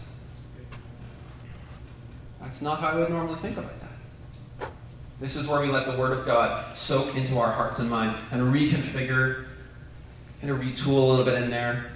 That's 2.42 2.60
not 2.60 2.80
how 2.80 2.88
I 2.88 2.96
would 2.96 3.08
normally 3.08 3.38
think 3.38 3.56
about 3.56 3.80
that. 3.80 3.85
This 5.18 5.34
is 5.36 5.48
where 5.48 5.62
we 5.62 5.68
let 5.68 5.86
the 5.86 5.96
Word 5.96 6.16
of 6.16 6.26
God 6.26 6.76
soak 6.76 7.16
into 7.16 7.38
our 7.38 7.50
hearts 7.50 7.78
and 7.78 7.88
mind 7.88 8.18
and 8.30 8.52
reconfigure, 8.52 9.46
kind 10.40 10.52
of 10.52 10.58
retool 10.58 10.88
a 10.88 11.06
little 11.06 11.24
bit 11.24 11.42
in 11.42 11.50
there. 11.50 11.90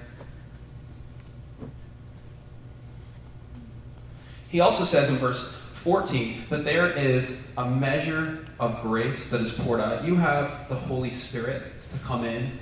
He 4.48 4.60
also 4.60 4.84
says 4.84 5.10
in 5.10 5.16
verse 5.16 5.52
14 5.74 6.46
that 6.48 6.64
there 6.64 6.90
is 6.90 7.48
a 7.58 7.68
measure 7.68 8.44
of 8.58 8.80
grace 8.80 9.30
that 9.30 9.42
is 9.42 9.52
poured 9.52 9.80
out. 9.80 10.04
You 10.04 10.16
have 10.16 10.68
the 10.68 10.74
Holy 10.74 11.10
Spirit 11.10 11.62
to 11.90 11.98
come 11.98 12.24
in 12.24 12.58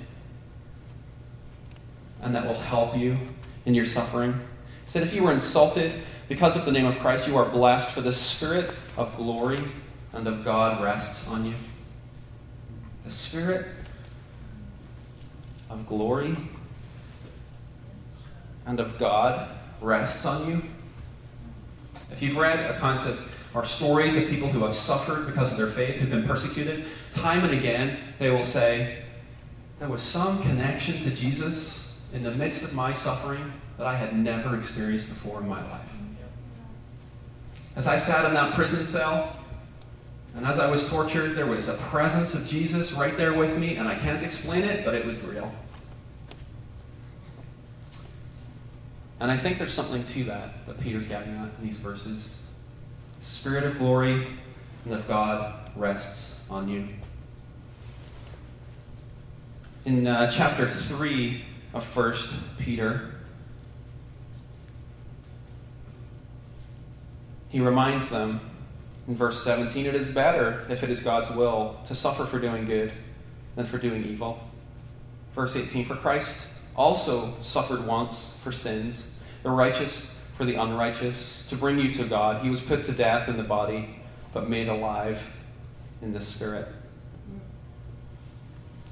and 2.21 2.35
that 2.35 2.45
will 2.45 2.53
help 2.53 2.97
you 2.97 3.17
in 3.65 3.73
your 3.73 3.85
suffering. 3.85 4.33
He 4.33 4.91
said, 4.91 5.03
if 5.03 5.13
you 5.13 5.23
were 5.23 5.31
insulted 5.31 5.93
because 6.27 6.57
of 6.57 6.65
the 6.65 6.71
name 6.71 6.85
of 6.85 6.99
Christ, 6.99 7.27
you 7.27 7.37
are 7.37 7.45
blessed, 7.45 7.91
for 7.91 8.01
the 8.01 8.13
Spirit 8.13 8.69
of 8.97 9.15
glory 9.15 9.59
and 10.13 10.27
of 10.27 10.43
God 10.43 10.83
rests 10.83 11.27
on 11.27 11.45
you. 11.45 11.55
The 13.03 13.09
Spirit 13.09 13.67
of 15.69 15.87
glory 15.87 16.35
and 18.65 18.79
of 18.79 18.97
God 18.97 19.49
rests 19.81 20.25
on 20.25 20.49
you. 20.49 20.61
If 22.11 22.21
you've 22.21 22.37
read 22.37 22.71
accounts 22.71 23.05
of 23.05 23.23
or 23.53 23.65
stories 23.65 24.15
of 24.15 24.27
people 24.29 24.47
who 24.49 24.63
have 24.63 24.75
suffered 24.75 25.25
because 25.25 25.51
of 25.51 25.57
their 25.57 25.67
faith, 25.67 25.95
who've 25.95 26.09
been 26.09 26.27
persecuted, 26.27 26.85
time 27.11 27.43
and 27.43 27.53
again 27.53 27.97
they 28.19 28.29
will 28.29 28.43
say, 28.43 29.03
There 29.79 29.89
was 29.89 30.01
some 30.01 30.41
connection 30.43 31.01
to 31.01 31.09
Jesus 31.11 31.99
in 32.13 32.23
the 32.23 32.31
midst 32.31 32.63
of 32.63 32.73
my 32.73 32.91
suffering 32.91 33.51
that 33.77 33.87
I 33.87 33.95
had 33.95 34.15
never 34.15 34.55
experienced 34.55 35.09
before 35.09 35.41
in 35.41 35.47
my 35.47 35.63
life. 35.71 35.81
As 37.75 37.87
I 37.87 37.97
sat 37.97 38.25
in 38.25 38.33
that 38.33 38.53
prison 38.53 38.83
cell, 38.83 39.38
and 40.35 40.45
as 40.45 40.59
I 40.59 40.69
was 40.69 40.87
tortured, 40.87 41.35
there 41.35 41.45
was 41.45 41.67
a 41.67 41.73
presence 41.73 42.33
of 42.33 42.45
Jesus 42.47 42.91
right 42.91 43.15
there 43.17 43.33
with 43.33 43.57
me, 43.57 43.75
and 43.77 43.87
I 43.87 43.95
can't 43.95 44.23
explain 44.23 44.63
it, 44.63 44.85
but 44.85 44.93
it 44.93 45.05
was 45.05 45.21
real. 45.21 45.51
And 49.19 49.29
I 49.29 49.37
think 49.37 49.57
there's 49.57 49.73
something 49.73 50.05
to 50.05 50.23
that 50.25 50.65
that 50.65 50.79
Peter's 50.79 51.07
getting 51.07 51.35
at 51.35 51.49
in 51.59 51.67
these 51.67 51.77
verses. 51.77 52.37
Spirit 53.19 53.65
of 53.65 53.77
glory 53.77 54.27
and 54.85 54.93
of 54.93 55.07
God 55.07 55.69
rests 55.75 56.39
on 56.49 56.69
you. 56.69 56.87
In 59.85 60.07
uh, 60.07 60.31
chapter 60.31 60.67
3 60.67 61.43
of 61.73 61.95
1 61.95 62.15
Peter, 62.59 63.15
he 67.49 67.59
reminds 67.59 68.09
them 68.09 68.39
in 69.09 69.15
verse 69.15 69.43
17, 69.43 69.87
it 69.87 69.95
is 69.95 70.07
better, 70.07 70.63
if 70.69 70.83
it 70.83 70.91
is 70.91 71.01
God's 71.01 71.31
will, 71.31 71.79
to 71.85 71.95
suffer 71.95 72.25
for 72.25 72.37
doing 72.37 72.65
good 72.65 72.91
than 73.55 73.65
for 73.65 73.79
doing 73.79 74.05
evil. 74.05 74.39
Verse 75.33 75.55
18, 75.55 75.83
for 75.85 75.95
Christ 75.95 76.45
also 76.75 77.33
suffered 77.41 77.87
once 77.87 78.39
for 78.43 78.51
sins, 78.51 79.19
the 79.41 79.49
righteous 79.49 80.15
for 80.37 80.45
the 80.45 80.53
unrighteous, 80.53 81.47
to 81.47 81.55
bring 81.55 81.79
you 81.79 81.91
to 81.93 82.03
God. 82.03 82.43
He 82.43 82.51
was 82.51 82.61
put 82.61 82.83
to 82.83 82.91
death 82.91 83.27
in 83.27 83.35
the 83.35 83.43
body, 83.43 83.99
but 84.31 84.47
made 84.47 84.67
alive 84.67 85.27
in 86.03 86.13
the 86.13 86.21
spirit. 86.21 86.67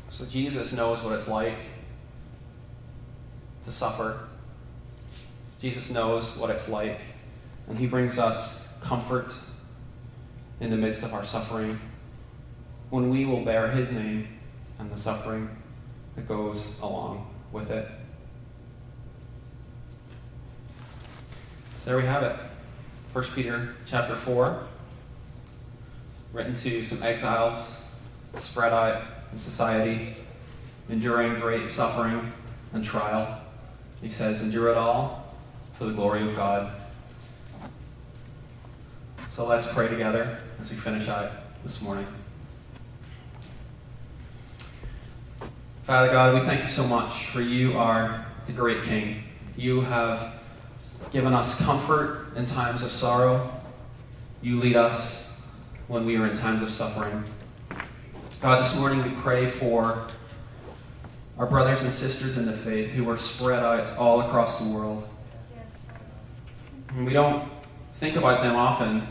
So 0.10 0.26
Jesus 0.26 0.74
knows 0.74 1.04
what 1.04 1.14
it's 1.14 1.28
like 1.28 1.60
to 3.66 3.72
suffer. 3.72 4.20
Jesus 5.60 5.92
knows 5.92 6.36
what 6.36 6.50
it's 6.50 6.68
like, 6.68 7.00
and 7.70 7.78
he 7.78 7.86
brings 7.86 8.18
us 8.18 8.68
comfort 8.82 9.36
in 10.60 10.72
the 10.72 10.78
midst 10.78 11.04
of 11.04 11.14
our 11.14 11.24
suffering, 11.24 11.80
when 12.90 13.10
we 13.10 13.26
will 13.26 13.44
bear 13.44 13.70
his 13.70 13.92
name 13.92 14.28
and 14.80 14.92
the 14.92 14.98
suffering 14.98 15.50
that 16.16 16.28
goes 16.28 16.80
along 16.82 17.28
with 17.52 17.70
it. 17.70 17.88
So 21.80 21.92
there 21.92 21.98
we 21.98 22.04
have 22.04 22.24
it. 22.24 22.36
1 23.14 23.24
Peter 23.36 23.76
chapter 23.86 24.16
4, 24.16 24.64
written 26.34 26.56
to 26.56 26.84
some 26.84 27.04
exiles 27.04 27.86
spread 28.36 28.74
out 28.74 29.04
in 29.32 29.38
society, 29.38 30.16
enduring 30.90 31.40
great 31.40 31.70
suffering 31.70 32.34
and 32.74 32.84
trial. 32.84 33.42
He 34.02 34.10
says, 34.10 34.42
Endure 34.42 34.70
it 34.70 34.78
all 34.78 35.34
for 35.74 35.86
the 35.86 35.94
glory 35.94 36.22
of 36.28 36.36
God. 36.36 36.74
So 39.30 39.46
let's 39.46 39.68
pray 39.68 39.88
together 39.88 40.40
as 40.60 40.72
we 40.72 40.78
finish 40.78 41.08
out 41.08 41.32
this 41.64 41.82
morning. 41.82 42.08
Father 45.84 46.12
God, 46.12 46.34
we 46.34 46.42
thank 46.42 46.64
you 46.64 46.70
so 46.70 46.86
much 46.86 47.28
for 47.28 47.42
you 47.42 47.78
are 47.78 48.26
the 48.46 48.54
great 48.54 48.84
King. 48.84 49.24
You 49.56 49.82
have 49.82 50.42
given 51.12 51.34
us 51.34 51.60
comfort 51.62 52.28
in 52.36 52.46
times 52.46 52.82
of 52.82 52.92
sorrow. 52.92 53.50
You 54.42 54.60
lead 54.60 54.76
us 54.76 55.40
when 55.88 56.06
we 56.06 56.18
are 56.18 56.28
in 56.28 56.36
times 56.36 56.62
of 56.62 56.72
suffering. 56.72 57.24
God, 58.42 58.64
this 58.64 58.76
morning 58.76 59.04
we 59.04 59.12
pray 59.22 59.50
for 59.50 60.08
our 61.38 61.46
brothers 61.46 61.84
and 61.84 61.94
sisters 61.94 62.38
in 62.38 62.46
the 62.46 62.54
faith 62.54 62.92
who 62.92 63.10
are 63.10 63.18
spread 63.18 63.64
out 63.64 63.96
all 63.98 64.22
across 64.22 64.60
the 64.60 64.70
world. 64.70 65.08
And 66.90 67.06
we 67.06 67.14
don't 67.14 67.48
think 67.94 68.16
about 68.16 68.42
them 68.42 68.56
often 68.56 69.08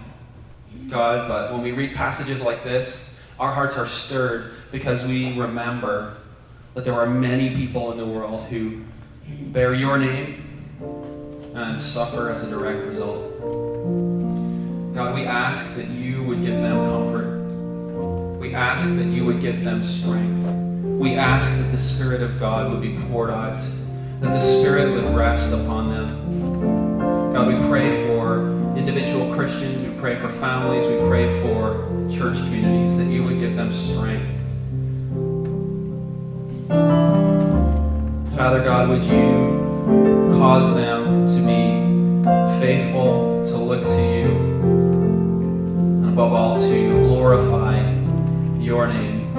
God, 0.89 1.29
but 1.29 1.53
when 1.53 1.63
we 1.63 1.73
read 1.73 1.95
passages 1.95 2.43
like 2.43 2.63
this, 2.63 3.19
our 3.39 3.53
hearts 3.53 3.77
are 3.77 3.87
stirred 3.87 4.53
because 4.73 5.05
we 5.05 5.39
remember 5.39 6.17
that 6.75 6.85
there 6.85 6.95
are 6.95 7.07
many 7.07 7.55
people 7.55 7.93
in 7.93 7.99
the 7.99 8.07
world 8.07 8.43
who 8.45 8.83
bear 9.49 9.75
your 9.75 9.99
name 9.99 10.43
and 11.55 11.81
suffer 11.81 12.31
as 12.31 12.43
a 12.43 12.51
direct 12.51 12.85
result. 12.87 13.33
God, 14.95 15.15
we 15.15 15.25
ask 15.25 15.75
that 15.77 15.89
you 15.89 16.23
would 16.23 16.43
give 16.43 16.57
them 16.57 16.77
comfort. 16.89 18.39
We 18.39 18.55
ask 18.55 18.87
that 18.97 19.07
you 19.07 19.25
would 19.25 19.41
give 19.41 19.65
them 19.65 19.83
strength. 19.83 20.49
We 20.83 21.15
ask 21.15 21.51
that 21.57 21.71
the 21.71 21.79
Spirit 21.79 22.23
of 22.23 22.39
God 22.39 22.71
would 22.71 22.81
be 22.81 22.97
poured 23.09 23.31
out, 23.31 23.61
that 24.21 24.33
the 24.33 24.41
Spirit 24.41 24.93
would 24.93 25.15
rest 25.15 25.53
upon 25.53 25.91
them. 25.91 27.33
God, 27.35 27.49
we 27.49 27.69
pray 27.69 28.07
for 28.07 28.66
individual 28.77 29.35
Christians, 29.35 29.83
we 29.83 29.99
pray 29.99 30.17
for 30.17 30.31
families, 30.31 30.87
we 30.87 30.99
pray 31.09 31.41
for 31.43 31.85
church 32.11 32.37
communities, 32.39 32.97
that 32.99 33.07
you 33.07 33.25
would 33.25 33.41
give 33.41 33.57
them 33.57 33.73
strength. 33.73 34.33
Father 38.37 38.63
God, 38.63 38.89
would 38.91 39.05
you 39.05 40.29
cause 40.39 40.75
them 40.75 41.27
to 41.27 41.37
be 41.41 42.61
faithful, 42.61 43.45
to 43.47 43.57
look 43.57 43.83
to 43.83 43.89
you, 43.89 44.29
and 46.03 46.09
above 46.11 46.33
all, 46.33 46.59
to 46.59 46.89
glorify 47.07 47.81
your 48.59 48.87
name 48.89 49.37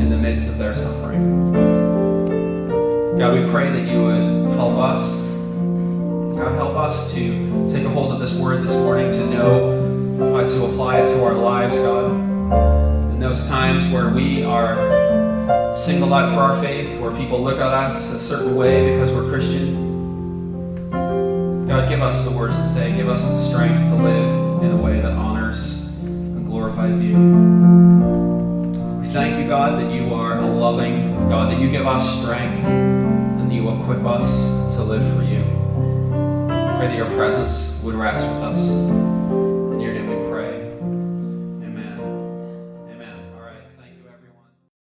in 0.00 0.10
the 0.10 0.16
midst 0.16 0.48
of 0.48 0.58
their 0.58 0.74
suffering. 0.74 1.52
God, 3.18 3.38
we 3.38 3.48
pray 3.50 3.70
that 3.70 3.90
you 3.90 4.02
would 4.02 4.24
help 4.54 4.78
us 4.78 5.23
God, 6.36 6.56
help 6.56 6.74
us 6.74 7.14
to 7.14 7.68
take 7.72 7.84
a 7.84 7.88
hold 7.88 8.12
of 8.12 8.18
this 8.18 8.34
word 8.34 8.64
this 8.64 8.74
morning, 8.74 9.08
to 9.12 9.30
know 9.30 10.34
how 10.34 10.44
to 10.44 10.64
apply 10.64 10.98
it 10.98 11.06
to 11.06 11.22
our 11.22 11.34
lives, 11.34 11.76
God. 11.76 12.10
In 13.12 13.20
those 13.20 13.46
times 13.46 13.86
where 13.92 14.08
we 14.08 14.42
are 14.42 14.74
singled 15.76 16.12
out 16.12 16.34
for 16.34 16.40
our 16.40 16.60
faith, 16.60 17.00
where 17.00 17.12
people 17.12 17.40
look 17.40 17.58
at 17.58 17.72
us 17.72 18.10
a 18.10 18.18
certain 18.18 18.56
way 18.56 18.92
because 18.92 19.12
we're 19.12 19.28
Christian, 19.30 20.90
God, 21.68 21.88
give 21.88 22.02
us 22.02 22.24
the 22.24 22.36
words 22.36 22.60
to 22.60 22.68
say, 22.68 22.94
give 22.96 23.08
us 23.08 23.24
the 23.24 23.36
strength 23.36 23.78
to 23.78 23.94
live 24.02 24.62
in 24.64 24.72
a 24.72 24.76
way 24.76 25.00
that 25.00 25.12
honors 25.12 25.82
and 25.82 26.44
glorifies 26.46 27.00
you. 27.00 27.14
We 29.00 29.06
thank 29.06 29.40
you, 29.40 29.46
God, 29.46 29.80
that 29.80 29.92
you 29.94 30.12
are 30.12 30.38
a 30.38 30.46
loving 30.46 31.28
God, 31.28 31.52
that 31.52 31.60
you 31.60 31.70
give 31.70 31.86
us 31.86 32.20
strength 32.20 32.64
and 32.64 33.48
that 33.48 33.54
you 33.54 33.70
equip 33.70 34.04
us 34.04 34.74
to 34.74 34.82
live 34.82 35.14
for 35.14 35.22
you 35.22 35.33
that 36.84 36.94
your 36.94 37.06
presence 37.16 37.80
would 37.82 37.94
rest 37.94 38.28
with 38.28 38.42
us. 38.42 39.03